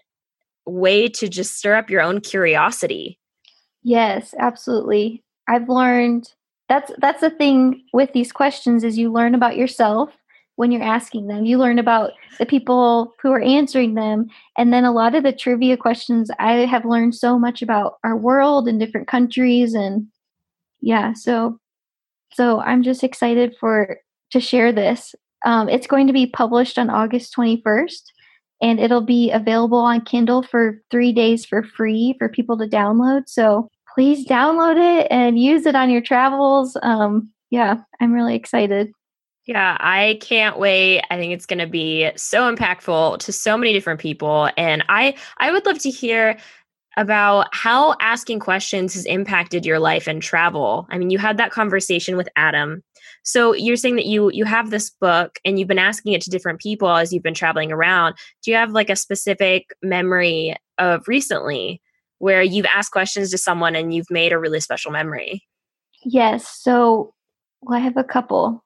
way 0.65 1.08
to 1.08 1.30
just 1.30 1.58
stir 1.58 1.76
up 1.76 1.89
your 1.89 2.02
own 2.02 2.19
curiosity. 2.19 3.19
Yes, 3.84 4.34
absolutely. 4.39 5.23
I've 5.47 5.69
learned 5.69 6.34
that's 6.67 6.91
that's 6.97 7.21
the 7.21 7.30
thing 7.30 7.84
with 7.93 8.12
these 8.12 8.34
questions 8.34 8.84
is 8.84 8.97
you 8.97 9.12
learn 9.12 9.34
about 9.36 9.56
yourself 9.56 10.16
when 10.58 10.72
you're 10.72 10.84
asking 10.84 11.28
them. 11.28 11.46
You 11.46 11.58
learn 11.60 11.80
about 11.80 12.12
the 12.39 12.46
people 12.46 13.13
who 13.22 13.32
are 13.32 13.41
answering 13.41 13.93
them. 13.93 14.28
And 14.58 14.74
then 14.74 14.84
a 14.84 14.91
lot 14.91 15.15
of 15.15 15.24
the 15.24 15.32
trivia 15.32 15.78
questions, 15.78 16.30
I 16.39 16.65
have 16.65 16.84
learned 16.84 17.15
so 17.15 17.39
much 17.39 17.62
about 17.62 17.98
our 18.04 18.17
world 18.17 18.67
and 18.67 18.80
different 18.80 19.08
countries. 19.08 19.74
And 19.74 20.08
yeah, 20.82 21.13
so 21.13 21.60
so 22.34 22.60
I'm 22.60 22.84
just 22.84 23.04
excited 23.04 23.56
for 23.60 24.00
to 24.32 24.39
share 24.39 24.72
this. 24.72 25.15
Um, 25.46 25.70
it's 25.70 25.88
going 25.88 26.08
to 26.08 26.13
be 26.13 26.27
published 26.27 26.77
on 26.77 26.90
August 26.90 27.36
21st, 27.36 28.02
and 28.62 28.79
it'll 28.79 29.02
be 29.02 29.31
available 29.31 29.77
on 29.77 30.02
Kindle 30.02 30.42
for 30.42 30.81
three 30.90 31.13
days 31.13 31.46
for 31.46 31.63
free 31.63 32.15
for 32.17 32.27
people 32.27 32.58
to 32.58 32.65
download. 32.65 33.23
So 33.27 33.69
please 33.94 34.27
download 34.27 34.77
it 34.77 35.08
and 35.12 35.40
use 35.40 35.67
it 35.67 35.75
on 35.75 35.92
your 35.92 36.02
travels. 36.02 36.75
Um, 36.81 37.31
yeah, 37.52 37.77
I'm 38.02 38.12
really 38.12 38.36
excited. 38.36 38.92
Yeah, 39.48 39.77
I 39.79 40.19
can't 40.21 40.60
wait. 40.60 41.04
I 41.10 41.15
think 41.15 41.31
it's 41.31 41.45
going 41.45 41.60
to 41.60 41.67
be 41.67 42.12
so 42.17 42.54
impactful 42.54 43.19
to 43.19 43.31
so 43.31 43.58
many 43.58 43.71
different 43.71 44.02
people 44.02 44.50
and 44.58 44.83
I 44.89 45.15
I 45.37 45.52
would 45.52 45.65
love 45.65 45.79
to 45.79 45.89
hear 45.89 46.37
about 46.98 47.48
how 47.54 47.95
asking 48.02 48.39
questions 48.39 48.95
has 48.95 49.06
impacted 49.06 49.65
your 49.65 49.79
life 49.79 50.08
and 50.08 50.21
travel. 50.21 50.87
I 50.89 50.98
mean, 50.98 51.12
you 51.12 51.19
had 51.19 51.37
that 51.37 51.52
conversation 51.52 52.17
with 52.17 52.27
Adam. 52.35 52.83
So 53.23 53.54
you're 53.54 53.77
saying 53.77 53.95
that 53.98 54.08
you 54.08 54.31
you 54.33 54.45
have 54.45 54.69
this 54.69 54.89
book 54.89 55.39
and 55.45 55.58
you've 55.58 55.67
been 55.67 55.79
asking 55.79 56.13
it 56.13 56.21
to 56.23 56.29
different 56.29 56.60
people 56.60 56.89
as 56.89 57.13
you've 57.13 57.23
been 57.23 57.33
traveling 57.33 57.71
around. 57.71 58.15
Do 58.43 58.52
you 58.52 58.58
have 58.58 58.71
like 58.71 58.89
a 58.89 58.95
specific 58.95 59.67
memory 59.81 60.56
of 60.77 61.08
recently 61.08 61.81
where 62.17 62.41
you've 62.41 62.65
asked 62.65 62.91
questions 62.91 63.31
to 63.31 63.37
someone 63.37 63.75
and 63.75 63.93
you've 63.93 64.10
made 64.10 64.33
a 64.33 64.39
really 64.39 64.60
special 64.60 64.91
memory? 64.91 65.43
Yes. 66.04 66.48
So, 66.50 67.13
well, 67.62 67.77
I 67.77 67.81
have 67.81 67.98
a 67.98 68.04
couple. 68.04 68.63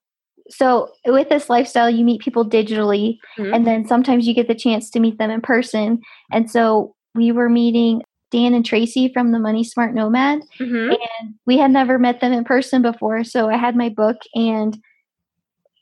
So, 0.51 0.91
with 1.05 1.29
this 1.29 1.49
lifestyle, 1.49 1.89
you 1.89 2.03
meet 2.03 2.21
people 2.21 2.47
digitally, 2.47 3.17
mm-hmm. 3.37 3.53
and 3.53 3.65
then 3.65 3.87
sometimes 3.87 4.27
you 4.27 4.33
get 4.33 4.47
the 4.47 4.55
chance 4.55 4.89
to 4.91 4.99
meet 4.99 5.17
them 5.17 5.31
in 5.31 5.41
person. 5.41 5.99
And 6.31 6.49
so, 6.51 6.95
we 7.15 7.31
were 7.31 7.49
meeting 7.49 8.03
Dan 8.31 8.53
and 8.53 8.65
Tracy 8.65 9.11
from 9.13 9.31
the 9.31 9.39
Money 9.39 9.63
Smart 9.63 9.93
Nomad, 9.93 10.41
mm-hmm. 10.59 10.91
and 10.91 11.35
we 11.45 11.57
had 11.57 11.71
never 11.71 11.97
met 11.97 12.21
them 12.21 12.33
in 12.33 12.43
person 12.43 12.81
before. 12.81 13.23
So, 13.23 13.49
I 13.49 13.57
had 13.57 13.75
my 13.75 13.89
book, 13.89 14.17
and 14.35 14.77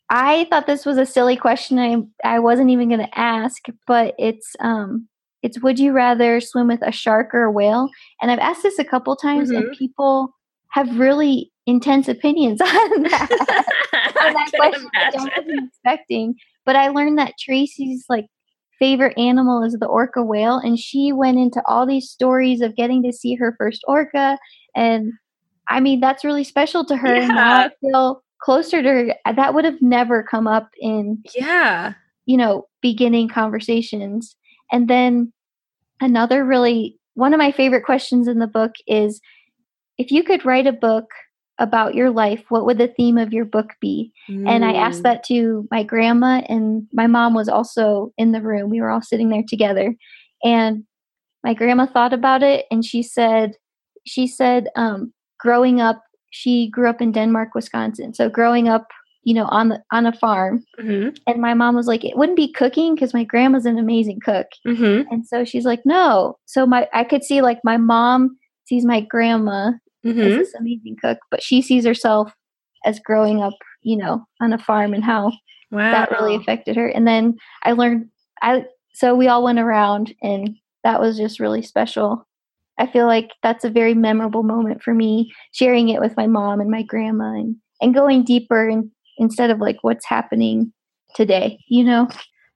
I 0.10 0.48
thought 0.50 0.68
this 0.68 0.86
was 0.86 0.98
a 0.98 1.06
silly 1.06 1.36
question. 1.36 1.80
I 1.80 1.98
I 2.24 2.40
wasn't 2.40 2.70
even 2.70 2.90
going 2.90 3.06
to 3.06 3.20
ask, 3.20 3.64
but 3.88 4.16
it's 4.18 4.56
um 4.60 5.08
it's 5.42 5.62
would 5.62 5.80
you 5.80 5.94
rather 5.94 6.40
swim 6.42 6.68
with 6.68 6.82
a 6.82 6.92
shark 6.92 7.34
or 7.34 7.44
a 7.44 7.52
whale? 7.52 7.90
And 8.22 8.32
I've 8.32 8.40
asked 8.40 8.64
this 8.64 8.80
a 8.80 8.84
couple 8.84 9.16
times, 9.16 9.50
mm-hmm. 9.50 9.68
and 9.68 9.78
people 9.78 10.36
have 10.72 11.00
really 11.00 11.52
intense 11.70 12.08
opinions 12.08 12.60
on 12.62 12.68
that. 13.04 13.30
on 14.22 14.34
that 14.34 14.52
question 14.56 14.90
I 14.94 15.12
wasn't 15.16 15.68
expecting. 15.68 16.36
But 16.66 16.76
I 16.76 16.90
learned 16.90 17.18
that 17.18 17.34
Tracy's 17.40 18.06
like 18.10 18.26
favorite 18.80 19.18
animal 19.18 19.64
is 19.64 19.74
the 19.80 19.86
orca 19.86 20.24
whale, 20.24 20.58
and 20.58 20.80
she 20.80 21.12
went 21.12 21.38
into 21.38 21.62
all 21.66 21.86
these 21.86 22.10
stories 22.10 22.62
of 22.62 22.76
getting 22.76 23.04
to 23.04 23.14
see 23.14 23.36
her 23.36 23.56
first 23.58 23.84
orca, 23.88 24.38
and 24.76 25.14
I 25.70 25.80
mean 25.80 26.00
that's 26.00 26.26
really 26.26 26.44
special 26.44 26.86
to 26.86 26.98
her. 26.98 27.16
Yeah. 27.16 27.30
And 27.30 27.40
I 27.40 27.70
feel 27.82 28.24
closer 28.42 28.82
to 28.82 28.90
her. 28.90 29.34
That 29.36 29.54
would 29.54 29.66
have 29.66 29.82
never 29.82 30.24
come 30.24 30.48
up 30.48 30.70
in 30.80 31.24
yeah, 31.36 31.94
you 32.26 32.38
know, 32.38 32.68
beginning 32.82 33.30
conversations. 33.30 34.36
And 34.72 34.88
then 34.88 35.34
another 36.02 36.46
really 36.46 36.98
one 37.16 37.34
of 37.34 37.38
my 37.38 37.52
favorite 37.52 37.84
questions 37.84 38.28
in 38.28 38.40
the 38.40 38.48
book 38.48 38.72
is 38.88 39.20
if 39.98 40.12
you 40.12 40.24
could 40.24 40.46
write 40.46 40.68
a 40.68 40.72
book 40.72 41.06
about 41.60 41.96
your 41.96 42.10
life, 42.10 42.44
what 42.50 42.66
would 42.66 42.78
the 42.78 42.88
theme 42.88 43.18
of 43.18 43.34
your 43.34 43.46
book 43.46 43.76
be? 43.80 44.12
Mm. 44.30 44.50
And 44.50 44.66
I 44.66 44.74
asked 44.74 45.02
mm. 45.02 45.04
that 45.04 45.24
to 45.26 45.68
my 45.72 45.84
grandma, 45.84 46.42
and 46.50 46.88
my 46.94 47.08
mom 47.08 47.34
was 47.34 47.50
also 47.50 48.12
in 48.18 48.32
the 48.32 48.42
room. 48.42 48.70
We 48.70 48.82
were 48.82 48.90
all 48.90 49.02
sitting 49.02 49.30
there 49.30 49.44
together. 49.48 49.96
And 50.44 50.86
my 51.44 51.54
grandma 51.54 51.86
thought 51.86 52.14
about 52.14 52.44
it 52.44 52.66
and 52.72 52.84
she 52.84 53.04
said, 53.04 53.54
she 54.06 54.28
said, 54.28 54.68
um, 54.76 55.14
growing 55.40 55.80
up, 55.80 56.02
she 56.32 56.70
grew 56.70 56.90
up 56.90 57.02
in 57.02 57.12
Denmark, 57.12 57.56
Wisconsin. 57.56 58.14
So 58.14 58.30
growing 58.30 58.68
up 58.68 58.88
you 59.24 59.34
know, 59.34 59.46
on 59.46 59.70
the 59.70 59.84
on 59.92 60.06
a 60.06 60.14
farm. 60.14 60.64
Mm-hmm. 60.80 61.10
And 61.28 61.42
my 61.42 61.54
mom 61.54 61.76
was 61.76 61.88
like, 61.88 62.04
it 62.06 62.18
wouldn't 62.18 62.38
be 62.38 62.52
cooking 62.52 62.96
because 62.96 63.14
my 63.14 63.24
grandma's 63.24 63.66
an 63.66 63.78
amazing 63.78 64.22
cook. 64.24 64.48
Mm-hmm. 64.66 65.12
And 65.12 65.26
so 65.26 65.44
she's 65.44 65.66
like, 65.66 65.82
no. 65.86 66.38
So 66.46 66.66
my 66.66 66.88
I 66.94 67.04
could 67.04 67.24
see 67.24 67.42
like 67.42 67.60
my 67.64 67.78
mom 67.78 68.38
sees 68.66 68.86
my 68.86 69.02
grandma 69.02 69.72
mm-hmm. 70.06 70.20
as 70.20 70.38
this 70.38 70.54
amazing 70.54 70.98
cook, 71.02 71.20
but 71.32 71.44
she 71.44 71.62
sees 71.62 71.86
herself 71.86 72.34
as 72.86 73.00
growing 73.00 73.42
up, 73.42 73.54
you 73.82 73.98
know, 73.98 74.26
on 74.42 74.54
a 74.54 74.58
farm 74.58 74.94
and 74.94 75.04
how 75.04 75.32
wow. 75.72 75.92
that 75.92 76.12
really 76.12 76.36
affected 76.36 76.76
her. 76.76 76.88
And 76.88 77.08
then 77.08 77.36
I 77.64 77.74
learned 77.74 78.10
I 78.42 78.66
so 78.94 79.16
we 79.16 79.28
all 79.28 79.44
went 79.44 79.60
around 79.60 80.14
and 80.22 80.56
that 80.84 81.02
was 81.02 81.18
just 81.18 81.40
really 81.40 81.62
special. 81.62 82.26
I 82.78 82.88
feel 82.88 83.06
like 83.06 83.32
that's 83.44 83.66
a 83.66 83.70
very 83.70 83.94
memorable 83.94 84.44
moment 84.44 84.82
for 84.82 84.94
me 84.94 85.32
sharing 85.52 85.90
it 85.90 86.00
with 86.00 86.16
my 86.16 86.28
mom 86.28 86.62
and 86.62 86.72
my 86.72 86.82
grandma 86.82 87.34
and, 87.34 87.56
and 87.82 87.94
going 87.94 88.24
deeper 88.24 88.70
and 88.70 88.90
instead 89.18 89.52
of 89.52 89.60
like 89.60 89.78
what's 89.82 90.06
happening 90.06 90.72
today, 91.16 91.60
you 91.68 91.84
know? 91.84 92.08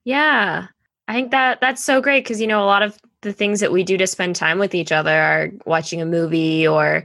Yeah. 0.04 0.66
I 1.08 1.14
think 1.14 1.30
that 1.32 1.60
that's 1.60 1.84
so 1.84 2.00
great 2.00 2.24
because 2.24 2.40
you 2.40 2.46
know 2.46 2.62
a 2.62 2.66
lot 2.66 2.82
of 2.82 2.98
the 3.20 3.32
things 3.32 3.60
that 3.60 3.72
we 3.72 3.82
do 3.82 3.98
to 3.98 4.06
spend 4.06 4.36
time 4.36 4.58
with 4.58 4.74
each 4.74 4.92
other 4.92 5.12
are 5.12 5.50
watching 5.66 6.00
a 6.00 6.06
movie 6.06 6.66
or 6.66 7.04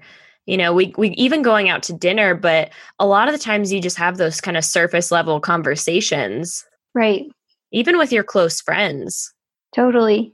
you 0.50 0.58
know 0.58 0.74
we 0.74 0.94
we 0.98 1.10
even 1.10 1.44
going 1.44 1.70
out 1.70 1.84
to 1.84 1.94
dinner 1.94 2.34
but 2.34 2.72
a 2.98 3.06
lot 3.06 3.28
of 3.28 3.34
the 3.34 3.40
times 3.40 3.72
you 3.72 3.80
just 3.80 3.98
have 3.98 4.18
those 4.18 4.42
kind 4.42 4.58
of 4.58 4.66
surface 4.66 5.12
level 5.12 5.40
conversations. 5.40 6.66
Right. 6.96 7.28
Even 7.72 8.00
with 8.00 8.12
your 8.12 8.24
close 8.24 8.60
friends. 8.60 9.32
Totally. 9.76 10.34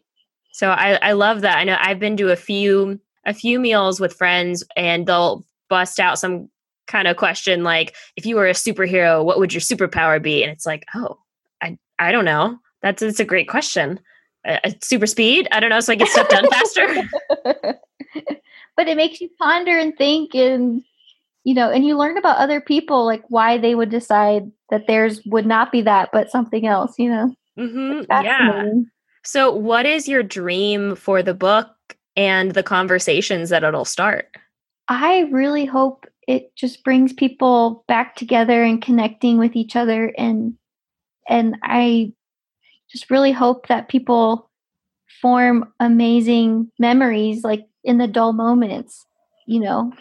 So 0.53 0.70
i 0.70 0.93
i 1.01 1.11
love 1.11 1.41
that. 1.41 1.57
I 1.57 1.66
know 1.66 1.78
i've 1.82 1.99
been 1.99 2.16
to 2.18 2.32
a 2.32 2.38
few 2.38 2.99
a 3.26 3.34
few 3.34 3.59
meals 3.59 3.99
with 3.99 4.13
friends 4.13 4.63
and 4.78 5.05
they'll 5.05 5.43
bust 5.70 5.99
out 5.99 6.18
some 6.18 6.49
kind 6.88 7.07
of 7.07 7.18
question 7.18 7.63
like 7.63 7.95
if 8.16 8.26
you 8.26 8.36
were 8.36 8.47
a 8.47 8.53
superhero 8.53 9.26
what 9.26 9.38
would 9.38 9.53
your 9.53 9.61
superpower 9.61 10.22
be? 10.22 10.43
And 10.43 10.51
it's 10.51 10.66
like 10.66 10.86
oh 10.95 11.20
i 11.61 11.78
i 11.99 12.13
don't 12.13 12.26
know. 12.26 12.57
That's 12.82 13.01
it's 13.01 13.20
a 13.20 13.26
great 13.26 13.49
question. 13.49 13.99
Uh, 14.47 14.70
super 14.82 15.07
speed? 15.07 15.47
I 15.51 15.59
don't 15.59 15.72
know. 15.72 15.82
So 15.82 15.91
i 15.91 15.95
get 15.97 16.07
stuff 16.07 16.30
done 16.30 16.49
faster 16.51 17.09
but 18.78 18.88
it 18.88 18.98
makes 18.98 19.22
you 19.22 19.30
ponder 19.40 19.78
and 19.78 19.96
think 19.98 20.36
and 20.36 20.84
you 21.44 21.54
know 21.54 21.70
and 21.70 21.86
you 21.86 21.98
learn 21.98 22.18
about 22.18 22.38
other 22.38 22.62
people 22.62 23.06
like 23.06 23.24
why 23.30 23.58
they 23.58 23.76
would 23.76 23.90
decide 23.90 24.52
that 24.70 24.88
theirs 24.88 25.22
would 25.26 25.46
not 25.46 25.72
be 25.72 25.82
that 25.82 26.10
but 26.12 26.32
something 26.32 26.68
else 26.68 26.94
you 26.98 27.10
know? 27.10 27.34
Mm-hmm. 27.58 28.12
yeah. 28.24 28.66
so 29.24 29.52
what 29.52 29.86
is 29.86 30.10
your 30.10 30.24
dream 30.24 30.96
for 30.96 31.24
the 31.24 31.34
book 31.34 31.70
and 32.18 32.52
the 32.52 32.64
conversations 32.64 33.50
that 33.50 33.64
it'll 33.64 33.86
start? 33.86 34.36
I 34.88 35.22
really 35.32 35.66
hope 35.66 36.06
it 36.28 36.56
just 36.56 36.84
brings 36.84 37.14
people 37.14 37.84
back 37.88 38.16
together 38.16 38.64
and 38.64 38.82
connecting 38.82 39.38
with 39.38 39.56
each 39.56 39.76
other 39.76 40.14
and 40.18 40.56
and 41.28 41.56
i 41.64 42.12
just 42.90 43.10
really 43.10 43.32
hope 43.32 43.68
that 43.68 43.90
people 43.90 44.50
form 45.22 45.72
amazing 45.80 46.72
memories 46.80 47.44
like 47.44 47.66
in 47.86 47.98
the 47.98 48.08
dull 48.08 48.34
moments 48.34 49.06
you 49.48 49.60
know 49.60 49.92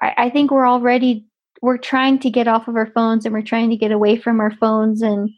I, 0.00 0.14
I 0.18 0.30
think 0.30 0.50
we're 0.50 0.68
already 0.68 1.26
we're 1.62 1.78
trying 1.78 2.18
to 2.20 2.30
get 2.30 2.48
off 2.48 2.68
of 2.68 2.76
our 2.76 2.86
phones 2.86 3.24
and 3.24 3.32
we're 3.32 3.42
trying 3.42 3.70
to 3.70 3.76
get 3.76 3.92
away 3.92 4.16
from 4.18 4.40
our 4.40 4.50
phones 4.50 5.02
and 5.02 5.30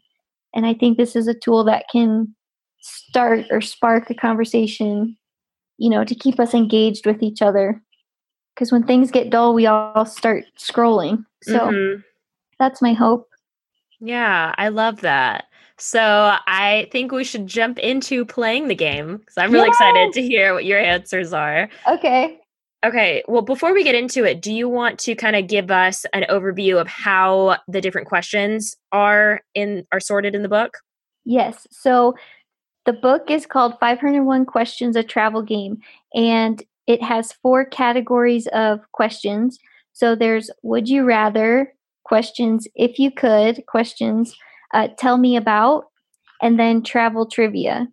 and 0.53 0.65
i 0.65 0.73
think 0.73 0.97
this 0.97 1.15
is 1.15 1.27
a 1.27 1.33
tool 1.33 1.63
that 1.65 1.85
can 1.91 2.35
start 2.81 3.45
or 3.51 3.61
spark 3.61 4.09
a 4.09 4.15
conversation 4.15 5.17
you 5.77 5.89
know 5.89 6.03
to 6.03 6.15
keep 6.15 6.39
us 6.39 6.53
engaged 6.53 7.05
with 7.05 7.23
each 7.23 7.41
other 7.41 7.81
because 8.59 8.73
when 8.73 8.83
things 8.83 9.09
get 9.09 9.29
dull, 9.29 9.53
we 9.53 9.67
all 9.67 10.05
start 10.05 10.43
scrolling. 10.57 11.23
So 11.43 11.59
mm-hmm. 11.59 12.01
that's 12.59 12.81
my 12.81 12.91
hope. 12.91 13.29
Yeah, 14.01 14.53
I 14.57 14.67
love 14.67 14.99
that. 14.99 15.45
So 15.79 16.35
I 16.45 16.87
think 16.91 17.11
we 17.11 17.23
should 17.23 17.47
jump 17.47 17.79
into 17.79 18.25
playing 18.25 18.67
the 18.67 18.75
game 18.75 19.17
because 19.17 19.37
I'm 19.37 19.51
really 19.51 19.69
excited 19.69 20.13
to 20.13 20.21
hear 20.21 20.53
what 20.53 20.65
your 20.65 20.79
answers 20.79 21.33
are. 21.33 21.69
Okay. 21.87 22.39
Okay. 22.85 23.23
Well, 23.27 23.41
before 23.41 23.73
we 23.73 23.83
get 23.83 23.95
into 23.95 24.23
it, 24.23 24.41
do 24.41 24.53
you 24.53 24.69
want 24.69 24.99
to 24.99 25.15
kind 25.15 25.35
of 25.35 25.47
give 25.47 25.69
us 25.71 26.05
an 26.13 26.25
overview 26.29 26.79
of 26.79 26.87
how 26.87 27.57
the 27.67 27.81
different 27.81 28.07
questions 28.07 28.75
are 28.91 29.41
in 29.53 29.85
are 29.91 29.99
sorted 29.99 30.35
in 30.35 30.43
the 30.43 30.49
book? 30.49 30.77
Yes. 31.25 31.67
So 31.71 32.15
the 32.85 32.93
book 32.93 33.29
is 33.29 33.45
called 33.45 33.79
501 33.79 34.45
Questions 34.45 34.95
a 34.95 35.03
Travel 35.03 35.41
Game 35.41 35.77
and 36.13 36.63
it 36.87 37.03
has 37.03 37.33
four 37.33 37.65
categories 37.65 38.47
of 38.47 38.79
questions. 38.93 39.59
So 39.93 40.15
there's 40.15 40.49
would 40.63 40.89
you 40.89 41.03
rather 41.03 41.73
questions, 42.03 42.67
if 42.75 42.97
you 42.97 43.11
could 43.11 43.63
questions, 43.67 44.35
uh, 44.73 44.87
tell 44.97 45.17
me 45.17 45.35
about, 45.35 45.85
and 46.41 46.59
then 46.59 46.83
travel 46.83 47.25
trivia. 47.25 47.87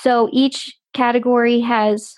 So 0.00 0.28
each 0.32 0.76
category 0.94 1.60
has 1.60 2.14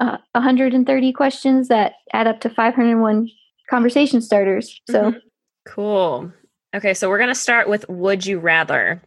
uh, 0.00 0.18
130 0.32 1.12
questions 1.12 1.68
that 1.68 1.94
add 2.12 2.26
up 2.26 2.40
to 2.40 2.50
501 2.50 3.28
conversation 3.70 4.20
starters. 4.20 4.80
So 4.90 5.10
mm-hmm. 5.10 5.18
cool. 5.66 6.32
Okay, 6.74 6.94
so 6.94 7.08
we're 7.08 7.18
going 7.18 7.28
to 7.28 7.34
start 7.34 7.68
with 7.68 7.88
would 7.88 8.26
you 8.26 8.38
rather. 8.38 9.00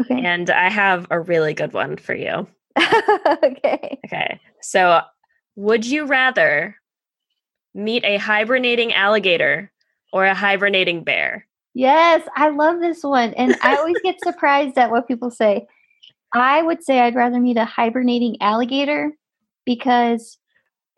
Okay. 0.00 0.22
And 0.22 0.50
I 0.50 0.68
have 0.68 1.06
a 1.10 1.18
really 1.18 1.54
good 1.54 1.72
one 1.72 1.96
for 1.96 2.14
you. 2.14 2.46
okay. 3.42 3.98
Okay. 4.04 4.40
So 4.60 5.00
would 5.56 5.86
you 5.86 6.04
rather 6.04 6.76
meet 7.74 8.04
a 8.04 8.18
hibernating 8.18 8.92
alligator 8.92 9.72
or 10.12 10.26
a 10.26 10.34
hibernating 10.34 11.02
bear? 11.02 11.46
Yes, 11.76 12.26
I 12.34 12.48
love 12.48 12.80
this 12.80 13.04
one. 13.04 13.34
And 13.34 13.54
I 13.60 13.76
always 13.76 13.98
get 14.02 14.16
surprised 14.24 14.78
at 14.78 14.90
what 14.90 15.06
people 15.06 15.30
say. 15.30 15.66
I 16.32 16.62
would 16.62 16.82
say 16.82 17.00
I'd 17.00 17.14
rather 17.14 17.38
meet 17.38 17.58
a 17.58 17.66
hibernating 17.66 18.38
alligator 18.40 19.12
because 19.66 20.38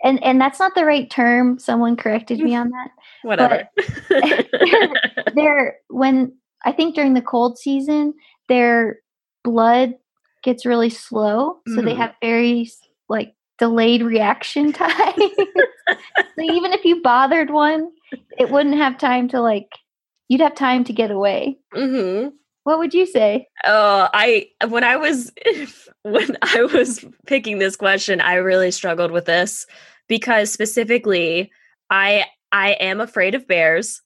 and 0.05 0.23
and 0.23 0.41
that's 0.41 0.61
not 0.61 0.77
the 0.77 0.85
right 0.85 1.11
term. 1.11 1.59
Someone 1.59 1.97
corrected 1.97 2.39
me 2.39 2.55
on 2.57 2.71
that. 2.71 2.91
Whatever. 3.23 3.69
they're, 4.09 4.95
they're 5.35 5.77
when 5.89 6.33
I 6.65 6.71
think 6.71 6.95
during 6.95 7.15
the 7.15 7.23
cold 7.23 7.59
season, 7.59 8.15
their 8.49 9.01
blood 9.43 9.95
gets 10.45 10.65
really 10.65 10.91
slow, 10.91 11.59
so 11.67 11.81
mm. 11.81 11.87
they 11.87 11.95
have 11.95 12.15
very 12.23 12.71
like 13.09 13.35
delayed 13.59 14.03
reaction 14.03 14.73
time. 14.75 15.13
so 15.17 16.41
even 16.41 16.73
if 16.73 16.85
you 16.85 17.03
bothered 17.03 17.51
one, 17.51 17.91
it 18.39 18.49
wouldn't 18.49 18.77
have 18.77 18.97
time 18.97 19.27
to 19.31 19.41
like 19.41 19.71
you'd 20.29 20.41
have 20.41 20.55
time 20.55 20.85
to 20.85 20.93
get 20.93 21.11
away. 21.11 21.59
Mm-hmm. 21.75 22.29
What 22.65 22.79
would 22.79 22.93
you 22.93 23.07
say? 23.07 23.49
Oh, 23.65 24.09
I 24.13 24.49
when 24.69 24.85
I 24.85 24.97
was 24.97 25.33
when 26.03 26.37
I 26.43 26.65
was 26.65 27.05
picking 27.27 27.59
this 27.59 27.77
question, 27.77 28.21
I 28.21 28.35
really 28.35 28.71
struggled 28.71 29.11
with 29.11 29.25
this 29.25 29.67
because 30.07 30.53
specifically 30.53 31.51
I 31.91 32.27
I 32.53 32.73
am 32.73 33.01
afraid 33.01 33.35
of 33.35 33.47
bears 33.47 34.03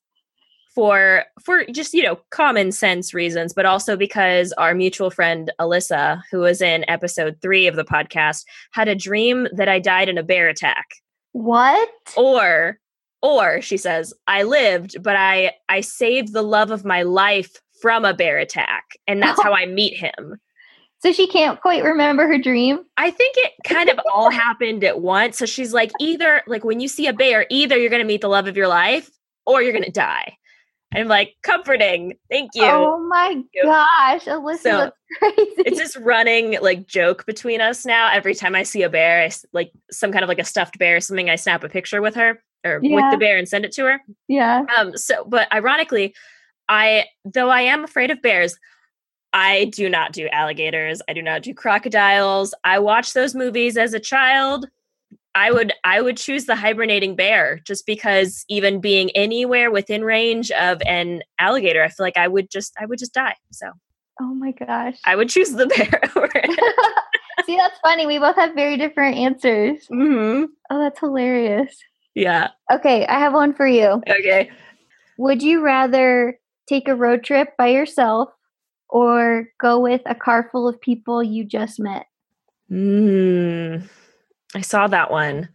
for 0.74 1.24
for 1.44 1.64
just 1.66 1.92
you 1.92 2.02
know 2.02 2.18
common 2.30 2.72
sense 2.72 3.12
reasons 3.12 3.52
but 3.52 3.66
also 3.66 3.96
because 3.96 4.52
our 4.52 4.74
mutual 4.74 5.10
friend 5.10 5.52
alyssa 5.60 6.22
who 6.30 6.38
was 6.38 6.62
in 6.62 6.88
episode 6.88 7.36
three 7.42 7.66
of 7.66 7.76
the 7.76 7.84
podcast 7.84 8.44
had 8.72 8.88
a 8.88 8.94
dream 8.94 9.46
that 9.52 9.68
i 9.68 9.78
died 9.78 10.08
in 10.08 10.16
a 10.16 10.22
bear 10.22 10.48
attack 10.48 10.86
what 11.32 11.90
or 12.16 12.78
or 13.22 13.60
she 13.62 13.76
says 13.76 14.12
i 14.26 14.42
lived 14.42 15.02
but 15.02 15.16
i 15.16 15.52
i 15.68 15.80
saved 15.80 16.32
the 16.32 16.42
love 16.42 16.70
of 16.70 16.84
my 16.84 17.02
life 17.02 17.60
from 17.80 18.04
a 18.04 18.14
bear 18.14 18.38
attack 18.38 18.84
and 19.06 19.22
that's 19.22 19.42
how 19.42 19.52
i 19.52 19.64
meet 19.66 19.96
him 19.96 20.36
so 20.98 21.12
she 21.12 21.26
can't 21.26 21.60
quite 21.60 21.82
remember 21.82 22.26
her 22.26 22.38
dream 22.38 22.80
i 22.96 23.10
think 23.10 23.34
it 23.38 23.52
kind 23.64 23.88
of 23.88 23.98
all 24.12 24.30
happened 24.44 24.84
at 24.84 25.00
once 25.00 25.38
so 25.38 25.46
she's 25.46 25.72
like 25.72 25.90
either 26.00 26.42
like 26.46 26.64
when 26.64 26.80
you 26.80 26.88
see 26.88 27.06
a 27.06 27.12
bear 27.12 27.46
either 27.50 27.76
you're 27.78 27.90
going 27.90 28.02
to 28.02 28.06
meet 28.06 28.20
the 28.20 28.28
love 28.28 28.46
of 28.46 28.56
your 28.56 28.68
life 28.68 29.10
or 29.46 29.62
you're 29.62 29.72
going 29.72 29.84
to 29.84 29.90
die 29.90 30.36
I'm 30.94 31.08
like, 31.08 31.36
comforting. 31.42 32.18
Thank 32.30 32.50
you. 32.54 32.64
Oh 32.64 32.98
my 33.08 33.42
gosh, 33.62 34.26
Alyssa, 34.26 34.60
so 34.60 34.90
crazy. 35.18 35.62
It's 35.64 35.78
this 35.78 35.96
running 35.96 36.58
like 36.60 36.86
joke 36.86 37.24
between 37.24 37.62
us 37.62 37.86
now. 37.86 38.10
Every 38.12 38.34
time 38.34 38.54
I 38.54 38.62
see 38.62 38.82
a 38.82 38.90
bear, 38.90 39.22
I, 39.22 39.30
like 39.54 39.72
some 39.90 40.12
kind 40.12 40.22
of 40.22 40.28
like 40.28 40.38
a 40.38 40.44
stuffed 40.44 40.78
bear, 40.78 40.96
or 40.96 41.00
something, 41.00 41.30
I 41.30 41.36
snap 41.36 41.64
a 41.64 41.68
picture 41.70 42.02
with 42.02 42.14
her 42.16 42.42
or 42.64 42.80
yeah. 42.82 42.96
with 42.96 43.10
the 43.10 43.18
bear 43.18 43.36
and 43.36 43.48
send 43.48 43.64
it 43.64 43.72
to 43.72 43.84
her. 43.84 44.00
Yeah. 44.28 44.64
Um. 44.76 44.96
So, 44.96 45.24
but 45.24 45.52
ironically, 45.52 46.14
I 46.68 47.06
though 47.24 47.50
I 47.50 47.62
am 47.62 47.84
afraid 47.84 48.10
of 48.10 48.22
bears, 48.22 48.56
I 49.32 49.66
do 49.66 49.88
not 49.88 50.12
do 50.12 50.28
alligators. 50.28 51.02
I 51.08 51.12
do 51.12 51.22
not 51.22 51.42
do 51.42 51.54
crocodiles. 51.54 52.54
I 52.64 52.78
watched 52.78 53.14
those 53.14 53.34
movies 53.34 53.76
as 53.76 53.94
a 53.94 54.00
child. 54.00 54.66
I 55.34 55.50
would 55.50 55.72
I 55.84 56.02
would 56.02 56.18
choose 56.18 56.44
the 56.44 56.56
hibernating 56.56 57.16
bear 57.16 57.60
just 57.66 57.86
because 57.86 58.44
even 58.48 58.80
being 58.80 59.10
anywhere 59.10 59.70
within 59.70 60.04
range 60.04 60.50
of 60.52 60.82
an 60.86 61.22
alligator, 61.38 61.82
I 61.82 61.88
feel 61.88 62.04
like 62.04 62.16
I 62.16 62.28
would 62.28 62.50
just 62.50 62.74
I 62.78 62.86
would 62.86 62.98
just 62.98 63.14
die. 63.14 63.36
So 63.50 63.70
Oh 64.20 64.34
my 64.34 64.52
gosh. 64.52 64.98
I 65.04 65.16
would 65.16 65.30
choose 65.30 65.52
the 65.52 65.66
bear 65.66 66.00
See, 67.46 67.56
that's 67.56 67.78
funny. 67.80 68.06
We 68.06 68.18
both 68.18 68.36
have 68.36 68.54
very 68.54 68.76
different 68.76 69.16
answers. 69.16 69.86
Mm-hmm. 69.90 70.44
Oh, 70.70 70.78
that's 70.78 71.00
hilarious. 71.00 71.76
Yeah. 72.14 72.48
Okay, 72.70 73.06
I 73.06 73.18
have 73.18 73.32
one 73.32 73.54
for 73.54 73.66
you. 73.66 74.02
Okay. 74.08 74.50
Would 75.18 75.42
you 75.42 75.60
rather 75.60 76.38
take 76.68 76.88
a 76.88 76.94
road 76.94 77.24
trip 77.24 77.56
by 77.56 77.68
yourself 77.68 78.30
or 78.88 79.48
go 79.60 79.80
with 79.80 80.02
a 80.06 80.14
car 80.14 80.48
full 80.50 80.68
of 80.68 80.80
people 80.80 81.22
you 81.22 81.44
just 81.44 81.80
met? 81.80 82.06
Hmm. 82.68 83.76
I 84.54 84.60
saw 84.60 84.86
that 84.86 85.10
one. 85.10 85.48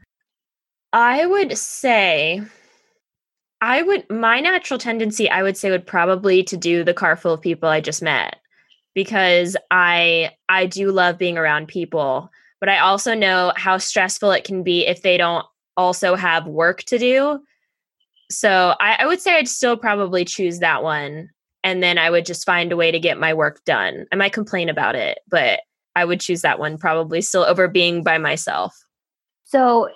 I 0.94 1.26
would 1.26 1.58
say 1.58 2.42
I 3.62 3.82
would 3.82 4.10
my 4.10 4.40
natural 4.40 4.80
tendency 4.80 5.30
I 5.30 5.44
would 5.44 5.58
say 5.58 5.70
would 5.70 5.86
probably 5.86 6.44
to 6.44 6.58
do 6.58 6.84
the 6.84 6.94
car 6.94 7.16
full 7.16 7.34
of 7.34 7.42
people 7.42 7.70
I 7.70 7.82
just 7.82 8.02
met 8.02 8.38
because 8.96 9.58
I 9.70 10.32
I 10.50 10.66
do 10.66 10.92
love 10.92 11.18
being 11.18 11.38
around 11.38 11.68
people, 11.68 12.32
but 12.60 12.70
I 12.70 12.80
also 12.80 13.14
know 13.14 13.54
how 13.56 13.78
stressful 13.78 14.32
it 14.32 14.44
can 14.44 14.64
be 14.64 14.88
if 14.88 15.02
they 15.02 15.18
don't 15.18 15.46
also 15.78 16.16
have 16.16 16.48
work 16.48 16.84
to 16.84 16.98
do. 16.98 17.40
So 18.30 18.76
I, 18.80 18.98
I 19.00 19.06
would 19.06 19.22
say 19.22 19.38
I'd 19.38 19.48
still 19.48 19.78
probably 19.78 20.26
choose 20.26 20.60
that 20.60 20.84
one. 20.84 21.30
And 21.64 21.82
then 21.82 21.98
I 21.98 22.10
would 22.10 22.26
just 22.26 22.46
find 22.46 22.72
a 22.72 22.76
way 22.76 22.92
to 22.92 23.00
get 23.00 23.20
my 23.20 23.34
work 23.34 23.64
done. 23.66 24.06
I 24.12 24.16
might 24.16 24.34
complain 24.34 24.70
about 24.70 24.96
it, 24.96 25.20
but 25.28 25.62
I 25.96 26.06
would 26.06 26.20
choose 26.20 26.42
that 26.42 26.60
one 26.60 26.78
probably 26.78 27.22
still 27.22 27.44
over 27.44 27.68
being 27.68 28.04
by 28.04 28.18
myself. 28.18 28.76
So, 29.44 29.90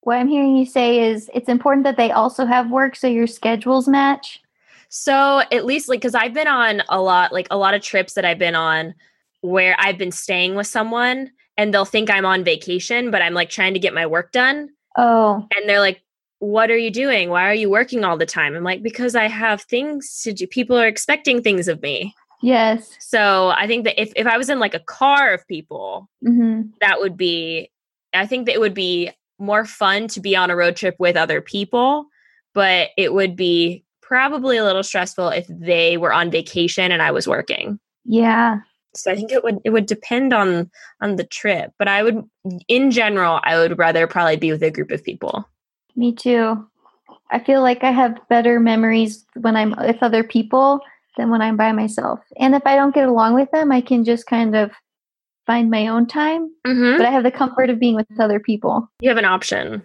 what 0.00 0.16
I'm 0.16 0.26
hearing 0.26 0.56
you 0.56 0.66
say 0.66 1.10
is 1.10 1.30
it's 1.32 1.48
important 1.48 1.84
that 1.84 1.96
they 1.96 2.10
also 2.10 2.44
have 2.44 2.70
work 2.70 2.96
so 2.96 3.06
your 3.06 3.28
schedules 3.28 3.86
match. 3.86 4.40
So, 4.88 5.42
at 5.52 5.64
least 5.64 5.88
like 5.88 6.02
cuz 6.02 6.14
I've 6.14 6.34
been 6.34 6.48
on 6.48 6.82
a 6.88 7.00
lot 7.00 7.32
like 7.32 7.46
a 7.50 7.58
lot 7.58 7.74
of 7.74 7.82
trips 7.82 8.14
that 8.14 8.24
I've 8.24 8.38
been 8.38 8.54
on 8.54 8.94
where 9.42 9.76
I've 9.78 9.98
been 9.98 10.12
staying 10.12 10.54
with 10.54 10.66
someone 10.66 11.30
and 11.56 11.72
they'll 11.72 11.84
think 11.84 12.10
I'm 12.10 12.24
on 12.24 12.44
vacation, 12.44 13.10
but 13.10 13.22
I'm 13.22 13.34
like 13.34 13.50
trying 13.50 13.74
to 13.74 13.80
get 13.80 13.94
my 13.94 14.06
work 14.06 14.32
done. 14.32 14.70
Oh. 14.96 15.46
And 15.56 15.68
they're 15.68 15.80
like, 15.80 16.02
What 16.38 16.70
are 16.70 16.78
you 16.78 16.90
doing? 16.90 17.30
Why 17.30 17.48
are 17.48 17.54
you 17.54 17.70
working 17.70 18.04
all 18.04 18.16
the 18.16 18.26
time? 18.26 18.54
I'm 18.54 18.64
like, 18.64 18.82
Because 18.82 19.14
I 19.14 19.28
have 19.28 19.62
things 19.62 20.20
to 20.22 20.32
do. 20.32 20.46
People 20.46 20.78
are 20.78 20.86
expecting 20.86 21.42
things 21.42 21.68
of 21.68 21.82
me. 21.82 22.14
Yes. 22.42 22.96
So 22.98 23.50
I 23.50 23.66
think 23.66 23.84
that 23.84 24.00
if, 24.00 24.12
if 24.16 24.26
I 24.26 24.36
was 24.36 24.50
in 24.50 24.58
like 24.58 24.74
a 24.74 24.80
car 24.80 25.32
of 25.32 25.46
people, 25.46 26.08
mm-hmm. 26.26 26.62
that 26.80 27.00
would 27.00 27.16
be 27.16 27.70
I 28.14 28.26
think 28.26 28.46
that 28.46 28.54
it 28.54 28.60
would 28.60 28.74
be 28.74 29.10
more 29.38 29.64
fun 29.64 30.08
to 30.08 30.20
be 30.20 30.36
on 30.36 30.50
a 30.50 30.56
road 30.56 30.76
trip 30.76 30.96
with 30.98 31.16
other 31.16 31.40
people, 31.40 32.06
but 32.54 32.90
it 32.96 33.12
would 33.14 33.36
be 33.36 33.84
probably 34.00 34.56
a 34.56 34.64
little 34.64 34.82
stressful 34.82 35.28
if 35.30 35.46
they 35.48 35.96
were 35.96 36.12
on 36.12 36.30
vacation 36.30 36.92
and 36.92 37.02
I 37.02 37.10
was 37.10 37.26
working. 37.26 37.78
Yeah. 38.04 38.58
So 38.94 39.10
I 39.10 39.16
think 39.16 39.32
it 39.32 39.42
would 39.42 39.58
it 39.64 39.70
would 39.70 39.86
depend 39.86 40.32
on 40.32 40.70
on 41.00 41.16
the 41.16 41.24
trip, 41.24 41.72
but 41.78 41.88
I 41.88 42.02
would 42.02 42.22
in 42.68 42.90
general 42.90 43.40
I 43.42 43.56
would 43.56 43.78
rather 43.78 44.06
probably 44.06 44.36
be 44.36 44.52
with 44.52 44.62
a 44.62 44.70
group 44.70 44.90
of 44.90 45.02
people. 45.02 45.48
Me 45.96 46.14
too. 46.14 46.66
I 47.30 47.42
feel 47.42 47.62
like 47.62 47.82
I 47.82 47.90
have 47.90 48.18
better 48.28 48.60
memories 48.60 49.24
when 49.34 49.56
I'm 49.56 49.74
with 49.78 50.02
other 50.02 50.22
people 50.22 50.80
than 51.16 51.30
when 51.30 51.42
I'm 51.42 51.56
by 51.56 51.72
myself. 51.72 52.20
And 52.38 52.54
if 52.54 52.62
I 52.66 52.76
don't 52.76 52.94
get 52.94 53.08
along 53.08 53.34
with 53.34 53.50
them, 53.50 53.72
I 53.72 53.80
can 53.80 54.04
just 54.04 54.26
kind 54.26 54.54
of 54.54 54.70
find 55.46 55.70
my 55.70 55.88
own 55.88 56.06
time, 56.06 56.50
mm-hmm. 56.66 56.98
but 56.98 57.06
I 57.06 57.10
have 57.10 57.24
the 57.24 57.30
comfort 57.30 57.70
of 57.70 57.78
being 57.78 57.96
with 57.96 58.06
other 58.18 58.38
people. 58.38 58.88
You 59.00 59.08
have 59.08 59.18
an 59.18 59.24
option. 59.24 59.82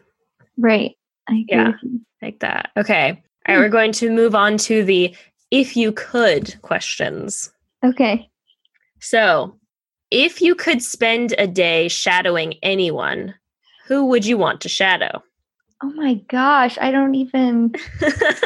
Right. 0.57 0.95
I 1.29 1.45
yeah. 1.47 1.73
Like 2.21 2.39
that. 2.39 2.71
Okay. 2.77 3.09
All 3.47 3.55
right. 3.55 3.55
Hmm. 3.55 3.61
We're 3.61 3.69
going 3.69 3.91
to 3.93 4.09
move 4.09 4.35
on 4.35 4.57
to 4.59 4.83
the 4.83 5.15
if 5.51 5.77
you 5.77 5.91
could 5.91 6.59
questions. 6.61 7.51
Okay. 7.83 8.29
So, 8.99 9.57
if 10.11 10.41
you 10.41 10.55
could 10.55 10.81
spend 10.81 11.35
a 11.37 11.47
day 11.47 11.87
shadowing 11.87 12.55
anyone, 12.63 13.35
who 13.87 14.05
would 14.05 14.25
you 14.25 14.37
want 14.37 14.61
to 14.61 14.69
shadow? 14.69 15.23
Oh 15.83 15.91
my 15.91 16.15
gosh, 16.29 16.77
I 16.79 16.91
don't 16.91 17.15
even. 17.15 17.73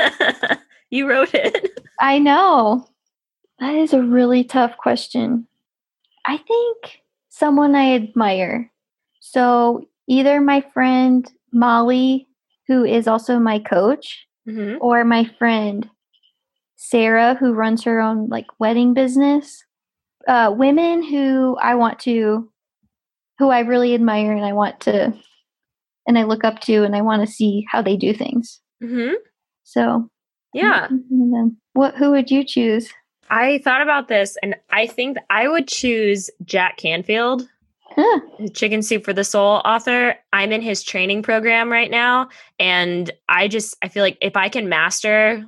you 0.89 1.08
wrote 1.08 1.34
it. 1.34 1.80
I 1.99 2.20
know. 2.20 2.88
That 3.60 3.76
is 3.76 3.93
a 3.93 4.02
really 4.02 4.43
tough 4.43 4.76
question. 4.78 5.47
I 6.26 6.38
think 6.38 7.02
someone 7.30 7.76
I 7.76 7.95
admire. 7.95 8.72
So 9.20 9.88
either 10.08 10.41
my 10.41 10.62
friend 10.74 11.32
Molly, 11.54 12.28
who 12.68 12.84
is 12.84 13.08
also 13.08 13.39
my 13.39 13.60
coach, 13.60 14.28
mm-hmm. 14.47 14.78
or 14.82 15.04
my 15.04 15.26
friend 15.38 15.89
Sarah, 16.76 17.36
who 17.36 17.54
runs 17.54 17.84
her 17.84 17.99
own 18.02 18.28
like 18.28 18.47
wedding 18.60 18.93
business. 18.93 19.64
Uh, 20.28 20.53
women 20.55 21.03
who 21.03 21.57
I 21.61 21.76
want 21.76 21.99
to, 21.99 22.49
who 23.39 23.49
I 23.49 23.59
really 23.59 23.93
admire 23.93 24.34
and 24.34 24.45
I 24.45 24.53
want 24.53 24.80
to, 24.82 25.13
and 26.07 26.17
I 26.17 26.24
look 26.24 26.43
up 26.43 26.59
to, 26.61 26.84
and 26.84 26.95
I 26.95 27.01
want 27.01 27.26
to 27.26 27.32
see 27.32 27.65
how 27.69 27.82
they 27.82 27.97
do 27.97 28.13
things. 28.13 28.59
Mm-hmm. 28.84 29.15
So, 29.63 30.09
yeah. 30.53 30.88
What? 31.74 31.95
Who 31.95 32.11
would 32.11 32.30
you 32.30 32.43
choose? 32.43 32.91
I 33.30 33.59
thought 33.63 33.82
about 33.82 34.09
this 34.09 34.38
and 34.43 34.55
I 34.72 34.88
think 34.88 35.17
I 35.30 35.47
would 35.47 35.67
choose 35.67 36.30
Jack 36.43 36.76
Canfield, 36.78 37.47
huh. 37.95 38.19
Chicken 38.53 38.82
Soup 38.82 39.05
for 39.05 39.13
the 39.13 39.24
Soul 39.24 39.61
author. 39.63 40.15
I'm 40.34 40.51
in 40.51 40.61
his 40.61 40.84
training 40.84 41.24
program 41.24 41.72
right 41.72 41.89
now. 41.89 42.28
And 42.59 43.09
I 43.30 43.47
just, 43.47 43.78
I 43.82 43.88
feel 43.88 44.03
like 44.03 44.17
if 44.19 44.36
I 44.36 44.49
can 44.49 44.67
master 44.67 45.45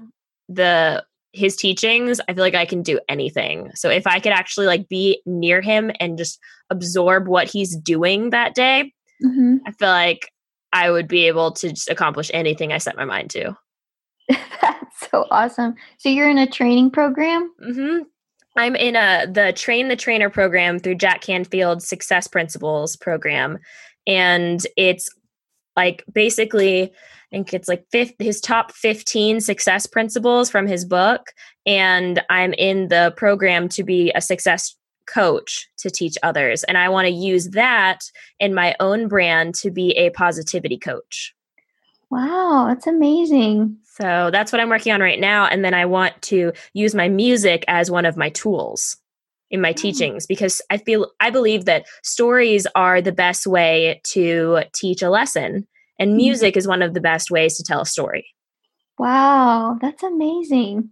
the, 0.47 1.03
his 1.33 1.55
teachings, 1.55 2.21
I 2.27 2.33
feel 2.33 2.43
like 2.43 2.55
I 2.55 2.65
can 2.65 2.83
do 2.83 2.99
anything. 3.09 3.71
So 3.75 3.89
if 3.89 4.05
I 4.07 4.19
could 4.19 4.31
actually 4.31 4.67
like 4.67 4.87
be 4.87 5.21
near 5.25 5.61
him 5.61 5.91
and 5.99 6.17
just 6.17 6.39
absorb 6.69 7.27
what 7.27 7.49
he's 7.49 7.75
doing 7.75 8.29
that 8.29 8.53
day, 8.53 8.93
mm-hmm. 9.23 9.57
I 9.65 9.71
feel 9.71 9.89
like 9.89 10.31
I 10.71 10.91
would 10.91 11.07
be 11.07 11.27
able 11.27 11.51
to 11.53 11.69
just 11.69 11.89
accomplish 11.89 12.29
anything 12.33 12.71
I 12.71 12.77
set 12.77 12.95
my 12.95 13.05
mind 13.05 13.31
to. 13.31 13.57
That's 14.29 15.09
so 15.11 15.25
awesome. 15.31 15.75
So 15.97 16.09
you're 16.09 16.29
in 16.29 16.37
a 16.37 16.49
training 16.49 16.91
program? 16.91 17.51
Mm-hmm. 17.63 18.03
I'm 18.55 18.75
in 18.75 18.95
a 18.95 19.25
the 19.29 19.53
Train 19.53 19.87
the 19.87 19.95
Trainer 19.95 20.29
program 20.29 20.77
through 20.77 20.95
Jack 20.95 21.21
Canfield's 21.21 21.87
Success 21.87 22.27
Principles 22.27 22.95
program, 22.95 23.57
and 24.05 24.61
it's 24.77 25.09
like 25.75 26.03
basically 26.13 26.93
think 27.33 27.53
it's 27.53 27.67
like 27.67 27.85
fifth, 27.91 28.13
his 28.19 28.39
top 28.39 28.71
15 28.71 29.41
success 29.41 29.87
principles 29.87 30.51
from 30.51 30.67
his 30.67 30.85
book. 30.85 31.31
And 31.65 32.21
I'm 32.29 32.53
in 32.53 32.89
the 32.89 33.11
program 33.17 33.69
to 33.69 33.83
be 33.83 34.11
a 34.13 34.21
success 34.21 34.75
coach 35.07 35.67
to 35.79 35.89
teach 35.89 36.15
others. 36.21 36.63
And 36.63 36.77
I 36.77 36.89
want 36.89 37.07
to 37.07 37.13
use 37.13 37.49
that 37.49 38.01
in 38.39 38.53
my 38.53 38.75
own 38.79 39.07
brand 39.07 39.55
to 39.55 39.71
be 39.71 39.91
a 39.97 40.11
positivity 40.11 40.77
coach. 40.77 41.33
Wow, 42.11 42.65
that's 42.69 42.85
amazing. 42.85 43.77
So 43.83 44.29
that's 44.31 44.51
what 44.51 44.61
I'm 44.61 44.69
working 44.69 44.93
on 44.93 45.01
right 45.01 45.19
now. 45.19 45.47
And 45.47 45.65
then 45.65 45.73
I 45.73 45.85
want 45.85 46.21
to 46.23 46.53
use 46.73 46.93
my 46.93 47.09
music 47.09 47.65
as 47.67 47.89
one 47.89 48.05
of 48.05 48.15
my 48.15 48.29
tools 48.29 48.97
in 49.49 49.59
my 49.59 49.71
oh. 49.71 49.73
teachings 49.73 50.27
because 50.27 50.61
I 50.69 50.77
feel 50.77 51.09
I 51.19 51.31
believe 51.31 51.65
that 51.65 51.87
stories 52.03 52.67
are 52.75 53.01
the 53.01 53.11
best 53.11 53.47
way 53.47 54.01
to 54.11 54.63
teach 54.73 55.01
a 55.01 55.09
lesson 55.09 55.67
and 55.99 56.09
mm-hmm. 56.09 56.17
music 56.17 56.57
is 56.57 56.67
one 56.67 56.81
of 56.81 56.93
the 56.93 57.01
best 57.01 57.31
ways 57.31 57.57
to 57.57 57.63
tell 57.63 57.81
a 57.81 57.85
story. 57.85 58.27
Wow, 58.97 59.77
that's 59.81 60.03
amazing. 60.03 60.89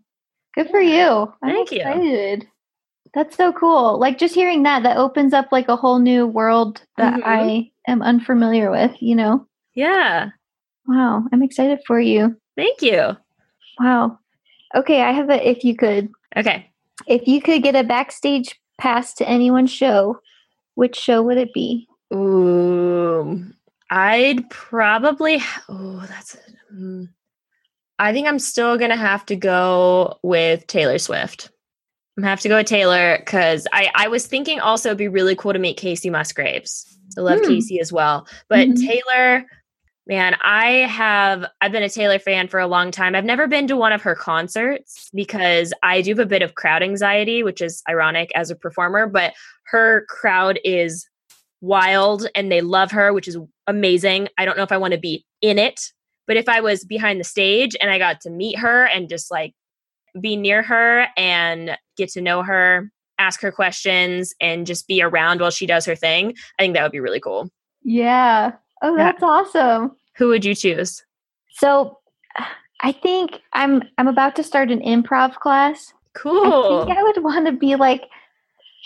Good 0.55 0.69
for 0.69 0.81
you. 0.81 1.33
I'm 1.41 1.51
Thank 1.51 1.71
excited. 1.71 2.43
you. 2.43 2.49
That's 3.13 3.35
so 3.35 3.51
cool. 3.53 3.99
Like 3.99 4.17
just 4.17 4.35
hearing 4.35 4.63
that, 4.63 4.83
that 4.83 4.97
opens 4.97 5.33
up 5.33 5.51
like 5.51 5.67
a 5.67 5.75
whole 5.75 5.99
new 5.99 6.25
world 6.25 6.81
that 6.97 7.13
mm-hmm. 7.13 7.23
I 7.25 7.71
am 7.87 8.01
unfamiliar 8.01 8.71
with, 8.71 8.95
you 9.01 9.15
know? 9.15 9.45
Yeah. 9.75 10.29
Wow. 10.87 11.25
I'm 11.31 11.43
excited 11.43 11.79
for 11.85 11.99
you. 11.99 12.35
Thank 12.55 12.81
you. 12.81 13.17
Wow. 13.79 14.17
Okay. 14.75 15.01
I 15.01 15.11
have 15.11 15.29
a 15.29 15.47
if 15.47 15.63
you 15.63 15.75
could. 15.75 16.09
Okay. 16.35 16.69
If 17.07 17.27
you 17.27 17.41
could 17.41 17.63
get 17.63 17.75
a 17.75 17.83
backstage 17.83 18.59
pass 18.77 19.13
to 19.15 19.27
anyone's 19.27 19.71
show, 19.71 20.19
which 20.75 20.95
show 20.95 21.21
would 21.21 21.37
it 21.37 21.53
be? 21.53 21.87
Ooh. 22.13 23.45
I'd 23.91 24.49
probably. 24.49 25.43
Oh, 25.67 26.03
that's. 26.07 26.37
Mm, 26.73 27.09
I 27.99 28.13
think 28.13 28.27
I'm 28.27 28.39
still 28.39 28.77
going 28.77 28.89
to 28.89 28.97
have 28.97 29.25
to 29.27 29.35
go 29.35 30.17
with 30.23 30.65
Taylor 30.65 30.97
Swift. 30.97 31.51
I'm 32.17 32.23
have 32.23 32.39
to 32.41 32.49
go 32.49 32.57
with 32.57 32.67
Taylor 32.67 33.17
because 33.19 33.67
I, 33.71 33.91
I 33.93 34.07
was 34.07 34.25
thinking 34.25 34.59
also 34.59 34.89
it'd 34.89 34.97
be 34.97 35.07
really 35.07 35.35
cool 35.35 35.53
to 35.53 35.59
meet 35.59 35.79
Kacey 35.79 36.09
Musgraves. 36.09 36.97
I 37.17 37.21
love 37.21 37.41
mm. 37.41 37.45
Kacey 37.45 37.79
as 37.79 37.91
well. 37.91 38.27
But 38.47 38.69
mm-hmm. 38.69 38.85
Taylor, 38.85 39.45
man, 40.07 40.35
I 40.41 40.87
have 40.89 41.45
I've 41.59 41.71
been 41.71 41.83
a 41.83 41.89
Taylor 41.89 42.19
fan 42.19 42.47
for 42.47 42.59
a 42.59 42.67
long 42.67 42.91
time. 42.91 43.13
I've 43.13 43.25
never 43.25 43.47
been 43.47 43.67
to 43.67 43.75
one 43.75 43.91
of 43.91 44.01
her 44.03 44.15
concerts 44.15 45.09
because 45.13 45.73
I 45.83 46.01
do 46.01 46.11
have 46.11 46.19
a 46.19 46.25
bit 46.25 46.41
of 46.41 46.55
crowd 46.55 46.83
anxiety, 46.83 47.43
which 47.43 47.61
is 47.61 47.83
ironic 47.89 48.31
as 48.35 48.49
a 48.49 48.55
performer, 48.55 49.07
but 49.07 49.33
her 49.65 50.05
crowd 50.07 50.59
is 50.63 51.07
wild 51.61 52.27
and 52.35 52.51
they 52.51 52.61
love 52.61 52.91
her, 52.91 53.13
which 53.13 53.27
is 53.27 53.37
amazing. 53.67 54.27
I 54.37 54.45
don't 54.45 54.57
know 54.57 54.63
if 54.63 54.71
I 54.71 54.77
want 54.77 54.93
to 54.93 54.99
be 54.99 55.25
in 55.41 55.57
it, 55.57 55.91
but 56.27 56.37
if 56.37 56.47
I 56.49 56.61
was 56.61 56.83
behind 56.83 57.19
the 57.19 57.25
stage 57.25 57.75
and 57.81 57.91
I 57.91 57.97
got 57.97 58.21
to 58.21 58.29
meet 58.29 58.57
her 58.59 58.85
and 58.85 59.09
just 59.09 59.31
like 59.31 59.53
be 60.19 60.35
near 60.35 60.61
her 60.61 61.07
and 61.17 61.77
get 61.97 62.09
to 62.11 62.21
know 62.21 62.43
her, 62.43 62.91
ask 63.17 63.41
her 63.41 63.51
questions, 63.51 64.33
and 64.41 64.65
just 64.65 64.87
be 64.87 65.01
around 65.01 65.41
while 65.41 65.51
she 65.51 65.65
does 65.65 65.85
her 65.85 65.95
thing, 65.95 66.33
I 66.57 66.63
think 66.63 66.75
that 66.75 66.83
would 66.83 66.91
be 66.91 66.99
really 66.99 67.19
cool. 67.19 67.49
Yeah. 67.83 68.53
Oh, 68.81 68.95
that's 68.95 69.21
yeah. 69.21 69.27
awesome. 69.27 69.91
Who 70.17 70.27
would 70.29 70.43
you 70.43 70.55
choose? 70.55 71.03
So 71.51 71.97
I 72.81 72.91
think 72.91 73.39
I'm 73.53 73.83
I'm 73.97 74.07
about 74.07 74.35
to 74.37 74.43
start 74.43 74.71
an 74.71 74.81
improv 74.81 75.35
class. 75.35 75.93
Cool. 76.15 76.81
I 76.81 76.85
think 76.85 76.97
I 76.97 77.03
would 77.03 77.23
want 77.23 77.45
to 77.45 77.51
be 77.51 77.75
like 77.75 78.03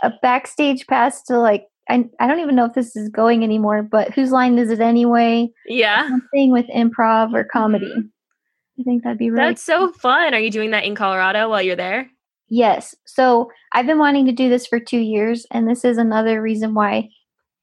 a 0.03 0.11
backstage 0.21 0.85
pass 0.87 1.23
to 1.23 1.37
like 1.37 1.67
I, 1.89 2.05
I 2.19 2.27
don't 2.27 2.39
even 2.39 2.55
know 2.55 2.65
if 2.65 2.73
this 2.73 2.95
is 2.95 3.09
going 3.09 3.43
anymore, 3.43 3.83
but 3.83 4.11
whose 4.13 4.31
line 4.31 4.57
is 4.57 4.71
it 4.71 4.79
anyway? 4.79 5.49
Yeah. 5.67 6.07
Something 6.07 6.51
with 6.51 6.65
improv 6.67 7.33
or 7.33 7.43
comedy. 7.43 7.85
Mm-hmm. 7.85 8.81
I 8.81 8.83
think 8.83 9.03
that'd 9.03 9.17
be 9.17 9.29
really 9.29 9.51
That's 9.51 9.65
cool. 9.65 9.87
so 9.87 9.93
fun. 9.93 10.33
Are 10.33 10.39
you 10.39 10.51
doing 10.51 10.71
that 10.71 10.83
in 10.83 10.95
Colorado 10.95 11.49
while 11.49 11.61
you're 11.61 11.75
there? 11.75 12.09
Yes. 12.49 12.95
So 13.05 13.49
I've 13.71 13.85
been 13.85 13.99
wanting 13.99 14.25
to 14.25 14.31
do 14.31 14.49
this 14.49 14.67
for 14.67 14.79
two 14.79 14.99
years, 14.99 15.45
and 15.51 15.67
this 15.67 15.85
is 15.85 15.97
another 15.97 16.41
reason 16.41 16.73
why, 16.73 17.09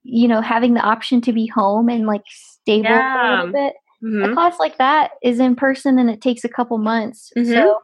you 0.02 0.26
know, 0.26 0.40
having 0.40 0.74
the 0.74 0.80
option 0.80 1.20
to 1.22 1.32
be 1.32 1.46
home 1.46 1.88
and 1.88 2.06
like 2.06 2.22
stable 2.28 2.84
yeah. 2.84 3.42
a 3.42 3.44
little 3.44 3.52
bit. 3.52 3.74
Mm-hmm. 4.02 4.32
A 4.32 4.34
class 4.34 4.58
like 4.58 4.78
that 4.78 5.12
is 5.22 5.38
in 5.38 5.54
person 5.54 5.98
and 5.98 6.10
it 6.10 6.20
takes 6.20 6.42
a 6.42 6.48
couple 6.48 6.78
months. 6.78 7.30
Mm-hmm. 7.36 7.52
So 7.52 7.78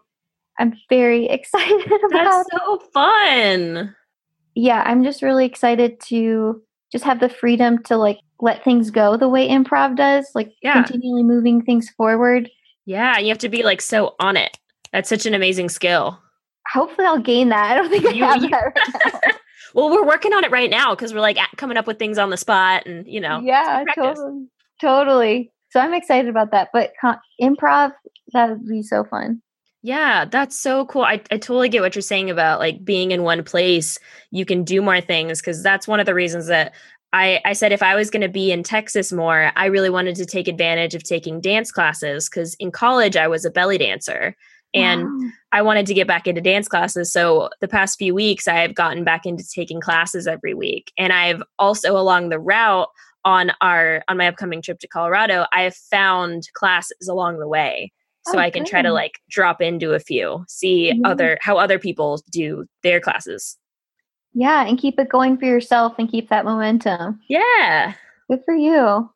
I'm 0.58 0.74
very 0.88 1.26
excited 1.30 1.86
about 1.86 2.10
That's 2.10 2.48
so 2.50 2.74
it. 2.74 2.82
fun. 2.92 3.94
Yeah, 4.58 4.82
I'm 4.86 5.04
just 5.04 5.22
really 5.22 5.46
excited 5.46 6.00
to 6.08 6.62
just 6.90 7.04
have 7.04 7.20
the 7.20 7.28
freedom 7.28 7.82
to 7.84 7.96
like 7.96 8.18
let 8.40 8.64
things 8.64 8.90
go 8.90 9.16
the 9.16 9.28
way 9.28 9.48
improv 9.48 9.96
does, 9.96 10.28
like 10.34 10.52
yeah. 10.62 10.82
continually 10.82 11.22
moving 11.22 11.62
things 11.62 11.90
forward 11.90 12.48
yeah, 12.88 13.18
you 13.18 13.28
have 13.28 13.38
to 13.38 13.50
be 13.50 13.62
like 13.62 13.82
so 13.82 14.14
on 14.18 14.38
it. 14.38 14.56
That's 14.94 15.10
such 15.10 15.26
an 15.26 15.34
amazing 15.34 15.68
skill. 15.68 16.18
Hopefully, 16.72 17.06
I'll 17.06 17.20
gain 17.20 17.50
that. 17.50 17.70
I 17.70 17.74
don't 17.74 17.90
think 17.90 18.06
I 18.06 18.10
you, 18.12 18.24
have 18.24 18.40
that 18.40 18.72
right 18.74 19.34
well, 19.74 19.90
we're 19.90 20.06
working 20.06 20.32
on 20.32 20.42
it 20.42 20.50
right 20.50 20.70
now 20.70 20.94
because 20.94 21.12
we're 21.12 21.20
like 21.20 21.36
coming 21.58 21.76
up 21.76 21.86
with 21.86 21.98
things 21.98 22.16
on 22.16 22.30
the 22.30 22.38
spot, 22.38 22.86
and 22.86 23.06
you 23.06 23.20
know, 23.20 23.40
yeah, 23.44 23.84
totally, 23.94 24.46
totally. 24.80 25.52
So 25.68 25.80
I'm 25.80 25.92
excited 25.92 26.30
about 26.30 26.50
that. 26.52 26.70
But 26.72 26.92
con- 26.98 27.20
improv, 27.38 27.92
that 28.32 28.48
would 28.48 28.66
be 28.66 28.82
so 28.82 29.04
fun. 29.04 29.42
Yeah, 29.88 30.26
that's 30.26 30.54
so 30.54 30.84
cool. 30.84 31.04
I, 31.04 31.14
I 31.30 31.38
totally 31.38 31.70
get 31.70 31.80
what 31.80 31.94
you're 31.94 32.02
saying 32.02 32.28
about 32.28 32.58
like 32.58 32.84
being 32.84 33.10
in 33.10 33.22
one 33.22 33.42
place, 33.42 33.98
you 34.30 34.44
can 34.44 34.62
do 34.62 34.82
more 34.82 35.00
things 35.00 35.40
because 35.40 35.62
that's 35.62 35.88
one 35.88 35.98
of 35.98 36.04
the 36.04 36.14
reasons 36.14 36.46
that 36.48 36.74
I, 37.14 37.40
I 37.46 37.54
said 37.54 37.72
if 37.72 37.82
I 37.82 37.94
was 37.94 38.10
going 38.10 38.20
to 38.20 38.28
be 38.28 38.52
in 38.52 38.62
Texas 38.62 39.14
more, 39.14 39.50
I 39.56 39.64
really 39.64 39.88
wanted 39.88 40.14
to 40.16 40.26
take 40.26 40.46
advantage 40.46 40.94
of 40.94 41.04
taking 41.04 41.40
dance 41.40 41.72
classes 41.72 42.28
because 42.28 42.52
in 42.56 42.70
college 42.70 43.16
I 43.16 43.28
was 43.28 43.46
a 43.46 43.50
belly 43.50 43.78
dancer 43.78 44.36
and 44.74 45.04
wow. 45.04 45.30
I 45.52 45.62
wanted 45.62 45.86
to 45.86 45.94
get 45.94 46.06
back 46.06 46.26
into 46.26 46.42
dance 46.42 46.68
classes. 46.68 47.10
So 47.10 47.48
the 47.62 47.66
past 47.66 47.96
few 47.96 48.14
weeks 48.14 48.46
I 48.46 48.56
have 48.56 48.74
gotten 48.74 49.04
back 49.04 49.24
into 49.24 49.42
taking 49.42 49.80
classes 49.80 50.26
every 50.26 50.52
week. 50.52 50.92
And 50.98 51.14
I've 51.14 51.42
also 51.58 51.96
along 51.96 52.28
the 52.28 52.38
route 52.38 52.88
on 53.24 53.52
our 53.62 54.04
on 54.06 54.18
my 54.18 54.28
upcoming 54.28 54.60
trip 54.60 54.80
to 54.80 54.86
Colorado, 54.86 55.46
I 55.50 55.62
have 55.62 55.76
found 55.76 56.42
classes 56.52 57.08
along 57.08 57.38
the 57.38 57.48
way. 57.48 57.90
So 58.30 58.38
oh, 58.38 58.40
I 58.40 58.50
can 58.50 58.64
try 58.64 58.82
to 58.82 58.92
like 58.92 59.20
drop 59.30 59.60
into 59.60 59.92
a 59.92 60.00
few, 60.00 60.44
see 60.48 60.92
mm-hmm. 60.92 61.04
other 61.04 61.38
how 61.40 61.56
other 61.58 61.78
people 61.78 62.22
do 62.30 62.66
their 62.82 63.00
classes. 63.00 63.56
Yeah, 64.34 64.66
and 64.66 64.78
keep 64.78 64.98
it 64.98 65.08
going 65.08 65.38
for 65.38 65.46
yourself 65.46 65.94
and 65.98 66.10
keep 66.10 66.28
that 66.28 66.44
momentum. 66.44 67.20
Yeah. 67.28 67.94
Good 68.30 68.40
for 68.44 68.54
you. 68.54 69.10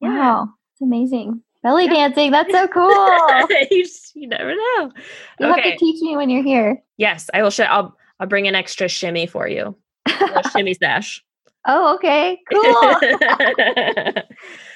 Yeah. 0.00 0.18
Wow. 0.18 0.48
It's 0.72 0.82
amazing. 0.82 1.42
Belly 1.62 1.86
yeah. 1.86 2.08
dancing. 2.08 2.30
That's 2.30 2.52
so 2.52 2.68
cool. 2.68 2.88
you, 3.70 3.84
just, 3.84 4.14
you 4.14 4.28
never 4.28 4.54
know. 4.54 4.92
You'll 5.40 5.52
okay. 5.52 5.70
have 5.70 5.72
to 5.72 5.76
teach 5.78 6.00
me 6.02 6.16
when 6.16 6.30
you're 6.30 6.44
here. 6.44 6.82
Yes, 6.96 7.30
I 7.34 7.42
will. 7.42 7.50
Sh- 7.50 7.60
I'll 7.60 7.96
I'll 8.20 8.26
bring 8.26 8.48
an 8.48 8.54
extra 8.54 8.88
shimmy 8.88 9.26
for 9.26 9.48
you. 9.48 9.76
shimmy 10.52 10.74
stash. 10.74 11.24
Oh, 11.66 11.94
okay. 11.96 12.38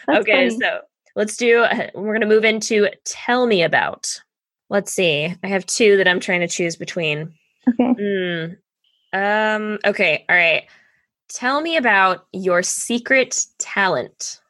Cool. 0.09 0.19
okay, 0.19 0.49
funny. 0.49 0.59
so 0.59 0.81
let's 1.17 1.37
do. 1.37 1.65
We're 1.95 2.13
gonna 2.13 2.27
move 2.27 2.45
into 2.45 2.89
tell 3.05 3.47
me 3.47 3.63
about. 3.63 4.21
Let's 4.69 4.93
see. 4.93 5.35
I 5.43 5.47
have 5.47 5.67
two 5.67 5.97
that 5.99 6.09
I'm 6.09 6.21
trying 6.21 6.41
to 6.41 6.49
choose 6.49 6.77
between. 6.77 7.35
Okay. 7.69 7.95
Mm, 7.95 8.57
um, 9.13 9.79
okay, 9.85 10.25
all 10.29 10.37
right. 10.37 10.65
Tell 11.29 11.61
me 11.61 11.77
about 11.77 12.27
your 12.33 12.63
secret 12.63 13.47
talent. 13.59 14.41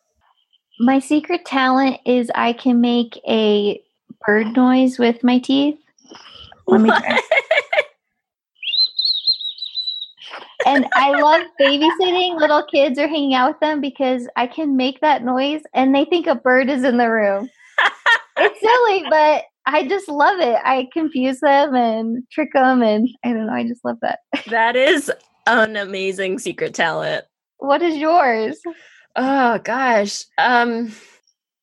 My 0.81 0.99
secret 0.99 1.45
talent 1.45 2.01
is 2.07 2.31
I 2.35 2.53
can 2.53 2.81
make 2.81 3.21
a 3.29 3.81
bird 4.27 4.57
noise 4.57 4.99
with 4.99 5.23
my 5.23 5.39
teeth. 5.39 5.79
Let 6.67 6.81
me 6.81 6.91
try. 6.91 7.21
and 10.67 10.87
I 10.95 11.11
love 11.21 11.43
babysitting 11.61 12.39
little 12.39 12.65
kids 12.65 12.99
or 12.99 13.09
hanging 13.09 13.35
out 13.35 13.53
with 13.53 13.61
them 13.61 13.81
because 13.81 14.29
I 14.37 14.47
can 14.47 14.77
make 14.77 15.01
that 15.01 15.25
noise 15.25 15.63
and 15.75 15.95
they 15.95 16.05
think 16.05 16.27
a 16.27 16.35
bird 16.35 16.71
is 16.71 16.85
in 16.85 16.97
the 16.99 17.11
room. 17.11 17.49
it's 18.39 18.61
silly, 18.61 19.05
but 19.11 19.45
I 19.67 19.87
just 19.87 20.09
love 20.09 20.41
it. 20.41 20.59
I 20.65 20.89
confuse 20.93 21.41
them 21.41 21.75
and 21.75 22.25
trick 22.31 22.53
them, 22.53 22.83
and 22.83 23.09
I 23.25 23.29
don't 23.29 23.47
know. 23.47 23.53
I 23.53 23.67
just 23.67 23.85
love 23.85 23.99
that. 24.03 24.21
that 24.49 24.77
is 24.77 25.11
an 25.47 25.77
amazing 25.77 26.39
secret 26.39 26.75
talent. 26.75 27.25
What 27.59 27.83
is 27.83 27.97
yours? 27.97 28.59
Oh 29.15 29.59
gosh. 29.59 30.25
Um 30.39 30.93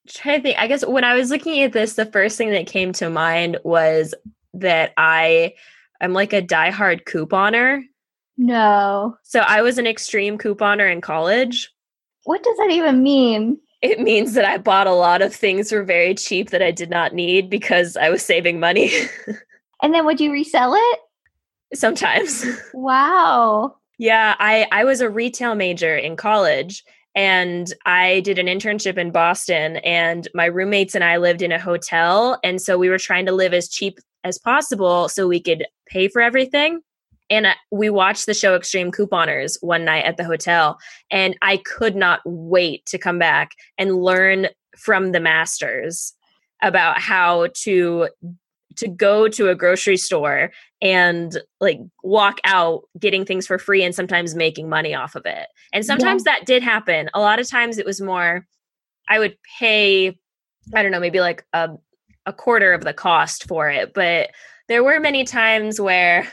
trying 0.07 0.39
to 0.39 0.43
think. 0.43 0.59
I 0.59 0.67
guess 0.67 0.85
when 0.85 1.03
I 1.03 1.15
was 1.15 1.29
looking 1.29 1.61
at 1.61 1.73
this, 1.73 1.95
the 1.95 2.05
first 2.05 2.37
thing 2.37 2.51
that 2.51 2.67
came 2.67 2.93
to 2.93 3.09
mind 3.09 3.57
was 3.63 4.13
that 4.53 4.93
I 4.97 5.53
I'm 6.01 6.13
like 6.13 6.33
a 6.33 6.41
diehard 6.41 7.03
couponer. 7.03 7.81
No. 8.39 9.17
So 9.23 9.41
I 9.41 9.61
was 9.61 9.77
an 9.77 9.85
extreme 9.85 10.37
couponer 10.37 10.91
in 10.91 11.01
college. 11.01 11.69
What 12.23 12.41
does 12.41 12.57
that 12.57 12.71
even 12.71 13.03
mean? 13.03 13.59
it 13.81 13.99
means 13.99 14.33
that 14.33 14.45
I 14.45 14.57
bought 14.57 14.87
a 14.87 14.93
lot 14.93 15.21
of 15.21 15.33
things 15.33 15.69
for 15.69 15.83
very 15.83 16.13
cheap 16.13 16.49
that 16.49 16.61
I 16.61 16.71
did 16.71 16.89
not 16.89 17.13
need 17.13 17.49
because 17.49 17.95
I 17.95 18.09
was 18.09 18.23
saving 18.23 18.59
money. 18.59 18.91
and 19.81 19.93
then 19.93 20.05
would 20.05 20.19
you 20.19 20.31
resell 20.31 20.73
it? 20.75 20.99
Sometimes. 21.73 22.45
Wow. 22.73 23.75
Yeah, 23.97 24.35
I 24.39 24.67
I 24.71 24.83
was 24.83 25.01
a 25.01 25.09
retail 25.09 25.55
major 25.55 25.95
in 25.95 26.15
college 26.15 26.83
and 27.15 27.71
I 27.85 28.21
did 28.21 28.39
an 28.39 28.47
internship 28.47 28.97
in 28.97 29.11
Boston 29.11 29.77
and 29.77 30.27
my 30.33 30.45
roommates 30.45 30.95
and 30.95 31.03
I 31.03 31.17
lived 31.17 31.41
in 31.41 31.51
a 31.51 31.59
hotel 31.59 32.39
and 32.43 32.61
so 32.61 32.77
we 32.77 32.89
were 32.89 32.97
trying 32.97 33.25
to 33.27 33.31
live 33.31 33.53
as 33.53 33.69
cheap 33.69 33.99
as 34.23 34.37
possible 34.37 35.09
so 35.09 35.27
we 35.27 35.41
could 35.41 35.65
pay 35.87 36.07
for 36.07 36.21
everything 36.21 36.81
and 37.29 37.47
we 37.71 37.89
watched 37.89 38.25
the 38.25 38.33
show 38.33 38.55
Extreme 38.55 38.91
Couponers 38.91 39.57
one 39.61 39.85
night 39.85 40.05
at 40.05 40.17
the 40.17 40.23
hotel, 40.23 40.79
and 41.11 41.37
I 41.41 41.57
could 41.57 41.95
not 41.95 42.21
wait 42.25 42.85
to 42.87 42.97
come 42.97 43.19
back 43.19 43.51
and 43.77 44.01
learn 44.01 44.47
from 44.77 45.11
the 45.11 45.19
masters 45.19 46.13
about 46.61 46.99
how 46.99 47.47
to 47.63 48.09
to 48.75 48.87
go 48.87 49.27
to 49.27 49.49
a 49.49 49.55
grocery 49.55 49.97
store 49.97 50.51
and 50.81 51.41
like 51.59 51.79
walk 52.03 52.39
out 52.45 52.83
getting 52.97 53.25
things 53.25 53.45
for 53.45 53.57
free 53.57 53.83
and 53.83 53.93
sometimes 53.93 54.35
making 54.35 54.69
money 54.69 54.95
off 54.95 55.15
of 55.15 55.25
it. 55.25 55.47
And 55.73 55.85
sometimes 55.85 56.23
yeah. 56.25 56.33
that 56.33 56.45
did 56.45 56.63
happen. 56.63 57.09
A 57.13 57.19
lot 57.19 57.39
of 57.39 57.49
times 57.49 57.77
it 57.77 57.85
was 57.85 57.99
more 57.99 58.45
I 59.09 59.19
would 59.19 59.35
pay 59.59 60.17
I 60.73 60.83
don't 60.83 60.91
know, 60.91 60.99
maybe 60.99 61.19
like 61.19 61.45
a 61.53 61.69
a 62.25 62.33
quarter 62.33 62.73
of 62.73 62.83
the 62.83 62.93
cost 62.93 63.47
for 63.47 63.69
it, 63.69 63.93
but 63.93 64.29
there 64.67 64.83
were 64.83 64.99
many 64.99 65.23
times 65.23 65.81
where 65.81 66.27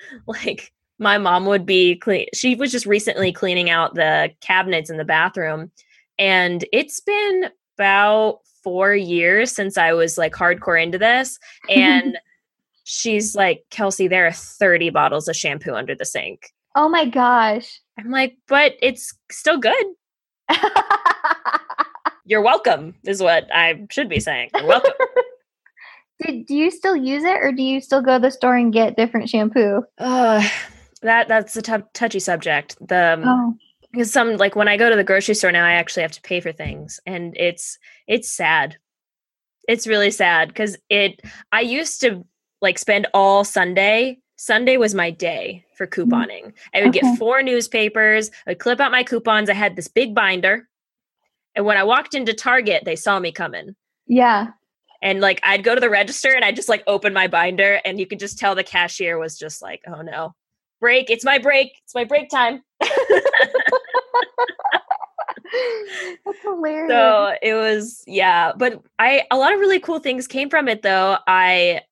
like 0.26 0.72
my 0.98 1.18
mom 1.18 1.46
would 1.46 1.64
be 1.64 1.96
clean 1.96 2.26
she 2.34 2.54
was 2.54 2.72
just 2.72 2.86
recently 2.86 3.32
cleaning 3.32 3.70
out 3.70 3.94
the 3.94 4.30
cabinets 4.40 4.90
in 4.90 4.96
the 4.96 5.04
bathroom 5.04 5.70
and 6.18 6.64
it's 6.72 7.00
been 7.00 7.50
about 7.76 8.40
four 8.62 8.94
years 8.94 9.52
since 9.52 9.78
I 9.78 9.92
was 9.92 10.18
like 10.18 10.32
hardcore 10.32 10.82
into 10.82 10.98
this. 10.98 11.38
And 11.70 12.18
she's 12.84 13.34
like, 13.34 13.64
Kelsey, 13.70 14.08
there 14.08 14.26
are 14.26 14.32
30 14.32 14.90
bottles 14.90 15.28
of 15.28 15.36
shampoo 15.36 15.74
under 15.74 15.94
the 15.94 16.04
sink. 16.04 16.52
Oh 16.74 16.88
my 16.88 17.06
gosh. 17.06 17.80
I'm 17.98 18.10
like, 18.10 18.36
but 18.46 18.74
it's 18.82 19.16
still 19.30 19.58
good. 19.58 19.86
You're 22.26 22.42
welcome, 22.42 22.94
is 23.04 23.22
what 23.22 23.48
I 23.54 23.86
should 23.90 24.08
be 24.08 24.20
saying. 24.20 24.50
You're 24.54 24.66
welcome. 24.66 24.92
Do, 26.20 26.44
do 26.44 26.54
you 26.54 26.70
still 26.70 26.96
use 26.96 27.24
it 27.24 27.36
or 27.36 27.52
do 27.52 27.62
you 27.62 27.80
still 27.80 28.02
go 28.02 28.18
to 28.18 28.22
the 28.22 28.30
store 28.30 28.56
and 28.56 28.72
get 28.72 28.96
different 28.96 29.28
shampoo? 29.28 29.82
Uh, 29.98 30.46
that 31.02 31.28
that's 31.28 31.56
a 31.56 31.62
t- 31.62 31.74
touchy 31.94 32.20
subject. 32.20 32.76
The 32.86 33.14
um, 33.14 33.22
oh 33.24 33.54
because 33.92 34.12
some 34.12 34.36
like 34.36 34.56
when 34.56 34.68
I 34.68 34.76
go 34.76 34.90
to 34.90 34.96
the 34.96 35.04
grocery 35.04 35.34
store 35.34 35.52
now, 35.52 35.64
I 35.64 35.72
actually 35.72 36.02
have 36.02 36.12
to 36.12 36.22
pay 36.22 36.40
for 36.40 36.52
things, 36.52 37.00
and 37.06 37.36
it's 37.36 37.78
it's 38.06 38.30
sad. 38.30 38.76
It's 39.66 39.86
really 39.86 40.10
sad 40.10 40.48
because 40.48 40.76
it. 40.88 41.20
I 41.52 41.60
used 41.60 42.00
to 42.02 42.24
like 42.60 42.78
spend 42.78 43.06
all 43.14 43.44
Sunday. 43.44 44.18
Sunday 44.36 44.76
was 44.76 44.94
my 44.94 45.10
day 45.10 45.64
for 45.76 45.86
mm-hmm. 45.86 46.12
couponing. 46.12 46.52
I 46.74 46.80
would 46.80 46.90
okay. 46.90 47.00
get 47.00 47.18
four 47.18 47.42
newspapers. 47.42 48.30
I'd 48.46 48.58
clip 48.58 48.80
out 48.80 48.92
my 48.92 49.02
coupons. 49.02 49.50
I 49.50 49.54
had 49.54 49.76
this 49.76 49.88
big 49.88 50.14
binder, 50.14 50.68
and 51.54 51.64
when 51.64 51.76
I 51.76 51.84
walked 51.84 52.14
into 52.14 52.34
Target, 52.34 52.84
they 52.84 52.96
saw 52.96 53.18
me 53.18 53.32
coming. 53.32 53.74
Yeah. 54.06 54.48
And 55.00 55.20
like 55.20 55.40
I'd 55.44 55.64
go 55.64 55.74
to 55.74 55.80
the 55.80 55.90
register 55.90 56.32
and 56.34 56.44
I'd 56.44 56.56
just 56.56 56.68
like 56.68 56.82
open 56.86 57.12
my 57.12 57.28
binder, 57.28 57.80
and 57.84 58.00
you 58.00 58.06
could 58.06 58.18
just 58.18 58.38
tell 58.38 58.54
the 58.54 58.64
cashier 58.64 59.18
was 59.18 59.38
just 59.38 59.62
like, 59.62 59.82
"Oh 59.86 60.02
no, 60.02 60.34
break! 60.80 61.10
It's 61.10 61.24
my 61.24 61.38
break! 61.38 61.72
It's 61.84 61.94
my 61.94 62.04
break 62.04 62.28
time." 62.30 62.62
That's 66.24 66.38
hilarious. 66.42 66.90
So 66.90 67.34
it 67.42 67.54
was, 67.54 68.02
yeah. 68.06 68.52
But 68.56 68.82
I 68.98 69.24
a 69.30 69.36
lot 69.36 69.52
of 69.52 69.60
really 69.60 69.80
cool 69.80 69.98
things 69.98 70.26
came 70.26 70.50
from 70.50 70.68
it 70.68 70.82
though. 70.82 71.18
I 71.26 71.82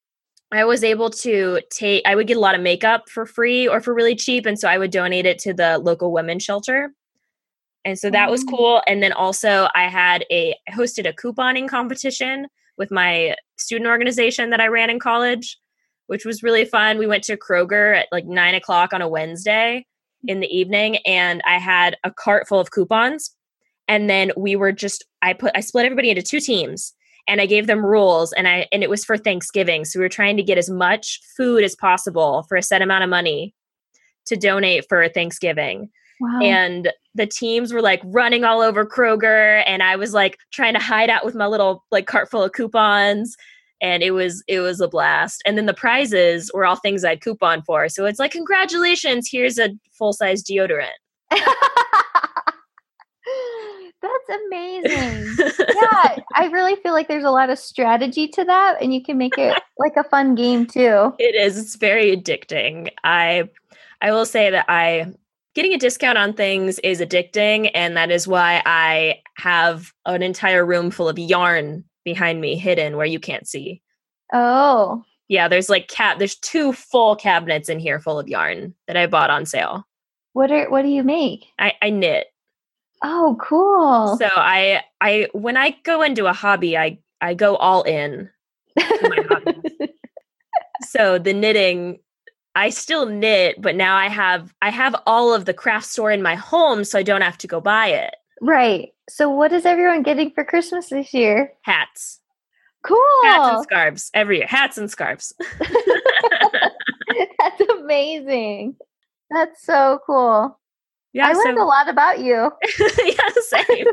I 0.53 0.65
was 0.65 0.85
able 0.85 1.11
to 1.11 1.61
take 1.71 2.03
I 2.07 2.15
would 2.15 2.27
get 2.27 2.37
a 2.37 2.41
lot 2.41 2.55
of 2.55 2.61
makeup 2.61 3.09
for 3.09 3.27
free 3.27 3.67
or 3.67 3.81
for 3.81 3.95
really 3.95 4.15
cheap. 4.15 4.47
And 4.47 4.59
so 4.59 4.69
I 4.69 4.79
would 4.79 4.91
donate 4.91 5.27
it 5.27 5.39
to 5.41 5.55
the 5.55 5.79
local 5.79 6.13
women's 6.13 6.45
shelter. 6.45 6.93
And 7.85 7.99
so 7.99 8.11
that 8.11 8.31
was 8.31 8.45
oh. 8.49 8.57
cool. 8.57 8.83
And 8.87 9.03
then 9.03 9.13
also 9.13 9.69
I 9.75 9.89
had 9.89 10.25
a 10.31 10.55
I 10.69 10.73
hosted 10.73 11.09
a 11.09 11.13
couponing 11.13 11.69
competition 11.69 12.49
with 12.79 12.91
my 12.91 13.37
student 13.57 13.89
organization 13.89 14.51
that 14.51 14.61
I 14.61 14.69
ran 14.69 14.91
in 14.91 14.99
college, 14.99 15.59
which 16.07 16.25
was 16.25 16.43
really 16.43 16.65
fun. 16.65 16.99
We 16.99 17.07
went 17.07 17.25
to 17.25 17.37
Kroger 17.37 17.97
at 17.97 18.09
like 18.13 18.27
nine 18.27 18.55
o'clock 18.55 18.93
on 18.93 19.03
a 19.03 19.09
Wednesday 19.09 19.87
in 20.27 20.41
the 20.41 20.49
evening 20.49 20.97
and 21.07 21.43
I 21.47 21.59
had 21.59 21.97
a 22.05 22.11
cart 22.11 22.49
full 22.49 22.61
of 22.61 22.71
coupons. 22.71 23.35
And 23.89 24.11
then 24.11 24.33
we 24.37 24.57
were 24.57 24.73
just 24.73 25.05
I 25.23 25.33
put 25.33 25.53
I 25.55 25.61
split 25.61 25.87
everybody 25.87 26.11
into 26.11 26.23
two 26.23 26.41
teams 26.41 26.93
and 27.29 27.41
I 27.41 27.47
gave 27.47 27.67
them 27.67 27.85
rules 27.85 28.33
and 28.33 28.49
I 28.49 28.67
and 28.73 28.83
it 28.83 28.91
was 28.91 29.05
for 29.05 29.17
Thanksgiving. 29.17 29.85
So 29.85 29.99
we 29.99 30.05
were 30.05 30.09
trying 30.09 30.37
to 30.37 30.43
get 30.43 30.59
as 30.59 30.71
much 30.71 31.21
food 31.37 31.65
as 31.65 31.77
possible 31.77 32.45
for 32.49 32.57
a 32.57 32.63
set 32.63 32.83
amount 32.83 33.05
of 33.05 33.11
money 33.11 33.55
to 34.27 34.37
donate 34.37 34.87
for 34.89 35.09
Thanksgiving. 35.09 35.91
Wow. 36.21 36.41
And 36.43 36.93
the 37.15 37.27
teams 37.27 37.73
were 37.73 37.83
like 37.83 38.01
running 38.05 38.45
all 38.45 38.61
over 38.61 38.87
Kroger 38.87 39.63
and 39.67 39.83
I 39.83 39.97
was 39.97 40.15
like 40.15 40.39
trying 40.53 40.75
to 40.75 40.81
hide 40.81 41.11
out 41.11 41.25
with 41.25 41.35
my 41.35 41.47
little 41.47 41.85
like 41.91 42.07
cart 42.07 42.31
full 42.31 42.43
of 42.43 42.53
coupons 42.53 43.37
and 43.81 44.03
it 44.03 44.13
was 44.13 44.43
it 44.49 44.61
was 44.61 44.81
a 44.81 44.89
blast. 44.89 45.43
And 45.47 45.59
then 45.59 45.67
the 45.67 45.75
prizes 45.75 46.51
were 46.55 46.65
all 46.65 46.77
things 46.77 47.05
I'd 47.05 47.21
coupon 47.21 47.63
for. 47.63 47.89
So 47.89 48.07
it's 48.07 48.19
like 48.19 48.33
congratulations, 48.33 49.29
here's 49.31 49.59
a 49.59 49.71
full-size 49.93 50.43
deodorant. 50.43 50.91
That's 54.03 54.41
amazing. 54.47 55.37
yeah, 55.75 56.17
I 56.37 56.47
really 56.53 56.77
feel 56.77 56.93
like 56.93 57.09
there's 57.09 57.25
a 57.25 57.31
lot 57.31 57.51
of 57.51 57.59
strategy 57.59 58.29
to 58.29 58.45
that 58.45 58.77
and 58.81 58.95
you 58.95 59.03
can 59.03 59.19
make 59.19 59.37
it 59.39 59.61
like 59.79 59.97
a 59.97 60.05
fun 60.05 60.35
game 60.35 60.67
too. 60.67 61.15
It 61.19 61.35
is. 61.35 61.59
It's 61.59 61.77
very 61.77 62.17
addicting. 62.17 62.89
I 63.05 63.49
I 64.01 64.13
will 64.13 64.27
say 64.27 64.51
that 64.51 64.67
I 64.69 65.13
getting 65.57 65.73
a 65.73 65.79
discount 65.79 66.19
on 66.19 66.35
things 66.35 66.79
is 66.81 67.01
addicting 67.01 67.71
and 67.75 67.97
that 67.97 68.11
is 68.11 68.29
why 68.29 68.63
I 68.67 69.23
have 69.39 69.91
an 70.05 70.23
entire 70.23 70.67
room 70.67 70.91
full 70.91 71.09
of 71.09 71.19
yarn 71.19 71.83
behind 72.05 72.43
me 72.43 72.57
hidden 72.57 72.99
where 72.99 73.07
you 73.07 73.19
can't 73.19 73.49
see. 73.49 73.83
Oh. 74.35 75.03
Yeah, 75.29 75.49
there's 75.49 75.71
like 75.71 75.89
cat 75.89 76.19
there's 76.19 76.37
two 76.37 76.75
full 76.75 77.17
cabinets 77.17 77.71
in 77.71 77.79
here 77.79 77.99
full 77.99 78.19
of 78.19 78.29
yarn 78.29 78.75
that 78.87 78.99
I 78.99 79.07
bought 79.07 79.31
on 79.31 79.47
sale. 79.47 79.85
What 80.35 80.53
are 80.53 80.69
what 80.69 80.83
do 80.83 80.89
you 80.89 81.03
make? 81.03 81.47
I, 81.59 81.73
I 81.81 81.89
knit. 81.89 82.27
Oh, 83.03 83.39
cool. 83.41 84.19
So 84.19 84.29
I 84.37 84.83
I 85.01 85.29
when 85.33 85.57
I 85.57 85.75
go 85.85 86.03
into 86.03 86.27
a 86.27 86.35
hobby, 86.35 86.77
I 86.77 86.99
I 87.23 87.33
go 87.33 87.57
all 87.57 87.83
in. 87.83 88.29
so 90.83 91.19
the 91.19 91.33
knitting 91.33 91.99
I 92.57 92.71
still 92.71 93.05
knit, 93.05 93.61
but 93.61 93.77
now 93.77 93.97
I 93.97 94.09
have 94.09 94.55
I 94.63 94.71
have 94.71 94.97
all 95.07 95.35
of 95.35 95.45
the 95.45 95.55
craft 95.55 95.87
store 95.87 96.11
in 96.11 96.23
my 96.23 96.35
home 96.35 96.85
so 96.85 96.99
I 96.99 97.03
don't 97.03 97.21
have 97.21 97.37
to 97.39 97.47
go 97.47 97.61
buy 97.61 97.89
it. 97.89 98.17
Right. 98.41 98.95
So 99.11 99.31
what 99.31 99.53
is 99.53 99.67
everyone 99.67 100.03
getting 100.03 100.31
for 100.31 100.43
Christmas 100.43 100.89
this 100.89 101.13
year? 101.13 101.53
Hats. 101.63 102.21
Cool. 102.83 102.99
Hats 103.25 103.57
and 103.57 103.63
scarves 103.63 104.11
every 104.15 104.39
year. 104.39 104.47
Hats 104.47 104.79
and 104.79 104.91
scarves. 104.91 105.35
That's 107.39 107.61
amazing. 107.79 108.77
That's 109.31 109.63
so 109.63 110.01
cool. 110.07 110.59
Yeah, 111.13 111.29
I 111.29 111.33
so, 111.35 111.41
learned 111.41 111.59
a 111.59 111.65
lot 111.65 111.89
about 111.89 112.21
you. 112.21 112.51
yeah, 113.05 113.29
same. 113.49 113.87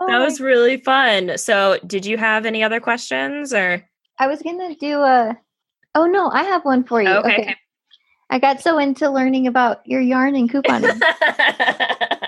oh 0.00 0.06
that 0.06 0.18
was 0.18 0.40
oh 0.40 0.44
really 0.44 0.78
fun. 0.78 1.36
So, 1.36 1.78
did 1.86 2.06
you 2.06 2.16
have 2.16 2.46
any 2.46 2.62
other 2.62 2.80
questions 2.80 3.52
or? 3.52 3.84
I 4.18 4.26
was 4.26 4.40
gonna 4.42 4.74
do 4.76 5.00
a. 5.00 5.36
Oh 5.94 6.06
no, 6.06 6.30
I 6.30 6.44
have 6.44 6.64
one 6.64 6.84
for 6.84 7.02
you. 7.02 7.08
Oh, 7.08 7.20
okay. 7.20 7.42
okay. 7.42 7.56
I 8.30 8.38
got 8.38 8.60
so 8.60 8.78
into 8.78 9.10
learning 9.10 9.46
about 9.48 9.84
your 9.86 10.00
yarn 10.00 10.36
and 10.36 10.50
couponing. 10.50 11.00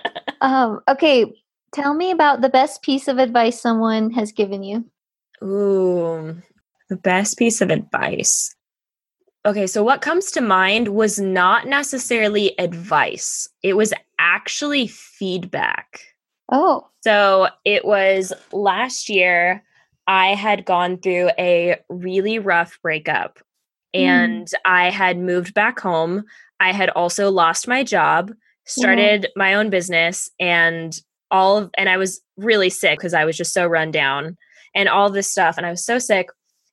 Um, 0.42 0.80
okay, 0.88 1.32
tell 1.72 1.94
me 1.94 2.10
about 2.10 2.40
the 2.40 2.48
best 2.48 2.82
piece 2.82 3.06
of 3.06 3.18
advice 3.18 3.60
someone 3.60 4.10
has 4.10 4.32
given 4.32 4.64
you. 4.64 4.84
Ooh, 5.42 6.36
the 6.90 6.96
best 6.96 7.38
piece 7.38 7.60
of 7.60 7.70
advice. 7.70 8.54
Okay, 9.46 9.68
so 9.68 9.82
what 9.84 10.02
comes 10.02 10.32
to 10.32 10.40
mind 10.40 10.88
was 10.88 11.20
not 11.20 11.66
necessarily 11.66 12.58
advice, 12.58 13.48
it 13.62 13.76
was 13.76 13.94
actually 14.18 14.88
feedback. 14.88 16.00
Oh. 16.50 16.88
So 17.02 17.48
it 17.64 17.84
was 17.84 18.32
last 18.52 19.08
year, 19.08 19.64
I 20.08 20.34
had 20.34 20.64
gone 20.64 20.98
through 20.98 21.30
a 21.38 21.76
really 21.88 22.40
rough 22.40 22.78
breakup. 22.82 23.38
And 23.94 24.46
mm. 24.46 24.54
I 24.64 24.90
had 24.90 25.18
moved 25.18 25.54
back 25.54 25.80
home. 25.80 26.24
I 26.60 26.72
had 26.72 26.90
also 26.90 27.30
lost 27.30 27.68
my 27.68 27.82
job 27.84 28.32
started 28.64 29.22
mm-hmm. 29.22 29.38
my 29.38 29.54
own 29.54 29.70
business 29.70 30.30
and 30.38 31.00
all 31.30 31.58
of 31.58 31.70
and 31.76 31.88
I 31.88 31.96
was 31.96 32.20
really 32.36 32.70
sick 32.70 32.98
because 32.98 33.14
I 33.14 33.24
was 33.24 33.36
just 33.36 33.52
so 33.52 33.66
run 33.66 33.90
down 33.90 34.36
and 34.74 34.88
all 34.88 35.10
this 35.10 35.30
stuff 35.30 35.56
and 35.56 35.66
I 35.66 35.70
was 35.70 35.84
so 35.84 35.98
sick 35.98 36.28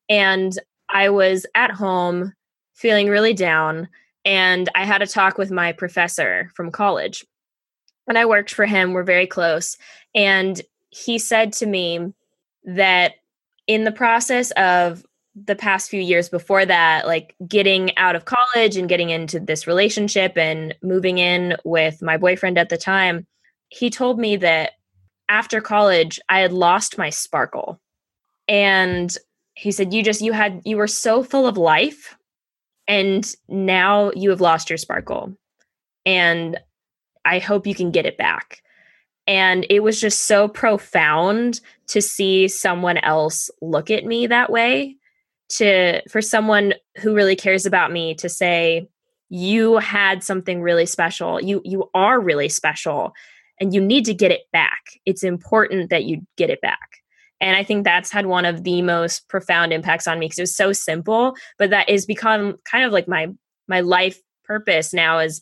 and 0.10 0.54
I 0.90 1.10
was 1.10 1.46
at 1.56 1.72
home 1.72 2.34
feeling 2.76 3.10
really 3.10 3.34
down 3.34 3.90
and 4.26 4.70
I 4.76 4.86
had 4.86 5.02
a 5.02 5.08
talk 5.08 5.38
with 5.38 5.52
my 5.52 5.72
professor 5.72 6.52
from 6.56 6.72
college. 6.72 7.26
And 8.08 8.18
I 8.18 8.26
worked 8.26 8.54
for 8.54 8.66
him, 8.66 8.94
we're 8.94 9.04
very 9.04 9.28
close, 9.28 9.78
and 10.16 10.60
he 10.90 11.20
said 11.20 11.54
to 11.54 11.68
me 11.68 12.12
that 12.64 13.14
in 13.68 13.84
the 13.84 13.92
process 13.92 14.50
of 14.52 15.06
the 15.46 15.56
past 15.56 15.90
few 15.90 16.02
years 16.02 16.30
before 16.30 16.66
that, 16.66 17.08
like 17.08 17.36
getting 17.48 17.96
out 17.98 18.16
of 18.16 18.26
college 18.26 18.78
and 18.78 18.90
getting 18.90 19.10
into 19.10 19.40
this 19.40 19.68
relationship 19.68 20.38
and 20.38 20.76
moving 20.82 21.18
in 21.18 21.56
with 21.64 22.02
my 22.02 22.18
boyfriend 22.18 22.58
at 22.58 22.70
the 22.70 22.78
time, 22.78 23.26
he 23.70 23.90
told 23.90 24.20
me 24.20 24.36
that 24.38 24.74
after 25.30 25.62
college, 25.62 26.20
I 26.30 26.40
had 26.40 26.52
lost 26.52 26.98
my 26.98 27.10
sparkle. 27.10 27.80
And 28.48 29.16
he 29.54 29.72
said, 29.72 29.94
You 29.94 30.04
just, 30.04 30.22
you 30.22 30.34
had, 30.34 30.62
you 30.66 30.78
were 30.78 30.88
so 30.88 31.24
full 31.24 31.48
of 31.48 31.58
life, 31.58 32.18
and 32.88 33.32
now 33.48 34.12
you 34.16 34.32
have 34.32 34.42
lost 34.42 34.70
your 34.70 34.78
sparkle. 34.78 35.36
And 36.06 36.58
I 37.26 37.40
hope 37.40 37.68
you 37.68 37.76
can 37.76 37.92
get 37.92 38.08
it 38.08 38.18
back. 38.18 38.64
And 39.28 39.68
it 39.70 39.82
was 39.82 40.02
just 40.02 40.24
so 40.24 40.48
profound 40.48 41.62
to 41.88 42.02
see 42.02 42.48
someone 42.48 42.98
else 42.98 43.52
look 43.62 43.92
at 43.92 44.06
me 44.06 44.26
that 44.26 44.52
way. 44.52 44.98
To 45.58 46.02
for 46.10 46.22
someone 46.22 46.76
who 46.98 47.16
really 47.16 47.36
cares 47.36 47.66
about 47.66 47.92
me 47.92 48.14
to 48.16 48.30
say, 48.30 48.88
you 49.30 49.78
had 49.78 50.24
something 50.24 50.62
really 50.62 50.86
special. 50.86 51.42
You 51.42 51.62
you 51.66 51.90
are 51.94 52.20
really 52.20 52.50
special 52.50 53.14
and 53.60 53.74
you 53.74 53.82
need 53.82 54.06
to 54.06 54.14
get 54.14 54.32
it 54.32 54.44
back. 54.52 54.82
It's 55.06 55.24
important 55.24 55.90
that 55.90 56.06
you 56.06 56.26
get 56.38 56.50
it 56.50 56.62
back. 56.62 56.90
And 57.42 57.56
I 57.56 57.64
think 57.64 57.84
that's 57.84 58.12
had 58.12 58.26
one 58.26 58.46
of 58.46 58.64
the 58.64 58.82
most 58.82 59.28
profound 59.30 59.72
impacts 59.72 60.08
on 60.08 60.20
me 60.20 60.26
because 60.26 60.40
it 60.40 60.44
was 60.44 60.56
so 60.56 60.74
simple, 60.74 61.36
but 61.58 61.70
that 61.70 61.90
is 61.90 62.06
become 62.06 62.58
kind 62.66 62.84
of 62.84 62.92
like 62.92 63.08
my 63.08 63.28
my 63.68 63.82
life 63.82 64.20
purpose 64.44 64.94
now 64.94 65.20
is 65.20 65.42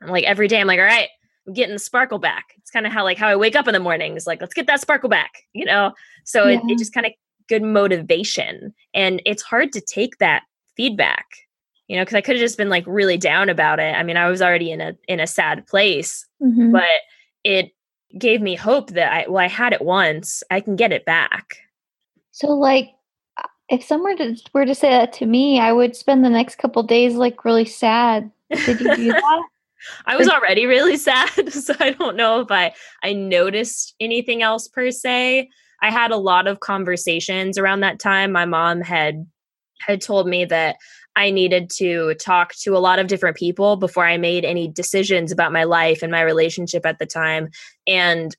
I'm 0.00 0.08
like 0.08 0.24
every 0.24 0.46
day 0.46 0.60
I'm 0.60 0.66
like, 0.66 0.78
all 0.78 0.84
right, 0.84 1.08
I'm 1.46 1.54
getting 1.54 1.74
the 1.74 1.80
sparkle 1.80 2.18
back. 2.18 2.44
It's 2.58 2.70
kind 2.70 2.86
of 2.86 2.92
how 2.92 3.02
like 3.02 3.18
how 3.18 3.28
I 3.28 3.36
wake 3.36 3.56
up 3.56 3.66
in 3.66 3.72
the 3.72 3.80
morning 3.80 4.16
is 4.16 4.26
like, 4.26 4.40
let's 4.40 4.54
get 4.54 4.66
that 4.66 4.80
sparkle 4.80 5.08
back, 5.08 5.42
you 5.52 5.64
know? 5.64 5.92
So 6.24 6.46
yeah. 6.46 6.58
it, 6.58 6.70
it 6.72 6.78
just 6.78 6.92
kind 6.92 7.06
of 7.06 7.12
good 7.48 7.62
motivation. 7.62 8.74
And 8.94 9.22
it's 9.24 9.42
hard 9.42 9.72
to 9.72 9.80
take 9.80 10.18
that 10.18 10.42
feedback, 10.76 11.26
you 11.88 11.96
know, 11.96 12.02
because 12.02 12.14
I 12.14 12.20
could 12.20 12.36
have 12.36 12.42
just 12.42 12.58
been 12.58 12.68
like 12.68 12.84
really 12.86 13.16
down 13.16 13.48
about 13.48 13.80
it. 13.80 13.94
I 13.94 14.02
mean, 14.02 14.16
I 14.16 14.28
was 14.28 14.42
already 14.42 14.70
in 14.70 14.80
a 14.80 14.94
in 15.08 15.20
a 15.20 15.26
sad 15.26 15.66
place, 15.66 16.26
mm-hmm. 16.42 16.72
but 16.72 16.84
it 17.44 17.72
gave 18.18 18.40
me 18.40 18.54
hope 18.54 18.90
that 18.90 19.12
I 19.12 19.28
well, 19.28 19.42
I 19.42 19.48
had 19.48 19.72
it 19.72 19.82
once, 19.82 20.42
I 20.50 20.60
can 20.60 20.76
get 20.76 20.92
it 20.92 21.04
back. 21.04 21.58
So 22.32 22.48
like 22.48 22.90
if 23.68 23.82
someone 23.82 24.36
were 24.52 24.66
to 24.66 24.74
say 24.74 24.90
that 24.90 25.12
to 25.14 25.26
me, 25.26 25.58
I 25.58 25.72
would 25.72 25.96
spend 25.96 26.24
the 26.24 26.30
next 26.30 26.56
couple 26.58 26.82
days 26.82 27.14
like 27.14 27.44
really 27.44 27.64
sad. 27.64 28.30
Did 28.50 28.80
you 28.80 28.96
do 28.96 29.12
that? 29.12 29.42
I 30.06 30.16
was 30.16 30.28
already 30.28 30.66
really 30.66 30.96
sad, 30.96 31.52
so 31.52 31.74
I 31.78 31.90
don't 31.90 32.16
know 32.16 32.40
if 32.40 32.50
I 32.50 32.72
I 33.02 33.12
noticed 33.12 33.94
anything 34.00 34.42
else 34.42 34.68
per 34.68 34.90
se. 34.90 35.50
I 35.82 35.90
had 35.90 36.10
a 36.10 36.16
lot 36.16 36.46
of 36.46 36.60
conversations 36.60 37.58
around 37.58 37.80
that 37.80 37.98
time. 37.98 38.32
My 38.32 38.44
mom 38.44 38.80
had 38.80 39.26
had 39.80 40.00
told 40.00 40.26
me 40.26 40.44
that 40.46 40.76
I 41.16 41.30
needed 41.30 41.70
to 41.76 42.14
talk 42.14 42.54
to 42.62 42.76
a 42.76 42.78
lot 42.78 42.98
of 42.98 43.06
different 43.06 43.36
people 43.36 43.76
before 43.76 44.06
I 44.06 44.16
made 44.16 44.44
any 44.44 44.68
decisions 44.68 45.32
about 45.32 45.52
my 45.52 45.64
life 45.64 46.02
and 46.02 46.10
my 46.12 46.22
relationship 46.22 46.84
at 46.86 46.98
the 46.98 47.06
time. 47.06 47.48
And 47.86 48.36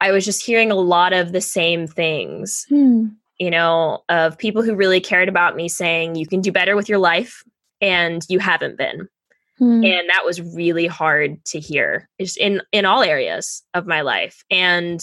I 0.00 0.12
was 0.12 0.24
just 0.24 0.44
hearing 0.44 0.70
a 0.70 0.76
lot 0.76 1.12
of 1.12 1.32
the 1.32 1.40
same 1.40 1.86
things, 1.86 2.66
hmm. 2.68 3.06
you 3.38 3.50
know, 3.50 4.02
of 4.08 4.36
people 4.36 4.62
who 4.62 4.74
really 4.74 5.00
cared 5.00 5.28
about 5.28 5.56
me 5.56 5.68
saying, 5.68 6.16
you 6.16 6.26
can 6.26 6.40
do 6.40 6.52
better 6.52 6.74
with 6.74 6.88
your 6.88 6.98
life, 6.98 7.42
and 7.80 8.22
you 8.28 8.38
haven't 8.38 8.76
been. 8.76 9.08
Hmm. 9.58 9.84
And 9.84 10.08
that 10.08 10.24
was 10.24 10.40
really 10.40 10.86
hard 10.86 11.44
to 11.46 11.60
hear 11.60 12.08
just 12.20 12.36
in 12.36 12.62
in 12.72 12.84
all 12.84 13.02
areas 13.02 13.62
of 13.74 13.86
my 13.86 14.00
life. 14.00 14.44
And 14.50 15.00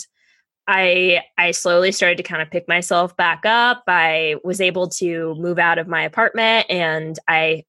I 0.71 1.23
I 1.39 1.49
slowly 1.49 1.91
started 1.91 2.17
to 2.17 2.23
kind 2.23 2.43
of 2.43 2.51
pick 2.51 2.67
myself 2.67 3.17
back 3.17 3.43
up. 3.43 3.83
I 3.87 4.35
was 4.43 4.61
able 4.61 4.87
to 4.89 5.33
move 5.39 5.57
out 5.57 5.79
of 5.79 5.87
my 5.87 6.03
apartment 6.03 6.67
and 6.69 7.17
I 7.27 7.63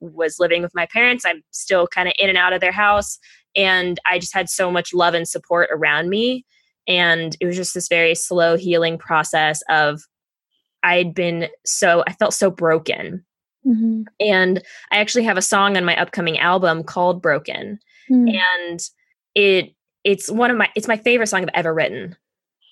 was 0.00 0.38
living 0.38 0.60
with 0.60 0.74
my 0.74 0.84
parents. 0.84 1.24
I'm 1.24 1.42
still 1.50 1.86
kind 1.86 2.08
of 2.08 2.14
in 2.18 2.28
and 2.28 2.36
out 2.36 2.52
of 2.52 2.60
their 2.60 2.72
house 2.72 3.18
and 3.56 3.98
I 4.06 4.18
just 4.18 4.34
had 4.34 4.50
so 4.50 4.70
much 4.70 4.92
love 4.92 5.14
and 5.14 5.26
support 5.26 5.70
around 5.72 6.10
me 6.10 6.44
and 6.86 7.34
it 7.40 7.46
was 7.46 7.56
just 7.56 7.72
this 7.72 7.88
very 7.88 8.14
slow 8.14 8.58
healing 8.58 8.98
process 8.98 9.62
of 9.70 10.02
I'd 10.82 11.14
been 11.14 11.48
so 11.64 12.04
I 12.06 12.12
felt 12.12 12.34
so 12.34 12.50
broken. 12.50 13.24
Mm-hmm. 13.66 14.02
And 14.20 14.62
I 14.90 14.98
actually 14.98 15.24
have 15.24 15.38
a 15.38 15.42
song 15.42 15.78
on 15.78 15.86
my 15.86 15.98
upcoming 15.98 16.38
album 16.38 16.84
called 16.84 17.22
Broken. 17.22 17.78
Mm. 18.10 18.38
And 18.38 18.80
it 19.34 19.74
it's 20.04 20.30
one 20.30 20.50
of 20.50 20.58
my 20.58 20.68
it's 20.76 20.88
my 20.88 20.98
favorite 20.98 21.28
song 21.28 21.42
I've 21.42 21.48
ever 21.54 21.72
written 21.72 22.16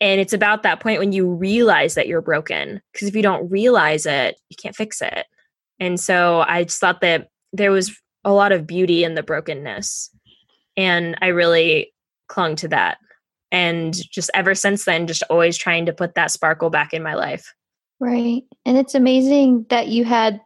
and 0.00 0.20
it's 0.20 0.32
about 0.32 0.62
that 0.62 0.80
point 0.80 0.98
when 0.98 1.12
you 1.12 1.30
realize 1.30 1.94
that 1.94 2.06
you're 2.06 2.22
broken. 2.22 2.80
Because 2.92 3.08
if 3.08 3.14
you 3.14 3.22
don't 3.22 3.50
realize 3.50 4.06
it, 4.06 4.40
you 4.48 4.56
can't 4.60 4.76
fix 4.76 5.02
it. 5.02 5.26
And 5.78 6.00
so 6.00 6.44
I 6.46 6.64
just 6.64 6.80
thought 6.80 7.02
that 7.02 7.28
there 7.52 7.70
was 7.70 7.94
a 8.24 8.32
lot 8.32 8.52
of 8.52 8.66
beauty 8.66 9.04
in 9.04 9.14
the 9.14 9.22
brokenness. 9.22 10.10
And 10.76 11.16
I 11.20 11.28
really 11.28 11.92
clung 12.28 12.56
to 12.56 12.68
that. 12.68 12.98
And 13.52 13.94
just 14.10 14.30
ever 14.32 14.54
since 14.54 14.84
then, 14.84 15.06
just 15.06 15.22
always 15.28 15.58
trying 15.58 15.84
to 15.86 15.92
put 15.92 16.14
that 16.14 16.30
sparkle 16.30 16.70
back 16.70 16.94
in 16.94 17.02
my 17.02 17.14
life. 17.14 17.52
Right. 17.98 18.44
And 18.64 18.78
it's 18.78 18.94
amazing 18.94 19.66
that 19.68 19.88
you 19.88 20.04
had, 20.04 20.40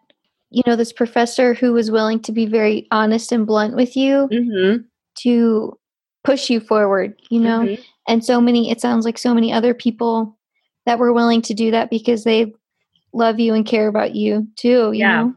you 0.51 0.63
know, 0.67 0.75
this 0.75 0.93
professor 0.93 1.55
who 1.55 1.73
was 1.73 1.91
willing 1.91 2.21
to 2.23 2.33
be 2.33 2.47
very 2.47 2.89
honest 2.91 3.31
and 3.31 3.47
blunt 3.47 3.77
with 3.77 3.97
you 3.97 4.29
mm-hmm. 4.33 4.83
to 5.19 5.79
push 6.25 6.51
you 6.51 6.59
forward, 6.59 7.21
you 7.29 7.39
know? 7.39 7.61
Mm-hmm 7.61 7.83
and 8.09 8.25
so 8.25 8.41
many 8.41 8.71
it 8.71 8.81
sounds 8.81 9.05
like 9.05 9.19
so 9.19 9.35
many 9.35 9.53
other 9.53 9.75
people 9.75 10.37
that 10.87 10.99
were 10.99 11.13
willing 11.13 11.43
to 11.43 11.55
do 11.55 11.71
that 11.71 11.91
because 11.91 12.25
they 12.25 12.53
love 13.13 13.39
you 13.39 13.55
and 13.55 13.67
care 13.67 13.89
about 13.89 14.15
you 14.15 14.47
too 14.57 14.93
you 14.93 15.01
yeah. 15.01 15.23
know? 15.23 15.35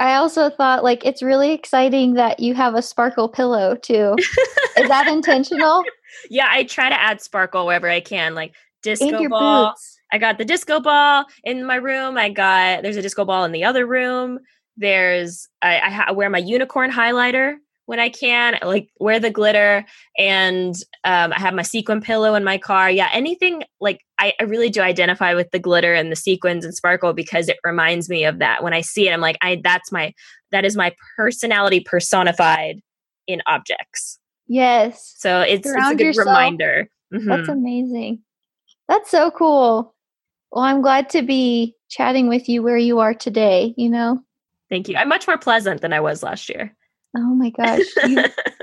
I 0.00 0.14
also 0.14 0.50
thought 0.50 0.82
like 0.82 1.04
it's 1.04 1.22
really 1.22 1.52
exciting 1.52 2.14
that 2.14 2.40
you 2.40 2.54
have 2.54 2.74
a 2.74 2.82
sparkle 2.82 3.28
pillow 3.28 3.76
too. 3.76 4.16
Is 4.76 4.88
that 4.88 5.06
intentional? 5.06 5.84
Yeah 6.30 6.48
i 6.50 6.64
try 6.64 6.88
to 6.88 7.00
add 7.00 7.20
sparkle 7.20 7.66
wherever 7.66 7.88
i 7.88 8.00
can 8.00 8.34
like 8.34 8.54
disco 8.82 9.28
ball. 9.28 9.70
boots. 9.70 9.98
i 10.12 10.18
got 10.18 10.38
the 10.38 10.44
disco 10.44 10.80
ball 10.80 11.24
in 11.44 11.64
my 11.64 11.76
room. 11.76 12.18
I 12.18 12.30
got 12.30 12.82
there's 12.82 12.96
a 12.96 13.02
disco 13.02 13.24
ball 13.24 13.44
in 13.44 13.52
the 13.52 13.64
other 13.64 13.86
room. 13.86 14.40
There's 14.76 15.48
i, 15.60 15.80
I 15.80 15.90
ha- 15.90 16.12
wear 16.12 16.30
my 16.30 16.38
unicorn 16.38 16.90
highlighter 16.90 17.56
when 17.86 17.98
I 17.98 18.08
can, 18.08 18.58
like 18.62 18.88
wear 19.00 19.18
the 19.18 19.30
glitter, 19.30 19.84
and 20.18 20.74
um, 21.04 21.32
I 21.32 21.38
have 21.38 21.54
my 21.54 21.62
sequin 21.62 22.00
pillow 22.00 22.34
in 22.34 22.44
my 22.44 22.58
car. 22.58 22.90
Yeah, 22.90 23.08
anything 23.12 23.64
like 23.80 24.00
I, 24.18 24.32
I 24.40 24.44
really 24.44 24.70
do 24.70 24.80
identify 24.80 25.34
with 25.34 25.50
the 25.50 25.58
glitter 25.58 25.94
and 25.94 26.10
the 26.10 26.16
sequins 26.16 26.64
and 26.64 26.74
sparkle 26.74 27.12
because 27.12 27.48
it 27.48 27.58
reminds 27.64 28.08
me 28.08 28.24
of 28.24 28.38
that. 28.38 28.62
When 28.62 28.72
I 28.72 28.80
see 28.80 29.08
it, 29.08 29.12
I'm 29.12 29.20
like, 29.20 29.38
I 29.42 29.60
that's 29.62 29.90
my 29.90 30.14
that 30.52 30.64
is 30.64 30.76
my 30.76 30.94
personality 31.16 31.80
personified 31.80 32.80
in 33.26 33.42
objects. 33.46 34.18
Yes. 34.46 35.14
So 35.16 35.40
it's, 35.40 35.66
it's 35.66 35.76
a 35.76 35.94
good 35.94 36.06
yourself. 36.06 36.26
reminder. 36.26 36.88
Mm-hmm. 37.12 37.28
That's 37.28 37.48
amazing. 37.48 38.22
That's 38.88 39.10
so 39.10 39.30
cool. 39.30 39.94
Well, 40.50 40.64
I'm 40.64 40.82
glad 40.82 41.08
to 41.10 41.22
be 41.22 41.74
chatting 41.88 42.28
with 42.28 42.48
you 42.48 42.62
where 42.62 42.76
you 42.76 42.98
are 42.98 43.14
today, 43.14 43.72
you 43.76 43.88
know? 43.88 44.20
Thank 44.68 44.88
you. 44.88 44.96
I'm 44.96 45.08
much 45.08 45.26
more 45.26 45.38
pleasant 45.38 45.80
than 45.80 45.92
I 45.92 46.00
was 46.00 46.22
last 46.22 46.48
year. 46.48 46.76
Oh 47.16 47.34
my 47.34 47.50
gosh. 47.50 47.80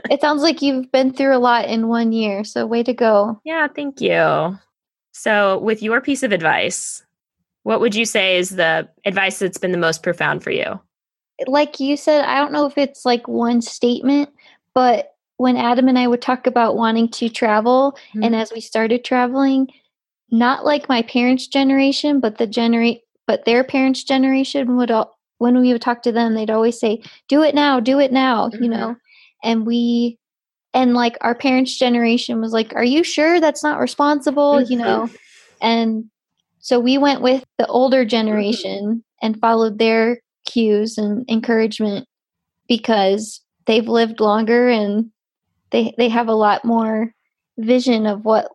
it 0.09 0.21
sounds 0.21 0.41
like 0.41 0.61
you've 0.61 0.91
been 0.91 1.13
through 1.13 1.35
a 1.35 1.39
lot 1.39 1.65
in 1.65 1.87
one 1.87 2.11
year. 2.11 2.43
So, 2.43 2.65
way 2.65 2.83
to 2.83 2.93
go. 2.93 3.39
Yeah, 3.43 3.67
thank 3.67 4.01
you. 4.01 4.57
So, 5.11 5.59
with 5.59 5.83
your 5.83 6.01
piece 6.01 6.23
of 6.23 6.31
advice, 6.31 7.03
what 7.63 7.81
would 7.81 7.95
you 7.95 8.05
say 8.05 8.37
is 8.37 8.51
the 8.51 8.89
advice 9.05 9.39
that's 9.39 9.57
been 9.57 9.71
the 9.71 9.77
most 9.77 10.01
profound 10.01 10.43
for 10.43 10.51
you? 10.51 10.79
Like 11.47 11.79
you 11.79 11.95
said, 11.97 12.25
I 12.25 12.39
don't 12.39 12.51
know 12.51 12.65
if 12.65 12.77
it's 12.77 13.05
like 13.05 13.27
one 13.27 13.61
statement, 13.61 14.29
but 14.73 15.13
when 15.37 15.55
Adam 15.55 15.87
and 15.87 15.97
I 15.97 16.07
would 16.07 16.21
talk 16.21 16.47
about 16.47 16.75
wanting 16.75 17.09
to 17.09 17.29
travel, 17.29 17.97
mm-hmm. 18.09 18.23
and 18.23 18.35
as 18.35 18.51
we 18.51 18.59
started 18.59 19.05
traveling, 19.05 19.67
not 20.31 20.65
like 20.65 20.89
my 20.89 21.01
parents' 21.01 21.47
generation, 21.47 22.19
but 22.19 22.37
the 22.37 22.47
generate, 22.47 23.01
but 23.25 23.45
their 23.45 23.63
parents' 23.63 24.03
generation 24.03 24.75
would 24.75 24.91
all, 24.91 25.18
when 25.39 25.59
we 25.59 25.73
would 25.73 25.81
talk 25.81 26.03
to 26.03 26.11
them, 26.11 26.35
they'd 26.35 26.51
always 26.51 26.79
say, 26.79 27.01
"Do 27.27 27.41
it 27.41 27.55
now, 27.55 27.79
do 27.79 27.99
it 27.99 28.11
now," 28.11 28.49
mm-hmm. 28.49 28.63
you 28.63 28.69
know. 28.69 28.95
And 29.43 29.65
we 29.65 30.19
and 30.73 30.93
like 30.93 31.17
our 31.21 31.33
parents' 31.33 31.77
generation 31.77 32.39
was 32.39 32.53
like, 32.53 32.75
"Are 32.75 32.83
you 32.83 33.03
sure 33.03 33.39
that's 33.39 33.63
not 33.63 33.79
responsible?" 33.79 34.53
Mm-hmm. 34.55 34.71
you 34.71 34.77
know. 34.77 35.09
And 35.61 36.05
so 36.59 36.79
we 36.79 36.97
went 36.97 37.21
with 37.21 37.43
the 37.57 37.67
older 37.67 38.01
mm-hmm. 38.01 38.09
generation 38.09 38.85
mm-hmm. 38.85 39.25
and 39.25 39.39
followed 39.39 39.79
their 39.79 40.21
cues 40.45 40.97
and 40.97 41.27
encouragement 41.29 42.07
because 42.67 43.41
they've 43.65 43.87
lived 43.87 44.19
longer 44.19 44.69
and 44.69 45.09
they 45.71 45.93
they 45.97 46.09
have 46.09 46.27
a 46.27 46.33
lot 46.33 46.65
more 46.65 47.13
vision 47.57 48.05
of 48.05 48.25
what, 48.25 48.49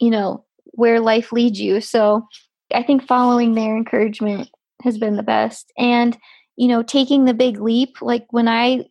you 0.00 0.10
know, 0.10 0.44
where 0.72 1.00
life 1.00 1.32
leads 1.32 1.60
you. 1.60 1.80
So 1.80 2.26
I 2.72 2.82
think 2.82 3.06
following 3.06 3.54
their 3.54 3.76
encouragement 3.76 4.48
has 4.82 4.98
been 4.98 5.16
the 5.16 5.22
best. 5.22 5.72
And 5.78 6.16
you 6.56 6.68
know 6.68 6.82
taking 6.82 7.24
the 7.24 7.34
big 7.34 7.60
leap 7.60 8.00
like 8.00 8.26
when 8.30 8.46
i 8.46 8.84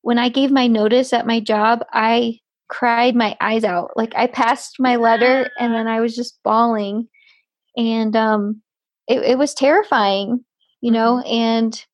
when 0.00 0.18
i 0.18 0.30
gave 0.30 0.50
my 0.50 0.66
notice 0.66 1.12
at 1.12 1.26
my 1.26 1.38
job 1.40 1.84
i 1.92 2.38
cried 2.68 3.14
my 3.14 3.36
eyes 3.38 3.64
out. 3.64 3.90
Like 3.96 4.14
i 4.16 4.26
passed 4.26 4.76
my 4.78 4.96
letter 4.96 5.50
and 5.58 5.74
then 5.74 5.86
i 5.88 6.00
was 6.00 6.16
just 6.16 6.42
bawling. 6.42 7.06
And 7.76 8.16
um 8.16 8.62
it, 9.08 9.18
it 9.22 9.38
was 9.38 9.52
terrifying 9.52 10.42
you 10.80 10.90
know 10.90 11.16
mm-hmm. 11.16 11.34
and 11.34 11.84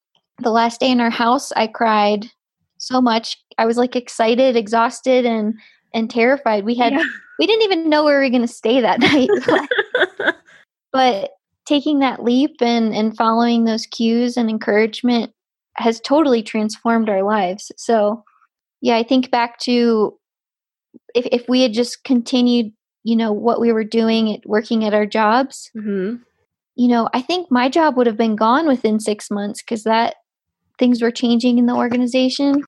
the 0.40 0.52
last 0.52 0.78
day 0.78 0.90
in 0.90 1.00
our 1.00 1.10
house 1.10 1.50
i 1.52 1.66
cried 1.66 2.30
so 2.78 3.00
much. 3.00 3.36
I 3.58 3.66
was 3.66 3.76
like 3.76 3.96
excited 3.96 4.56
exhausted 4.56 5.26
and 5.26 5.54
and 5.92 6.10
terrified. 6.10 6.64
We 6.64 6.76
had 6.76 6.92
yeah. 6.92 7.04
we 7.38 7.46
didn't 7.46 7.64
even 7.64 7.90
know 7.90 8.04
where 8.04 8.20
we 8.20 8.26
were 8.26 8.30
going 8.30 8.42
to 8.42 8.48
stay 8.48 8.80
that 8.80 9.00
night. 9.00 9.28
But 10.90 11.32
taking 11.68 11.98
that 11.98 12.24
leap 12.24 12.56
and 12.60 12.94
and 12.94 13.16
following 13.16 13.64
those 13.64 13.86
cues 13.86 14.36
and 14.36 14.48
encouragement 14.48 15.32
has 15.74 16.00
totally 16.00 16.42
transformed 16.42 17.08
our 17.08 17.22
lives 17.22 17.70
so 17.76 18.24
yeah 18.80 18.96
i 18.96 19.02
think 19.02 19.30
back 19.30 19.58
to 19.58 20.18
if, 21.14 21.26
if 21.26 21.48
we 21.48 21.62
had 21.62 21.72
just 21.72 22.04
continued, 22.04 22.72
you 23.04 23.16
know, 23.16 23.32
what 23.32 23.60
we 23.60 23.72
were 23.72 23.84
doing 23.84 24.34
at 24.34 24.46
working 24.46 24.84
at 24.84 24.94
our 24.94 25.06
jobs, 25.06 25.70
mm-hmm. 25.76 26.16
you 26.76 26.88
know, 26.88 27.08
I 27.14 27.22
think 27.22 27.50
my 27.50 27.68
job 27.68 27.96
would 27.96 28.06
have 28.06 28.16
been 28.16 28.36
gone 28.36 28.66
within 28.66 29.00
six 29.00 29.30
months 29.30 29.62
because 29.62 29.84
that 29.84 30.16
things 30.78 31.02
were 31.02 31.10
changing 31.10 31.58
in 31.58 31.66
the 31.66 31.74
organization. 31.74 32.62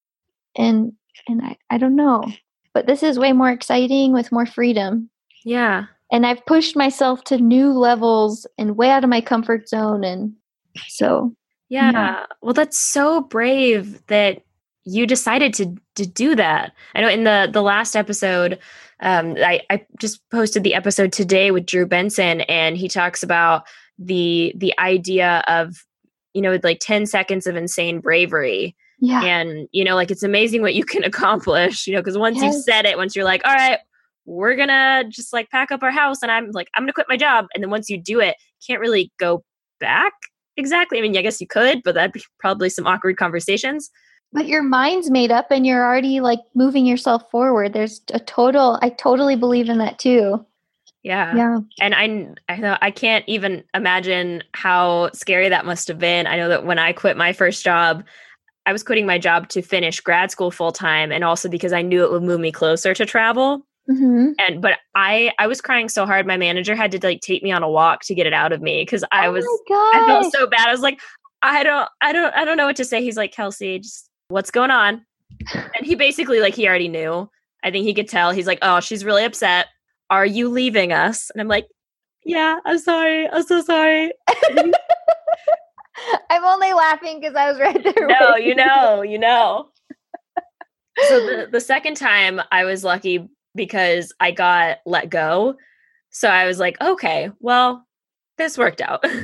And 0.56 0.92
and 1.28 1.42
I, 1.42 1.56
I 1.68 1.78
don't 1.78 1.96
know. 1.96 2.24
But 2.72 2.86
this 2.86 3.02
is 3.02 3.18
way 3.18 3.32
more 3.32 3.50
exciting 3.50 4.12
with 4.12 4.32
more 4.32 4.46
freedom. 4.46 5.10
Yeah. 5.44 5.86
And 6.12 6.26
I've 6.26 6.44
pushed 6.46 6.76
myself 6.76 7.24
to 7.24 7.38
new 7.38 7.72
levels 7.72 8.46
and 8.58 8.76
way 8.76 8.90
out 8.90 9.04
of 9.04 9.10
my 9.10 9.20
comfort 9.20 9.68
zone. 9.68 10.04
And 10.04 10.32
so 10.88 11.34
yeah. 11.68 11.92
yeah. 11.92 12.26
Well, 12.42 12.54
that's 12.54 12.78
so 12.78 13.20
brave 13.22 14.04
that 14.08 14.42
you 14.84 15.06
decided 15.06 15.54
to 15.54 15.76
to 15.96 16.06
do 16.06 16.34
that. 16.36 16.72
I 16.94 17.00
know 17.00 17.08
in 17.08 17.24
the 17.24 17.48
the 17.50 17.62
last 17.62 17.94
episode, 17.94 18.58
um, 19.00 19.36
I, 19.38 19.60
I 19.70 19.86
just 19.98 20.20
posted 20.30 20.64
the 20.64 20.74
episode 20.74 21.12
today 21.12 21.50
with 21.50 21.66
Drew 21.66 21.86
Benson, 21.86 22.42
and 22.42 22.76
he 22.76 22.88
talks 22.88 23.22
about 23.22 23.64
the 23.98 24.52
the 24.56 24.76
idea 24.78 25.44
of 25.46 25.84
you 26.34 26.42
know 26.42 26.58
like 26.62 26.80
10 26.80 27.06
seconds 27.06 27.46
of 27.46 27.54
insane 27.54 28.00
bravery 28.00 28.74
yeah 28.98 29.22
and 29.22 29.68
you 29.72 29.84
know 29.84 29.94
like 29.94 30.10
it's 30.10 30.22
amazing 30.22 30.62
what 30.62 30.74
you 30.74 30.84
can 30.84 31.04
accomplish 31.10 31.86
you 31.86 31.92
know 31.92 32.00
because 32.00 32.16
once 32.16 32.36
yes. 32.36 32.54
you've 32.54 32.64
said 32.64 32.86
it 32.86 32.96
once 32.96 33.14
you're 33.14 33.24
like 33.26 33.42
all 33.44 33.52
right 33.52 33.80
we're 34.30 34.54
gonna 34.54 35.04
just 35.08 35.32
like 35.32 35.50
pack 35.50 35.72
up 35.72 35.82
our 35.82 35.90
house 35.90 36.22
and 36.22 36.30
i'm 36.30 36.50
like 36.52 36.68
i'm 36.74 36.84
gonna 36.84 36.92
quit 36.92 37.08
my 37.08 37.16
job. 37.16 37.46
And 37.52 37.62
then 37.62 37.70
once 37.70 37.90
you 37.90 38.00
do 38.00 38.20
it 38.20 38.36
can't 38.66 38.80
really 38.80 39.10
go 39.18 39.42
back 39.80 40.12
exactly. 40.56 40.98
I 40.98 41.02
mean 41.02 41.16
i 41.16 41.22
guess 41.22 41.40
you 41.40 41.46
could 41.46 41.82
but 41.82 41.94
that'd 41.94 42.12
be 42.12 42.22
probably 42.38 42.70
some 42.70 42.86
awkward 42.86 43.16
conversations. 43.16 43.90
But 44.32 44.46
your 44.46 44.62
mind's 44.62 45.10
made 45.10 45.32
up 45.32 45.50
and 45.50 45.66
you're 45.66 45.84
already 45.84 46.20
like 46.20 46.38
moving 46.54 46.86
yourself 46.86 47.28
forward. 47.32 47.72
There's 47.72 48.00
a 48.14 48.20
total 48.20 48.78
i 48.82 48.90
totally 48.90 49.36
believe 49.36 49.68
in 49.68 49.78
that 49.78 49.98
too. 49.98 50.46
Yeah. 51.02 51.34
Yeah. 51.34 51.58
And 51.80 51.94
i 51.94 52.52
i 52.52 52.56
know 52.56 52.78
i 52.80 52.92
can't 52.92 53.24
even 53.26 53.64
imagine 53.74 54.44
how 54.54 55.10
scary 55.12 55.48
that 55.48 55.66
must 55.66 55.88
have 55.88 55.98
been. 55.98 56.28
I 56.28 56.36
know 56.36 56.48
that 56.48 56.64
when 56.64 56.78
i 56.78 56.92
quit 56.92 57.16
my 57.16 57.32
first 57.32 57.64
job 57.64 58.04
i 58.66 58.72
was 58.72 58.84
quitting 58.84 59.06
my 59.06 59.18
job 59.18 59.48
to 59.48 59.62
finish 59.62 60.00
grad 60.00 60.30
school 60.30 60.52
full 60.52 60.70
time 60.70 61.10
and 61.10 61.24
also 61.24 61.48
because 61.48 61.72
i 61.72 61.82
knew 61.82 62.04
it 62.04 62.12
would 62.12 62.22
move 62.22 62.38
me 62.38 62.52
closer 62.52 62.94
to 62.94 63.06
travel 63.06 63.66
Mm-hmm. 63.90 64.32
And 64.38 64.62
but 64.62 64.78
I 64.94 65.32
I 65.38 65.46
was 65.48 65.60
crying 65.60 65.88
so 65.88 66.06
hard 66.06 66.26
my 66.26 66.36
manager 66.36 66.76
had 66.76 66.92
to 66.92 67.00
like 67.02 67.20
take 67.20 67.42
me 67.42 67.50
on 67.50 67.62
a 67.62 67.68
walk 67.68 68.02
to 68.04 68.14
get 68.14 68.26
it 68.26 68.32
out 68.32 68.52
of 68.52 68.62
me 68.62 68.82
because 68.82 69.02
I 69.10 69.26
oh 69.26 69.32
was 69.32 69.44
I 69.70 70.04
felt 70.06 70.32
so 70.32 70.46
bad. 70.46 70.68
I 70.68 70.72
was 70.72 70.80
like, 70.80 71.00
I 71.42 71.64
don't 71.64 71.88
I 72.00 72.12
don't 72.12 72.34
I 72.34 72.44
don't 72.44 72.56
know 72.56 72.66
what 72.66 72.76
to 72.76 72.84
say. 72.84 73.02
He's 73.02 73.16
like, 73.16 73.32
Kelsey, 73.32 73.80
just 73.80 74.08
what's 74.28 74.50
going 74.50 74.70
on? 74.70 75.04
And 75.54 75.84
he 75.84 75.96
basically 75.96 76.40
like 76.40 76.54
he 76.54 76.68
already 76.68 76.88
knew. 76.88 77.28
I 77.64 77.70
think 77.70 77.84
he 77.84 77.94
could 77.94 78.08
tell. 78.08 78.30
He's 78.30 78.46
like, 78.46 78.60
oh, 78.62 78.80
she's 78.80 79.04
really 79.04 79.24
upset. 79.24 79.66
Are 80.08 80.26
you 80.26 80.48
leaving 80.48 80.92
us? 80.92 81.30
And 81.30 81.40
I'm 81.40 81.48
like, 81.48 81.66
yeah, 82.24 82.58
I'm 82.64 82.78
sorry. 82.78 83.28
I'm 83.28 83.42
so 83.42 83.60
sorry. 83.62 84.12
I'm 86.30 86.44
only 86.44 86.72
laughing 86.72 87.20
because 87.20 87.34
I 87.34 87.50
was 87.50 87.60
right 87.60 87.82
there. 87.82 88.06
No, 88.06 88.36
you 88.36 88.54
know, 88.54 89.02
you 89.02 89.18
know. 89.18 89.68
so 91.08 91.26
the, 91.26 91.48
the 91.52 91.60
second 91.60 91.96
time 91.96 92.40
I 92.50 92.64
was 92.64 92.82
lucky 92.84 93.28
because 93.54 94.12
I 94.20 94.30
got 94.30 94.78
let 94.86 95.10
go. 95.10 95.56
So 96.10 96.28
I 96.28 96.46
was 96.46 96.58
like, 96.58 96.80
okay, 96.80 97.30
well, 97.40 97.86
this 98.38 98.58
worked 98.58 98.80
out. 98.80 99.04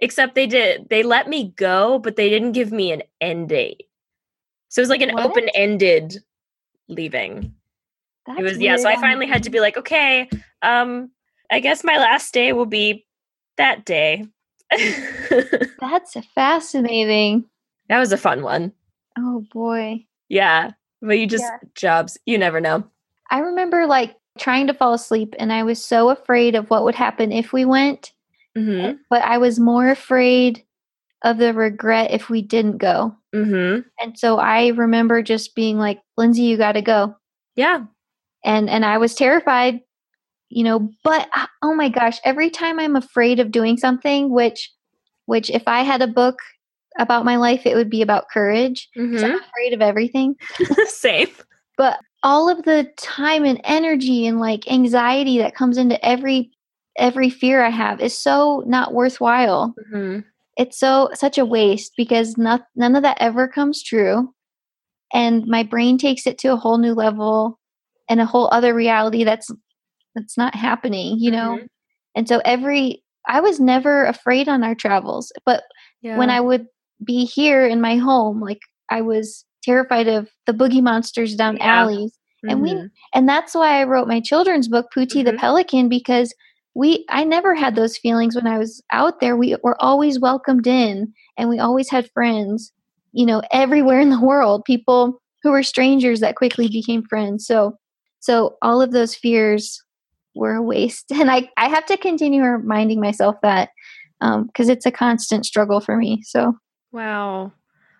Except 0.00 0.34
they 0.34 0.46
did, 0.46 0.88
they 0.90 1.02
let 1.02 1.28
me 1.28 1.52
go, 1.56 1.98
but 1.98 2.16
they 2.16 2.28
didn't 2.28 2.52
give 2.52 2.72
me 2.72 2.92
an 2.92 3.02
end 3.20 3.48
date. 3.48 3.84
So 4.68 4.80
it 4.80 4.82
was 4.82 4.90
like 4.90 5.00
an 5.00 5.18
open 5.18 5.48
ended 5.54 6.22
leaving. 6.88 7.54
That's 8.26 8.40
it 8.40 8.42
was, 8.42 8.58
yeah. 8.58 8.76
So 8.76 8.88
I 8.88 8.96
finally 8.96 9.26
had 9.26 9.42
to 9.44 9.50
be 9.50 9.60
like, 9.60 9.76
okay, 9.76 10.28
um, 10.62 11.10
I 11.50 11.60
guess 11.60 11.82
my 11.82 11.96
last 11.96 12.32
day 12.32 12.52
will 12.52 12.66
be 12.66 13.06
that 13.56 13.84
day. 13.84 14.26
That's 15.80 16.16
fascinating. 16.34 17.44
That 17.88 17.98
was 17.98 18.12
a 18.12 18.18
fun 18.18 18.42
one. 18.42 18.72
Oh 19.16 19.44
boy. 19.52 20.04
Yeah. 20.28 20.72
But 21.00 21.18
you 21.18 21.26
just 21.26 21.44
yeah. 21.44 21.58
jobs, 21.74 22.18
you 22.26 22.38
never 22.38 22.60
know. 22.60 22.84
I 23.30 23.40
remember 23.40 23.86
like 23.86 24.16
trying 24.38 24.66
to 24.68 24.74
fall 24.74 24.94
asleep 24.94 25.34
and 25.38 25.52
I 25.52 25.62
was 25.62 25.84
so 25.84 26.10
afraid 26.10 26.54
of 26.54 26.70
what 26.70 26.84
would 26.84 26.94
happen 26.94 27.32
if 27.32 27.52
we 27.52 27.64
went. 27.64 28.12
Mm-hmm. 28.56 28.96
But 29.10 29.22
I 29.22 29.38
was 29.38 29.60
more 29.60 29.88
afraid 29.90 30.64
of 31.22 31.38
the 31.38 31.52
regret 31.52 32.10
if 32.10 32.30
we 32.30 32.42
didn't 32.42 32.78
go. 32.78 33.14
Mm-hmm. 33.34 33.80
And 34.00 34.18
so 34.18 34.38
I 34.38 34.68
remember 34.68 35.22
just 35.22 35.54
being 35.54 35.78
like, 35.78 36.00
Lindsey, 36.16 36.42
you 36.42 36.56
got 36.56 36.72
to 36.72 36.82
go. 36.82 37.16
Yeah. 37.56 37.84
And 38.44 38.70
and 38.70 38.84
I 38.84 38.98
was 38.98 39.14
terrified, 39.14 39.80
you 40.48 40.64
know, 40.64 40.90
but 41.02 41.28
uh, 41.34 41.46
oh 41.62 41.74
my 41.74 41.88
gosh, 41.88 42.18
every 42.24 42.50
time 42.50 42.78
I'm 42.78 42.96
afraid 42.96 43.40
of 43.40 43.50
doing 43.50 43.76
something, 43.76 44.30
which 44.30 44.72
which 45.26 45.50
if 45.50 45.64
I 45.66 45.82
had 45.82 46.00
a 46.00 46.06
book 46.06 46.38
about 46.98 47.24
my 47.24 47.36
life, 47.36 47.64
it 47.64 47.74
would 47.74 47.90
be 47.90 48.02
about 48.02 48.28
courage. 48.32 48.88
Mm-hmm. 48.96 49.24
I'm 49.24 49.40
afraid 49.40 49.72
of 49.72 49.80
everything. 49.80 50.36
Safe. 50.86 51.44
But 51.76 51.98
all 52.22 52.48
of 52.50 52.64
the 52.64 52.90
time 52.96 53.44
and 53.44 53.60
energy 53.64 54.26
and 54.26 54.40
like 54.40 54.70
anxiety 54.70 55.38
that 55.38 55.54
comes 55.54 55.78
into 55.78 56.04
every 56.04 56.50
every 56.98 57.30
fear 57.30 57.64
I 57.64 57.70
have 57.70 58.00
is 58.00 58.18
so 58.18 58.64
not 58.66 58.92
worthwhile. 58.92 59.74
Mm-hmm. 59.92 60.20
It's 60.56 60.78
so 60.78 61.10
such 61.14 61.38
a 61.38 61.44
waste 61.44 61.92
because 61.96 62.36
not, 62.36 62.62
none 62.74 62.96
of 62.96 63.04
that 63.04 63.18
ever 63.20 63.46
comes 63.46 63.82
true. 63.82 64.34
And 65.14 65.46
my 65.46 65.62
brain 65.62 65.96
takes 65.96 66.26
it 66.26 66.38
to 66.38 66.52
a 66.52 66.56
whole 66.56 66.78
new 66.78 66.94
level 66.94 67.58
and 68.08 68.20
a 68.20 68.26
whole 68.26 68.48
other 68.50 68.74
reality 68.74 69.22
that's 69.22 69.50
that's 70.14 70.36
not 70.36 70.54
happening, 70.54 71.18
you 71.18 71.30
know? 71.30 71.56
Mm-hmm. 71.56 71.66
And 72.16 72.28
so 72.28 72.42
every 72.44 73.04
I 73.28 73.40
was 73.40 73.60
never 73.60 74.06
afraid 74.06 74.48
on 74.48 74.64
our 74.64 74.74
travels, 74.74 75.30
but 75.46 75.62
yeah. 76.02 76.18
when 76.18 76.30
I 76.30 76.40
would 76.40 76.66
be 77.04 77.24
here 77.24 77.66
in 77.66 77.80
my 77.80 77.96
home. 77.96 78.40
Like 78.40 78.60
I 78.88 79.00
was 79.02 79.44
terrified 79.62 80.08
of 80.08 80.28
the 80.46 80.52
boogie 80.52 80.82
monsters 80.82 81.34
down 81.34 81.56
yeah. 81.56 81.82
alleys. 81.82 82.12
Mm-hmm. 82.12 82.50
And 82.50 82.62
we 82.62 82.70
mm-hmm. 82.70 82.86
and 83.14 83.28
that's 83.28 83.54
why 83.54 83.80
I 83.80 83.84
wrote 83.84 84.08
my 84.08 84.20
children's 84.20 84.68
book, 84.68 84.86
Pootie 84.94 85.06
mm-hmm. 85.06 85.24
the 85.24 85.32
Pelican, 85.34 85.88
because 85.88 86.34
we 86.74 87.04
I 87.08 87.24
never 87.24 87.54
had 87.54 87.74
those 87.74 87.98
feelings 87.98 88.34
when 88.34 88.46
I 88.46 88.58
was 88.58 88.82
out 88.92 89.20
there. 89.20 89.36
We 89.36 89.56
were 89.62 89.80
always 89.82 90.20
welcomed 90.20 90.66
in 90.66 91.12
and 91.36 91.48
we 91.48 91.58
always 91.58 91.90
had 91.90 92.10
friends, 92.12 92.72
you 93.12 93.26
know, 93.26 93.42
everywhere 93.50 94.00
in 94.00 94.10
the 94.10 94.20
world, 94.20 94.64
people 94.64 95.20
who 95.42 95.50
were 95.50 95.62
strangers 95.62 96.20
that 96.20 96.36
quickly 96.36 96.68
became 96.68 97.02
friends. 97.04 97.46
So 97.46 97.76
so 98.20 98.56
all 98.62 98.82
of 98.82 98.92
those 98.92 99.14
fears 99.14 99.82
were 100.34 100.54
a 100.54 100.62
waste. 100.62 101.10
And 101.12 101.30
I, 101.30 101.48
I 101.56 101.68
have 101.68 101.86
to 101.86 101.96
continue 101.96 102.42
reminding 102.42 103.00
myself 103.00 103.36
that 103.42 103.70
because 104.20 104.68
um, 104.68 104.70
it's 104.70 104.86
a 104.86 104.90
constant 104.90 105.46
struggle 105.46 105.80
for 105.80 105.96
me. 105.96 106.22
So 106.24 106.54
Wow. 106.92 107.52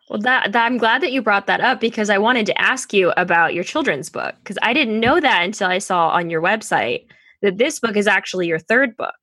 Well, 0.08 0.20
that, 0.20 0.52
that, 0.52 0.64
I'm 0.64 0.78
glad 0.78 1.02
that 1.02 1.12
you 1.12 1.20
brought 1.20 1.46
that 1.46 1.60
up 1.60 1.80
because 1.80 2.08
I 2.08 2.18
wanted 2.18 2.46
to 2.46 2.60
ask 2.60 2.92
you 2.92 3.12
about 3.16 3.54
your 3.54 3.64
children's 3.64 4.08
book 4.08 4.34
because 4.42 4.56
I 4.62 4.72
didn't 4.72 5.00
know 5.00 5.20
that 5.20 5.44
until 5.44 5.68
I 5.68 5.78
saw 5.78 6.08
on 6.08 6.30
your 6.30 6.40
website 6.40 7.04
that 7.42 7.58
this 7.58 7.78
book 7.78 7.96
is 7.96 8.06
actually 8.06 8.46
your 8.46 8.58
third 8.58 8.96
book. 8.96 9.14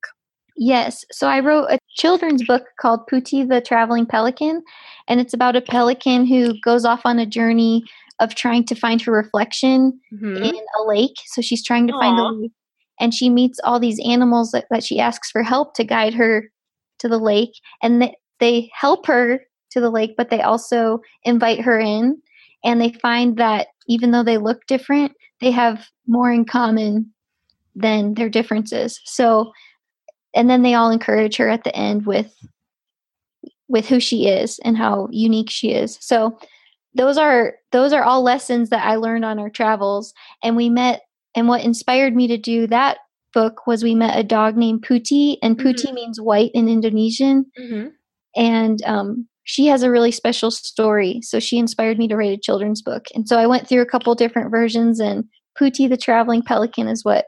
Yes. 0.56 1.04
So 1.12 1.28
I 1.28 1.40
wrote 1.40 1.66
a 1.70 1.78
children's 1.96 2.44
book 2.44 2.64
called 2.80 3.06
Pootie 3.10 3.46
the 3.46 3.60
Traveling 3.60 4.06
Pelican, 4.06 4.62
and 5.08 5.20
it's 5.20 5.34
about 5.34 5.56
a 5.56 5.60
pelican 5.60 6.24
who 6.24 6.58
goes 6.60 6.84
off 6.84 7.02
on 7.04 7.18
a 7.18 7.26
journey 7.26 7.84
of 8.20 8.34
trying 8.34 8.64
to 8.64 8.74
find 8.74 9.02
her 9.02 9.12
reflection 9.12 10.00
mm-hmm. 10.14 10.42
in 10.42 10.54
a 10.54 10.82
lake. 10.84 11.16
So 11.26 11.42
she's 11.42 11.64
trying 11.64 11.86
to 11.88 11.92
Aww. 11.92 12.00
find 12.00 12.18
a 12.18 12.28
lake, 12.28 12.52
and 12.98 13.12
she 13.12 13.28
meets 13.28 13.60
all 13.64 13.78
these 13.78 14.00
animals 14.06 14.52
that, 14.52 14.66
that 14.70 14.82
she 14.82 14.98
asks 14.98 15.30
for 15.30 15.42
help 15.42 15.74
to 15.74 15.84
guide 15.84 16.14
her 16.14 16.50
to 17.00 17.08
the 17.08 17.18
lake, 17.18 17.52
and 17.82 18.00
th- 18.00 18.14
they 18.40 18.70
help 18.72 19.06
her 19.06 19.40
to 19.76 19.80
the 19.80 19.90
lake, 19.90 20.14
but 20.16 20.30
they 20.30 20.40
also 20.40 21.00
invite 21.22 21.60
her 21.60 21.78
in. 21.78 22.20
And 22.64 22.80
they 22.80 22.92
find 22.92 23.36
that 23.36 23.68
even 23.86 24.10
though 24.10 24.24
they 24.24 24.38
look 24.38 24.66
different, 24.66 25.12
they 25.40 25.50
have 25.50 25.86
more 26.08 26.32
in 26.32 26.46
common 26.46 27.12
than 27.74 28.14
their 28.14 28.30
differences. 28.30 29.00
So, 29.04 29.52
and 30.34 30.48
then 30.50 30.62
they 30.62 30.74
all 30.74 30.90
encourage 30.90 31.36
her 31.36 31.48
at 31.48 31.64
the 31.64 31.76
end 31.76 32.06
with 32.06 32.34
with 33.68 33.88
who 33.88 34.00
she 34.00 34.28
is 34.28 34.58
and 34.60 34.76
how 34.76 35.08
unique 35.10 35.50
she 35.50 35.72
is. 35.72 35.98
So, 36.00 36.38
those 36.94 37.18
are 37.18 37.56
those 37.70 37.92
are 37.92 38.02
all 38.02 38.22
lessons 38.22 38.70
that 38.70 38.84
I 38.84 38.96
learned 38.96 39.24
on 39.24 39.38
our 39.38 39.50
travels. 39.50 40.14
And 40.42 40.56
we 40.56 40.70
met, 40.70 41.02
and 41.34 41.48
what 41.48 41.62
inspired 41.62 42.16
me 42.16 42.26
to 42.28 42.38
do 42.38 42.66
that 42.68 42.98
book 43.34 43.66
was 43.66 43.84
we 43.84 43.94
met 43.94 44.18
a 44.18 44.22
dog 44.22 44.56
named 44.56 44.82
Pootie, 44.82 45.36
and 45.42 45.58
Pootie 45.58 45.84
mm-hmm. 45.84 45.94
means 45.94 46.20
white 46.20 46.50
in 46.54 46.70
Indonesian. 46.70 47.44
Mm-hmm. 47.60 47.88
And 48.34 48.82
um, 48.84 49.28
she 49.46 49.66
has 49.66 49.84
a 49.84 49.90
really 49.90 50.10
special 50.10 50.50
story. 50.50 51.20
So 51.22 51.38
she 51.38 51.56
inspired 51.56 51.98
me 51.98 52.08
to 52.08 52.16
write 52.16 52.36
a 52.36 52.40
children's 52.40 52.82
book. 52.82 53.06
And 53.14 53.28
so 53.28 53.38
I 53.38 53.46
went 53.46 53.68
through 53.68 53.80
a 53.80 53.86
couple 53.86 54.14
different 54.16 54.50
versions, 54.50 54.98
and 55.00 55.24
Pootie 55.58 55.88
the 55.88 55.96
Traveling 55.96 56.42
Pelican 56.42 56.88
is 56.88 57.04
what 57.04 57.26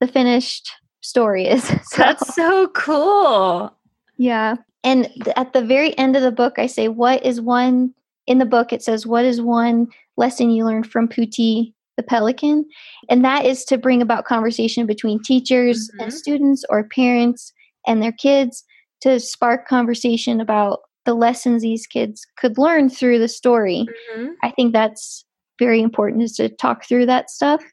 the 0.00 0.08
finished 0.08 0.70
story 1.00 1.46
is. 1.46 1.70
So, 1.84 1.96
That's 1.96 2.34
so 2.34 2.66
cool. 2.74 3.72
Yeah. 4.18 4.56
And 4.82 5.04
th- 5.22 5.36
at 5.36 5.52
the 5.52 5.64
very 5.64 5.96
end 5.96 6.16
of 6.16 6.22
the 6.22 6.32
book, 6.32 6.58
I 6.58 6.66
say, 6.66 6.88
What 6.88 7.24
is 7.24 7.40
one, 7.40 7.94
in 8.26 8.38
the 8.38 8.44
book, 8.44 8.72
it 8.72 8.82
says, 8.82 9.06
What 9.06 9.24
is 9.24 9.40
one 9.40 9.86
lesson 10.16 10.50
you 10.50 10.64
learned 10.64 10.90
from 10.90 11.08
Pootie 11.08 11.74
the 11.96 12.02
Pelican, 12.02 12.66
and 13.08 13.24
that 13.24 13.46
is 13.46 13.64
to 13.66 13.78
bring 13.78 14.02
about 14.02 14.26
conversation 14.26 14.84
between 14.84 15.22
teachers 15.22 15.88
mm-hmm. 15.88 16.00
and 16.02 16.12
students 16.12 16.64
or 16.68 16.88
parents 16.88 17.52
and 17.86 18.02
their 18.02 18.12
kids 18.12 18.64
to 19.02 19.20
spark 19.20 19.66
conversation 19.68 20.40
about 20.40 20.80
the 21.06 21.14
lessons 21.14 21.62
these 21.62 21.86
kids 21.86 22.26
could 22.36 22.58
learn 22.58 22.90
through 22.90 23.18
the 23.18 23.28
story. 23.28 23.86
Mm-hmm. 24.14 24.32
I 24.42 24.50
think 24.50 24.72
that's 24.72 25.24
very 25.58 25.80
important 25.80 26.22
is 26.22 26.36
to 26.36 26.48
talk 26.48 26.84
through 26.84 27.06
that 27.06 27.30
stuff. 27.30 27.64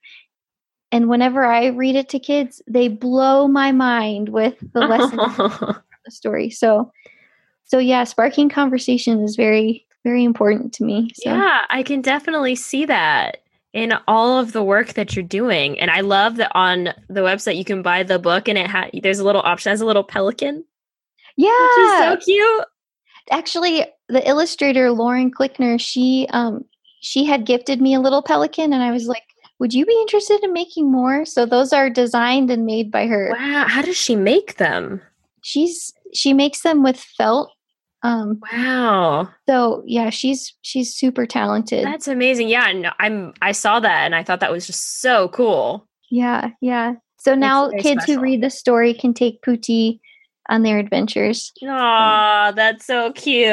And 0.91 1.09
whenever 1.09 1.43
I 1.43 1.67
read 1.67 1.95
it 1.95 2.07
to 2.09 2.19
kids, 2.19 2.61
they 2.67 2.87
blow 2.87 3.47
my 3.47 3.71
mind 3.71 4.29
with 4.29 4.55
the 4.73 4.79
lesson 4.87 5.19
of 5.19 5.37
the 5.37 6.11
story. 6.11 6.49
So 6.49 6.91
so 7.65 7.79
yeah, 7.79 8.03
sparking 8.03 8.49
conversation 8.49 9.21
is 9.23 9.35
very 9.35 9.85
very 10.03 10.23
important 10.23 10.73
to 10.73 10.83
me. 10.83 11.09
So. 11.15 11.31
Yeah, 11.31 11.61
I 11.69 11.81
can 11.81 12.01
definitely 12.01 12.55
see 12.55 12.85
that 12.85 13.37
in 13.73 13.93
all 14.07 14.37
of 14.37 14.51
the 14.51 14.63
work 14.63 14.93
that 14.93 15.15
you're 15.15 15.23
doing. 15.23 15.79
And 15.79 15.89
I 15.89 16.01
love 16.01 16.35
that 16.35 16.51
on 16.53 16.93
the 17.09 17.21
website 17.21 17.57
you 17.57 17.65
can 17.65 17.81
buy 17.81 18.03
the 18.03 18.19
book 18.19 18.47
and 18.47 18.57
it 18.57 18.67
has 18.67 18.91
there's 19.01 19.19
a 19.19 19.25
little 19.25 19.41
option 19.41 19.71
as 19.71 19.81
a 19.81 19.85
little 19.85 20.03
pelican. 20.03 20.63
Yeah. 21.35 21.49
Which 21.49 21.85
is 21.85 21.99
so 21.99 22.17
cute. 22.17 22.65
Actually, 23.31 23.85
the 24.09 24.27
illustrator 24.27 24.91
Lauren 24.91 25.31
Klickner, 25.31 25.79
she 25.79 26.27
um 26.31 26.65
she 27.01 27.25
had 27.25 27.45
gifted 27.45 27.81
me 27.81 27.93
a 27.93 27.99
little 27.99 28.21
pelican 28.21 28.73
and 28.73 28.81
I 28.81 28.91
was 28.91 29.07
like, 29.07 29.23
would 29.59 29.73
you 29.73 29.85
be 29.85 29.97
interested 30.01 30.43
in 30.43 30.53
making 30.53 30.91
more? 30.91 31.25
So 31.25 31.45
those 31.45 31.73
are 31.73 31.89
designed 31.89 32.49
and 32.49 32.65
made 32.65 32.91
by 32.91 33.07
her. 33.07 33.31
Wow. 33.37 33.65
How 33.67 33.81
does 33.81 33.97
she 33.97 34.15
make 34.15 34.57
them? 34.57 35.01
She's 35.41 35.93
she 36.13 36.33
makes 36.33 36.61
them 36.61 36.83
with 36.83 36.99
felt 36.99 37.51
um, 38.03 38.41
wow. 38.51 39.29
So 39.47 39.81
yeah, 39.85 40.09
she's 40.09 40.53
she's 40.61 40.93
super 40.93 41.25
talented. 41.25 41.85
That's 41.85 42.07
amazing. 42.07 42.49
Yeah, 42.49 42.71
no, 42.73 42.91
I'm 42.99 43.33
I 43.41 43.53
saw 43.53 43.79
that 43.79 44.05
and 44.05 44.13
I 44.13 44.23
thought 44.23 44.41
that 44.41 44.51
was 44.51 44.67
just 44.67 44.99
so 45.01 45.29
cool. 45.29 45.87
Yeah, 46.11 46.51
yeah. 46.61 46.95
So 47.17 47.33
now 47.33 47.69
kids 47.69 48.03
special. 48.03 48.15
who 48.15 48.21
read 48.21 48.43
the 48.43 48.49
story 48.49 48.93
can 48.93 49.13
take 49.13 49.41
Pootie 49.41 50.01
on 50.49 50.63
their 50.63 50.77
adventures. 50.77 51.51
Aw, 51.63 52.51
that's 52.55 52.85
so 52.85 53.11
cute. 53.13 53.45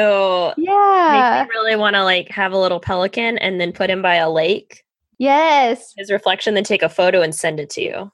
Yeah. 0.57 1.37
Makes 1.39 1.49
me 1.49 1.59
really 1.59 1.75
want 1.75 1.95
to 1.95 2.03
like 2.03 2.29
have 2.29 2.51
a 2.51 2.57
little 2.57 2.79
pelican 2.79 3.37
and 3.37 3.59
then 3.59 3.71
put 3.71 3.89
him 3.89 4.01
by 4.01 4.15
a 4.15 4.29
lake. 4.29 4.83
Yes. 5.17 5.93
His 5.97 6.11
reflection, 6.11 6.53
then 6.53 6.63
take 6.63 6.83
a 6.83 6.89
photo 6.89 7.21
and 7.21 7.33
send 7.33 7.59
it 7.59 7.69
to 7.71 7.81
you. 7.81 8.11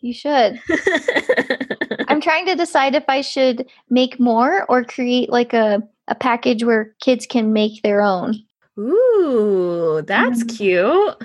You 0.00 0.12
should. 0.14 0.60
I'm 2.08 2.20
trying 2.20 2.46
to 2.46 2.56
decide 2.56 2.94
if 2.94 3.04
I 3.08 3.20
should 3.20 3.66
make 3.88 4.18
more 4.18 4.64
or 4.68 4.82
create 4.82 5.30
like 5.30 5.52
a, 5.52 5.82
a 6.08 6.14
package 6.14 6.64
where 6.64 6.94
kids 7.00 7.26
can 7.26 7.52
make 7.52 7.82
their 7.82 8.00
own. 8.00 8.34
Ooh, 8.78 10.02
that's 10.06 10.42
mm-hmm. 10.42 10.56
cute. 10.56 11.24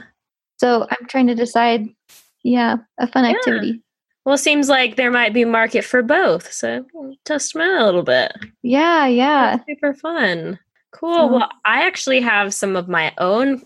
So 0.57 0.87
I'm 0.89 1.07
trying 1.07 1.27
to 1.27 1.35
decide, 1.35 1.87
yeah, 2.43 2.77
a 2.99 3.07
fun 3.07 3.23
yeah. 3.25 3.31
activity. 3.31 3.81
Well, 4.25 4.35
it 4.35 4.39
seems 4.39 4.69
like 4.69 4.95
there 4.95 5.11
might 5.11 5.33
be 5.33 5.45
market 5.45 5.85
for 5.85 6.01
both. 6.01 6.51
So 6.51 6.85
test 7.25 7.53
them 7.53 7.61
out 7.61 7.81
a 7.81 7.85
little 7.85 8.03
bit. 8.03 8.33
Yeah, 8.63 9.05
yeah. 9.05 9.57
That's 9.57 9.67
super 9.67 9.93
fun. 9.93 10.59
Cool. 10.91 11.15
So, 11.15 11.27
well, 11.27 11.49
I 11.65 11.85
actually 11.85 12.21
have 12.21 12.53
some 12.53 12.75
of 12.75 12.87
my 12.87 13.13
own 13.19 13.61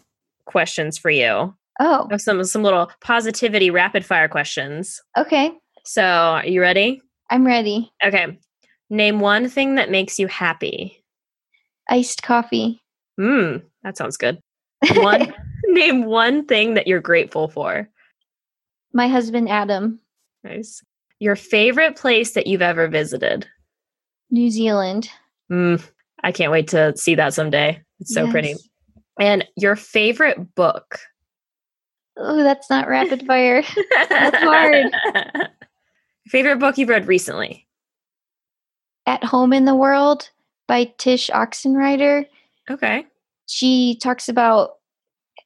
questions 0.46 0.98
for 0.98 1.10
you. 1.10 1.56
Oh. 1.80 2.10
Some 2.18 2.44
some 2.44 2.64
little 2.64 2.92
positivity 3.02 3.70
rapid 3.70 4.06
fire 4.06 4.28
questions. 4.28 5.02
Okay. 5.18 5.52
So, 5.86 6.04
are 6.04 6.46
you 6.46 6.60
ready? 6.60 7.02
I'm 7.30 7.46
ready. 7.46 7.92
Okay. 8.04 8.38
Name 8.90 9.20
one 9.22 9.48
thing 9.48 9.76
that 9.76 9.92
makes 9.92 10.20
you 10.20 10.28
happy. 10.28 11.04
Iced 11.90 12.22
coffee. 12.22 12.82
Mmm, 13.20 13.62
that 13.84 13.98
sounds 13.98 14.18
good. 14.18 14.40
One 14.96 15.34
name 15.66 16.06
one 16.06 16.46
thing 16.46 16.76
that 16.76 16.88
you're 16.88 17.02
grateful 17.02 17.50
for. 17.50 17.90
My 18.94 19.08
husband 19.08 19.50
Adam. 19.50 20.00
Nice. 20.44 20.84
Your 21.20 21.36
favorite 21.36 21.96
place 21.96 22.32
that 22.32 22.48
you've 22.48 22.62
ever 22.62 22.88
visited? 22.88 23.48
New 24.32 24.50
Zealand. 24.50 25.10
Mm, 25.52 25.84
I 26.24 26.32
can't 26.32 26.52
wait 26.52 26.68
to 26.70 26.96
see 26.96 27.16
that 27.16 27.34
someday. 27.34 27.82
It's 28.00 28.14
so 28.14 28.24
yes. 28.24 28.32
pretty. 28.32 28.56
And 29.20 29.46
your 29.58 29.76
favorite 29.76 30.56
book? 30.56 31.00
Oh, 32.18 32.44
that's 32.44 32.70
not 32.70 32.88
rapid 32.88 33.26
fire. 33.26 33.64
that's 34.10 34.38
hard. 34.38 34.92
Favorite 36.28 36.60
book 36.60 36.78
you've 36.78 36.90
read 36.90 37.08
recently? 37.08 37.68
At 39.06 39.24
Home 39.24 39.52
in 39.52 39.66
the 39.66 39.76
World 39.76 40.30
by 40.68 40.86
Tsh 40.98 41.30
Oxenreider. 41.32 42.26
Okay. 42.70 43.06
She 43.48 43.98
talks 44.02 44.30
about 44.30 44.76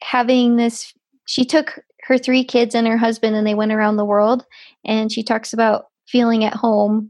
having 0.01 0.57
this 0.57 0.93
she 1.25 1.45
took 1.45 1.79
her 2.04 2.18
three 2.18 2.43
kids 2.43 2.76
and 2.76 2.88
her 2.88 2.97
husband 2.97 3.36
and 3.36 3.45
they 3.45 3.56
went 3.56 3.72
around 3.72 3.97
the 3.97 4.06
world 4.06 4.45
and 4.86 5.12
she 5.12 5.24
talks 5.24 5.54
about 5.54 5.86
feeling 6.08 6.43
at 6.43 6.54
home 6.54 7.10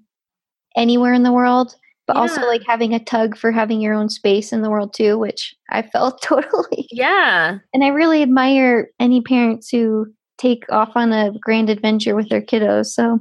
anywhere 0.75 1.13
in 1.13 1.23
the 1.23 1.31
world 1.31 1.75
but 2.05 2.15
yeah. 2.15 2.21
also 2.21 2.41
like 2.45 2.63
having 2.65 2.93
a 2.93 3.03
tug 3.03 3.37
for 3.37 3.51
having 3.51 3.79
your 3.79 3.93
own 3.93 4.09
space 4.09 4.51
in 4.51 4.61
the 4.61 4.69
world 4.69 4.93
too 4.93 5.17
which 5.17 5.55
i 5.69 5.81
felt 5.81 6.21
totally 6.23 6.87
yeah 6.91 7.57
and 7.73 7.83
i 7.83 7.87
really 7.87 8.21
admire 8.21 8.89
any 8.99 9.21
parents 9.21 9.69
who 9.69 10.05
take 10.37 10.63
off 10.71 10.91
on 10.95 11.11
a 11.11 11.31
grand 11.39 11.69
adventure 11.69 12.15
with 12.15 12.29
their 12.29 12.41
kiddos 12.41 12.87
so 12.87 13.19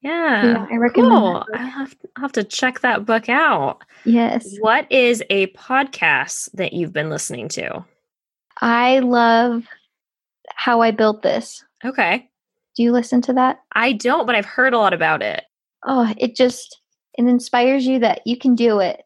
yeah, 0.00 0.44
yeah 0.44 0.66
I 0.70 0.76
recommend. 0.76 1.12
Cool. 1.12 1.44
I 1.54 1.64
have 1.64 1.90
to, 1.98 2.08
I'll 2.16 2.22
have 2.22 2.32
to 2.32 2.44
check 2.44 2.80
that 2.80 3.04
book 3.04 3.28
out. 3.28 3.82
Yes. 4.04 4.54
What 4.60 4.90
is 4.92 5.24
a 5.28 5.48
podcast 5.48 6.50
that 6.54 6.72
you've 6.72 6.92
been 6.92 7.10
listening 7.10 7.48
to? 7.50 7.84
I 8.60 9.00
love 9.00 9.64
how 10.54 10.80
I 10.80 10.90
built 10.90 11.22
this. 11.22 11.64
Okay. 11.84 12.28
Do 12.76 12.82
you 12.82 12.92
listen 12.92 13.20
to 13.22 13.32
that? 13.34 13.60
I 13.72 13.92
don't, 13.92 14.26
but 14.26 14.34
I've 14.34 14.46
heard 14.46 14.74
a 14.74 14.78
lot 14.78 14.92
about 14.92 15.22
it. 15.22 15.44
Oh, 15.86 16.12
it 16.16 16.36
just 16.36 16.80
it 17.14 17.26
inspires 17.26 17.86
you 17.86 17.98
that 18.00 18.20
you 18.24 18.36
can 18.36 18.54
do 18.54 18.80
it. 18.80 19.02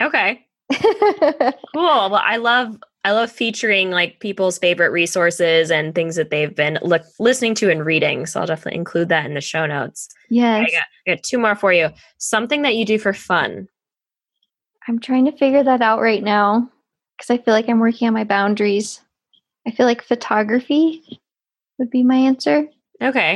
Okay. 0.00 0.46
cool. 0.72 1.52
Well, 1.74 2.14
I 2.14 2.36
love 2.36 2.78
I 3.04 3.12
love 3.12 3.30
featuring 3.30 3.90
like 3.90 4.20
people's 4.20 4.58
favorite 4.58 4.90
resources 4.90 5.70
and 5.70 5.94
things 5.94 6.16
that 6.16 6.30
they've 6.30 6.54
been 6.54 6.78
li- 6.82 6.98
listening 7.18 7.54
to 7.56 7.70
and 7.70 7.84
reading. 7.84 8.26
So 8.26 8.40
I'll 8.40 8.46
definitely 8.46 8.78
include 8.78 9.08
that 9.08 9.24
in 9.24 9.34
the 9.34 9.40
show 9.40 9.66
notes. 9.66 10.08
Yes. 10.28 10.68
I 10.68 10.70
got, 10.70 10.84
I 11.06 11.14
got 11.14 11.22
two 11.22 11.38
more 11.38 11.54
for 11.54 11.72
you. 11.72 11.90
Something 12.18 12.62
that 12.62 12.74
you 12.74 12.84
do 12.84 12.98
for 12.98 13.12
fun. 13.12 13.68
I'm 14.86 14.98
trying 14.98 15.24
to 15.26 15.36
figure 15.36 15.62
that 15.62 15.80
out 15.80 16.00
right 16.00 16.22
now 16.22 16.70
because 17.16 17.30
I 17.30 17.38
feel 17.38 17.54
like 17.54 17.68
I'm 17.68 17.80
working 17.80 18.08
on 18.08 18.14
my 18.14 18.24
boundaries. 18.24 19.00
I 19.68 19.70
feel 19.70 19.84
like 19.84 20.02
photography 20.02 21.20
would 21.78 21.90
be 21.90 22.02
my 22.02 22.16
answer. 22.16 22.66
Okay. 23.02 23.34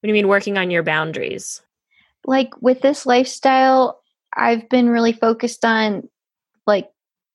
What 0.00 0.06
do 0.06 0.08
you 0.08 0.14
mean 0.14 0.28
working 0.28 0.56
on 0.56 0.70
your 0.70 0.84
boundaries? 0.84 1.60
Like 2.24 2.50
with 2.62 2.82
this 2.82 3.04
lifestyle, 3.04 4.00
I've 4.32 4.68
been 4.68 4.88
really 4.88 5.12
focused 5.12 5.64
on 5.64 6.08
like 6.68 6.88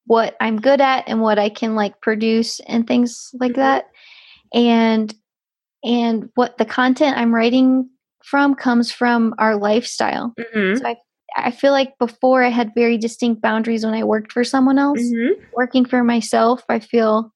what 0.06 0.38
I'm 0.40 0.62
good 0.62 0.80
at 0.80 1.04
and 1.08 1.22
what 1.22 1.38
I 1.38 1.50
can 1.50 1.76
like 1.76 2.00
produce 2.00 2.62
and 2.62 2.88
things 2.88 3.32
like 3.34 3.52
mm-hmm. 3.52 3.60
that. 3.60 3.90
And 4.54 5.14
and 5.84 6.30
what 6.36 6.58
the 6.58 6.66
content 6.66 7.18
I'm 7.18 7.36
writing 7.36 7.90
from 8.24 8.56
comes 8.56 8.94
from 8.94 9.36
our 9.40 9.58
lifestyle. 9.58 10.34
Mm-hmm. 10.40 10.78
So 10.78 10.88
I 10.88 10.96
I 11.36 11.52
feel 11.52 11.74
like 11.74 11.98
before 12.00 12.44
I 12.44 12.50
had 12.50 12.72
very 12.74 12.98
distinct 12.98 13.42
boundaries 13.42 13.84
when 13.84 13.94
I 13.94 14.06
worked 14.06 14.32
for 14.32 14.46
someone 14.46 14.80
else. 14.80 15.02
Mm-hmm. 15.02 15.44
Working 15.54 15.84
for 15.84 16.02
myself, 16.02 16.64
I 16.70 16.80
feel 16.80 17.34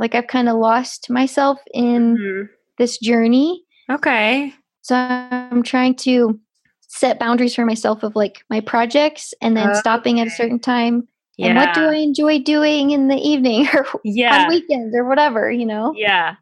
like 0.00 0.14
I've 0.16 0.26
kind 0.26 0.48
of 0.48 0.56
lost 0.56 1.08
myself 1.08 1.60
in 1.72 2.16
mm-hmm. 2.16 2.52
this 2.78 2.98
journey. 2.98 3.62
Okay. 3.88 4.52
So 4.80 4.96
I'm 4.96 5.62
trying 5.62 5.94
to 5.96 6.40
set 6.88 7.20
boundaries 7.20 7.54
for 7.54 7.64
myself 7.64 8.02
of 8.02 8.16
like 8.16 8.42
my 8.50 8.60
projects 8.60 9.32
and 9.40 9.56
then 9.56 9.74
stopping 9.76 10.18
at 10.18 10.26
a 10.26 10.30
certain 10.30 10.58
time 10.58 11.06
yeah. 11.36 11.48
and 11.48 11.56
what 11.56 11.74
do 11.74 11.84
I 11.84 11.96
enjoy 11.96 12.40
doing 12.40 12.90
in 12.90 13.08
the 13.08 13.16
evening 13.16 13.68
or 13.74 13.86
yeah. 14.04 14.44
on 14.44 14.48
weekends 14.48 14.96
or 14.96 15.04
whatever, 15.04 15.50
you 15.50 15.66
know? 15.66 15.94
Yeah. 15.96 16.34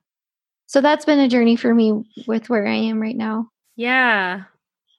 So 0.66 0.80
that's 0.80 1.04
been 1.04 1.18
a 1.18 1.28
journey 1.28 1.56
for 1.56 1.74
me 1.74 2.04
with 2.26 2.48
where 2.48 2.66
I 2.66 2.74
am 2.74 3.00
right 3.00 3.16
now. 3.16 3.48
Yeah. 3.76 4.42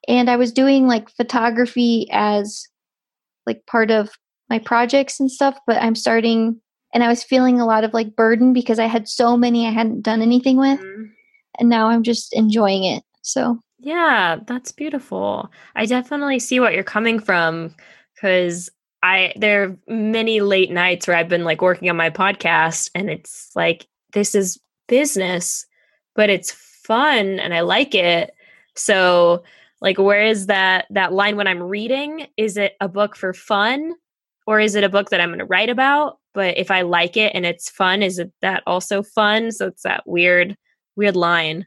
And 0.08 0.30
I 0.30 0.36
was 0.36 0.52
doing 0.52 0.88
like 0.88 1.10
photography 1.10 2.08
as 2.12 2.68
like 3.46 3.66
part 3.66 3.92
of 3.92 4.10
my 4.50 4.60
projects 4.60 5.20
and 5.20 5.32
stuff, 5.32 5.58
but 5.68 5.82
I'm 5.82 5.96
starting 5.96 6.60
and 6.94 7.04
I 7.04 7.08
was 7.08 7.24
feeling 7.24 7.60
a 7.60 7.66
lot 7.66 7.84
of 7.84 7.94
like 7.94 8.16
burden 8.16 8.54
because 8.54 8.80
I 8.80 8.86
had 8.86 9.08
so 9.08 9.38
many 9.38 9.68
I 9.68 9.72
hadn't 9.72 10.02
done 10.02 10.22
anything 10.22 10.58
with. 10.58 10.80
Mm-hmm. 10.80 11.04
And 11.60 11.70
now 11.70 11.90
I'm 11.90 12.04
just 12.04 12.34
enjoying 12.34 12.84
it. 12.86 13.04
So, 13.22 13.60
yeah, 13.80 14.38
that's 14.48 14.72
beautiful. 14.72 15.52
I 15.76 15.86
definitely 15.86 16.40
see 16.40 16.60
what 16.60 16.74
you're 16.74 16.84
coming 16.84 17.20
from 17.20 17.76
because 18.16 18.70
I 19.04 19.34
there 19.36 19.64
are 19.64 19.78
many 19.88 20.42
late 20.42 20.72
nights 20.72 21.08
where 21.08 21.18
I've 21.18 21.30
been 21.30 21.44
like 21.44 21.62
working 21.62 21.90
on 21.90 21.96
my 21.96 22.10
podcast 22.10 22.90
and 22.96 23.10
it's 23.10 23.52
like 23.56 23.88
this 24.14 24.36
is 24.36 24.60
business, 24.88 25.66
but 26.16 26.30
it's 26.30 26.52
fun 26.52 27.40
and 27.40 27.54
I 27.54 27.62
like 27.62 27.94
it. 27.94 28.34
So 28.76 29.44
like 29.82 29.98
where 29.98 30.26
is 30.26 30.48
that 30.48 30.86
that 30.90 31.14
line 31.14 31.38
when 31.38 31.48
I'm 31.48 31.64
reading? 31.64 32.28
Is 32.38 32.58
it 32.58 32.76
a 32.82 32.90
book 32.90 33.16
for 33.16 33.34
fun 33.34 33.94
or 34.48 34.60
is 34.60 34.76
it 34.76 34.84
a 34.84 34.90
book 34.90 35.10
that 35.10 35.22
I'm 35.22 35.30
going 35.30 35.40
to 35.40 35.46
write 35.46 35.70
about? 35.70 36.19
But 36.34 36.58
if 36.58 36.72
I 36.72 36.82
like 36.82 37.18
it 37.18 37.34
and 37.34 37.46
it's 37.46 37.70
fun, 37.70 38.04
is 38.04 38.20
it 38.20 38.32
that 38.42 38.64
also 38.68 39.04
fun? 39.04 39.52
So 39.52 39.68
it's 39.68 39.84
that 39.84 40.04
weird, 40.06 40.56
weird 40.96 41.16
line. 41.16 41.66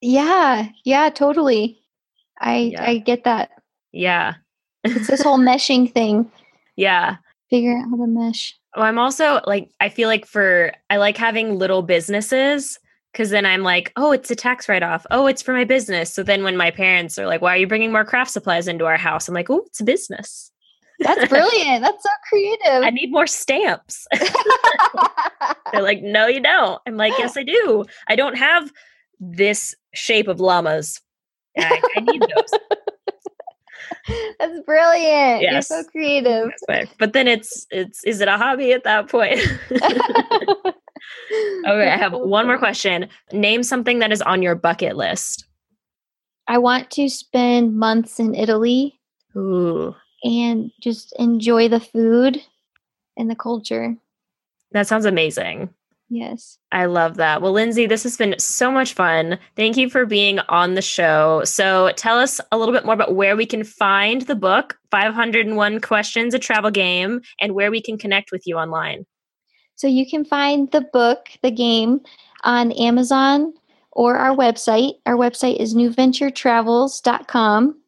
Yeah, 0.00 0.68
yeah, 0.84 1.10
totally. 1.10 1.80
I 2.40 2.56
yeah. 2.56 2.84
I 2.84 2.98
get 2.98 3.24
that. 3.24 3.50
Yeah. 3.92 4.34
it's 4.84 5.06
this 5.06 5.22
whole 5.24 5.38
meshing 5.38 5.92
thing. 5.92 6.30
Yeah. 6.76 7.16
Figure 7.50 7.76
out 7.76 7.90
how 7.90 7.96
to 7.96 8.06
mesh. 8.06 8.58
Well, 8.76 8.86
I'm 8.86 8.98
also 8.98 9.40
like 9.46 9.70
I 9.80 9.88
feel 9.88 10.08
like 10.08 10.26
for 10.26 10.72
I 10.90 10.96
like 10.96 11.16
having 11.16 11.58
little 11.58 11.82
businesses 11.82 12.78
because 13.12 13.30
then 13.30 13.44
I'm 13.44 13.62
like, 13.62 13.92
oh, 13.96 14.12
it's 14.12 14.30
a 14.30 14.36
tax 14.36 14.68
write 14.68 14.82
off. 14.82 15.04
Oh, 15.10 15.26
it's 15.26 15.42
for 15.42 15.52
my 15.52 15.64
business. 15.64 16.12
So 16.12 16.22
then 16.22 16.44
when 16.44 16.56
my 16.56 16.70
parents 16.70 17.18
are 17.18 17.26
like, 17.26 17.42
why 17.42 17.54
are 17.54 17.58
you 17.58 17.66
bringing 17.66 17.92
more 17.92 18.06
craft 18.06 18.30
supplies 18.30 18.68
into 18.68 18.86
our 18.86 18.96
house? 18.96 19.28
I'm 19.28 19.34
like, 19.34 19.50
oh, 19.50 19.62
it's 19.66 19.80
a 19.80 19.84
business. 19.84 20.51
That's 21.02 21.28
brilliant. 21.28 21.82
That's 21.82 22.02
so 22.02 22.10
creative. 22.28 22.82
I 22.82 22.90
need 22.90 23.10
more 23.10 23.26
stamps. 23.26 24.06
They're 25.72 25.82
like, 25.82 26.02
no, 26.02 26.26
you 26.26 26.40
don't. 26.40 26.80
I'm 26.86 26.96
like, 26.96 27.12
yes, 27.18 27.36
I 27.36 27.42
do. 27.42 27.84
I 28.08 28.16
don't 28.16 28.36
have 28.36 28.72
this 29.20 29.74
shape 29.94 30.28
of 30.28 30.40
llamas. 30.40 31.00
I, 31.58 31.80
I 31.96 32.00
need 32.00 32.22
those. 32.36 32.60
That's 34.38 34.60
brilliant. 34.66 35.42
Yes. 35.42 35.70
You're 35.70 35.82
so 35.82 35.88
creative. 35.90 36.50
But 36.98 37.12
then 37.12 37.28
it's 37.28 37.66
it's 37.70 38.02
is 38.04 38.20
it 38.20 38.28
a 38.28 38.36
hobby 38.36 38.72
at 38.72 38.84
that 38.84 39.08
point? 39.08 39.40
okay, 39.70 40.74
I 41.90 41.96
have 41.96 42.12
one 42.12 42.46
more 42.46 42.58
question. 42.58 43.08
Name 43.32 43.62
something 43.62 43.98
that 44.00 44.12
is 44.12 44.22
on 44.22 44.42
your 44.42 44.54
bucket 44.54 44.96
list. 44.96 45.46
I 46.48 46.58
want 46.58 46.90
to 46.92 47.08
spend 47.08 47.76
months 47.76 48.18
in 48.18 48.34
Italy. 48.34 48.98
Ooh. 49.36 49.94
And 50.24 50.70
just 50.80 51.12
enjoy 51.18 51.68
the 51.68 51.80
food 51.80 52.40
and 53.16 53.30
the 53.30 53.34
culture. 53.34 53.96
That 54.70 54.86
sounds 54.86 55.04
amazing. 55.04 55.70
Yes. 56.08 56.58
I 56.72 56.84
love 56.84 57.16
that. 57.16 57.40
Well, 57.40 57.52
Lindsey, 57.52 57.86
this 57.86 58.02
has 58.02 58.18
been 58.18 58.38
so 58.38 58.70
much 58.70 58.92
fun. 58.92 59.38
Thank 59.56 59.78
you 59.78 59.88
for 59.88 60.04
being 60.04 60.40
on 60.40 60.74
the 60.74 60.82
show. 60.82 61.42
So, 61.44 61.90
tell 61.96 62.18
us 62.18 62.38
a 62.52 62.58
little 62.58 62.74
bit 62.74 62.84
more 62.84 62.92
about 62.92 63.14
where 63.14 63.34
we 63.34 63.46
can 63.46 63.64
find 63.64 64.22
the 64.22 64.34
book, 64.34 64.78
501 64.90 65.80
Questions, 65.80 66.34
a 66.34 66.38
Travel 66.38 66.70
Game, 66.70 67.22
and 67.40 67.54
where 67.54 67.70
we 67.70 67.80
can 67.80 67.96
connect 67.96 68.30
with 68.30 68.46
you 68.46 68.58
online. 68.58 69.06
So, 69.74 69.86
you 69.86 70.08
can 70.08 70.26
find 70.26 70.70
the 70.70 70.86
book, 70.92 71.30
the 71.42 71.50
game, 71.50 72.02
on 72.44 72.72
Amazon 72.72 73.54
or 73.92 74.16
our 74.16 74.36
website. 74.36 74.94
Our 75.06 75.16
website 75.16 75.56
is 75.56 75.74
newventuretravels.com. 75.74 77.80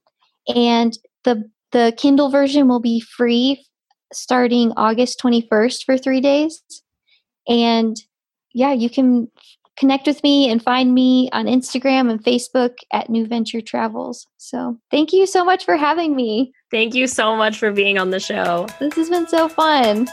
And 0.55 0.99
the, 1.25 1.51
the 1.75 1.93
Kindle 1.99 2.31
version 2.31 2.69
will 2.69 2.81
be 2.81 3.01
free 3.01 3.67
starting 4.13 4.73
August 4.77 5.21
21st 5.21 5.85
for 5.85 5.99
three 5.99 6.21
days. 6.21 6.63
And 7.49 7.97
yeah, 8.53 8.73
you 8.73 8.89
can 8.89 9.29
connect 9.77 10.07
with 10.07 10.23
me 10.23 10.49
and 10.49 10.63
find 10.63 10.95
me 10.95 11.29
on 11.33 11.47
Instagram 11.47 12.09
and 12.13 12.23
Facebook 12.23 12.77
at 12.93 13.11
New 13.11 13.27
Venture 13.27 13.61
Travels. 13.61 14.25
So 14.39 14.79
thank 14.93 15.13
you 15.13 15.27
so 15.27 15.45
much 15.45 15.65
for 15.65 15.77
having 15.77 16.15
me. 16.15 16.53
Thank 16.71 16.95
you 16.95 17.09
so 17.09 17.35
much 17.35 17.59
for 17.59 17.73
being 17.73 17.99
on 17.99 18.11
the 18.11 18.21
show. 18.21 18.69
This 18.79 18.95
has 18.95 19.11
been 19.11 19.27
so 19.27 19.49
fun. 19.49 20.07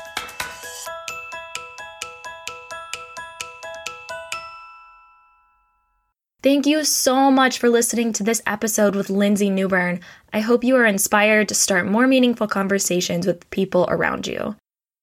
Thank 6.43 6.65
you 6.65 6.83
so 6.83 7.29
much 7.29 7.59
for 7.59 7.69
listening 7.69 8.13
to 8.13 8.23
this 8.23 8.41
episode 8.47 8.95
with 8.95 9.11
Lindsey 9.11 9.51
Nubern. 9.51 10.01
I 10.33 10.39
hope 10.39 10.63
you 10.63 10.75
are 10.75 10.87
inspired 10.87 11.47
to 11.49 11.53
start 11.53 11.85
more 11.85 12.07
meaningful 12.07 12.47
conversations 12.47 13.27
with 13.27 13.47
people 13.51 13.85
around 13.89 14.25
you. 14.25 14.55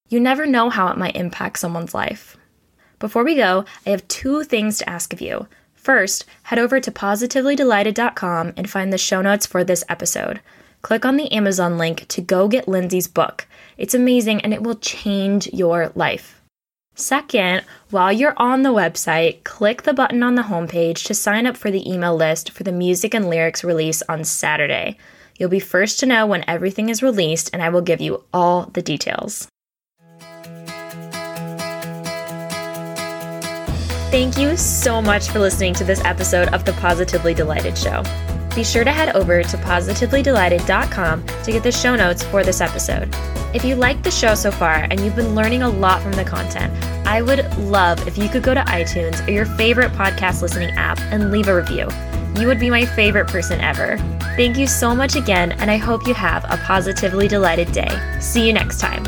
You 0.08 0.18
never 0.18 0.46
know 0.46 0.68
how 0.68 0.88
it 0.88 0.98
might 0.98 1.14
impact 1.14 1.60
someone's 1.60 1.94
life. 1.94 2.36
Before 2.98 3.22
we 3.22 3.36
go, 3.36 3.64
I 3.86 3.90
have 3.90 4.08
two 4.08 4.42
things 4.42 4.78
to 4.78 4.90
ask 4.90 5.12
of 5.12 5.20
you. 5.20 5.46
First, 5.74 6.24
head 6.42 6.58
over 6.58 6.80
to 6.80 6.90
positivelydelighted.com 6.90 8.54
and 8.56 8.68
find 8.68 8.92
the 8.92 8.98
show 8.98 9.22
notes 9.22 9.46
for 9.46 9.62
this 9.62 9.84
episode. 9.88 10.40
Click 10.82 11.04
on 11.04 11.16
the 11.16 11.30
Amazon 11.30 11.78
link 11.78 12.08
to 12.08 12.20
go 12.20 12.48
get 12.48 12.66
Lindsey's 12.66 13.06
book. 13.06 13.46
It's 13.76 13.94
amazing 13.94 14.40
and 14.40 14.52
it 14.52 14.64
will 14.64 14.74
change 14.74 15.46
your 15.52 15.92
life. 15.94 16.37
Second, 17.00 17.62
while 17.90 18.12
you're 18.12 18.34
on 18.38 18.62
the 18.62 18.72
website, 18.72 19.44
click 19.44 19.82
the 19.82 19.94
button 19.94 20.20
on 20.24 20.34
the 20.34 20.42
homepage 20.42 21.04
to 21.04 21.14
sign 21.14 21.46
up 21.46 21.56
for 21.56 21.70
the 21.70 21.88
email 21.88 22.16
list 22.16 22.50
for 22.50 22.64
the 22.64 22.72
music 22.72 23.14
and 23.14 23.30
lyrics 23.30 23.62
release 23.62 24.02
on 24.08 24.24
Saturday. 24.24 24.98
You'll 25.38 25.48
be 25.48 25.60
first 25.60 26.00
to 26.00 26.06
know 26.06 26.26
when 26.26 26.44
everything 26.48 26.88
is 26.88 27.00
released, 27.00 27.50
and 27.52 27.62
I 27.62 27.68
will 27.68 27.82
give 27.82 28.00
you 28.00 28.24
all 28.32 28.64
the 28.74 28.82
details. 28.82 29.46
Thank 34.10 34.36
you 34.36 34.56
so 34.56 35.00
much 35.00 35.28
for 35.28 35.38
listening 35.38 35.74
to 35.74 35.84
this 35.84 36.04
episode 36.04 36.48
of 36.48 36.64
The 36.64 36.72
Positively 36.72 37.32
Delighted 37.32 37.78
Show. 37.78 38.02
Be 38.58 38.64
sure 38.64 38.82
to 38.82 38.90
head 38.90 39.14
over 39.14 39.40
to 39.40 39.56
positivelydelighted.com 39.56 41.26
to 41.44 41.52
get 41.52 41.62
the 41.62 41.70
show 41.70 41.94
notes 41.94 42.24
for 42.24 42.42
this 42.42 42.60
episode. 42.60 43.08
If 43.54 43.64
you 43.64 43.76
like 43.76 44.02
the 44.02 44.10
show 44.10 44.34
so 44.34 44.50
far 44.50 44.88
and 44.90 44.98
you've 44.98 45.14
been 45.14 45.36
learning 45.36 45.62
a 45.62 45.68
lot 45.68 46.02
from 46.02 46.10
the 46.10 46.24
content, 46.24 46.72
I 47.06 47.22
would 47.22 47.56
love 47.56 48.04
if 48.08 48.18
you 48.18 48.28
could 48.28 48.42
go 48.42 48.54
to 48.54 48.60
iTunes 48.62 49.24
or 49.28 49.30
your 49.30 49.46
favorite 49.46 49.92
podcast 49.92 50.42
listening 50.42 50.70
app 50.70 50.98
and 51.12 51.30
leave 51.30 51.46
a 51.46 51.54
review. 51.54 51.88
You 52.34 52.48
would 52.48 52.58
be 52.58 52.68
my 52.68 52.84
favorite 52.84 53.28
person 53.28 53.60
ever. 53.60 53.96
Thank 54.34 54.58
you 54.58 54.66
so 54.66 54.92
much 54.92 55.14
again, 55.14 55.52
and 55.52 55.70
I 55.70 55.76
hope 55.76 56.08
you 56.08 56.14
have 56.14 56.42
a 56.46 56.60
positively 56.64 57.28
delighted 57.28 57.70
day. 57.70 58.18
See 58.18 58.44
you 58.44 58.52
next 58.52 58.80
time. 58.80 59.04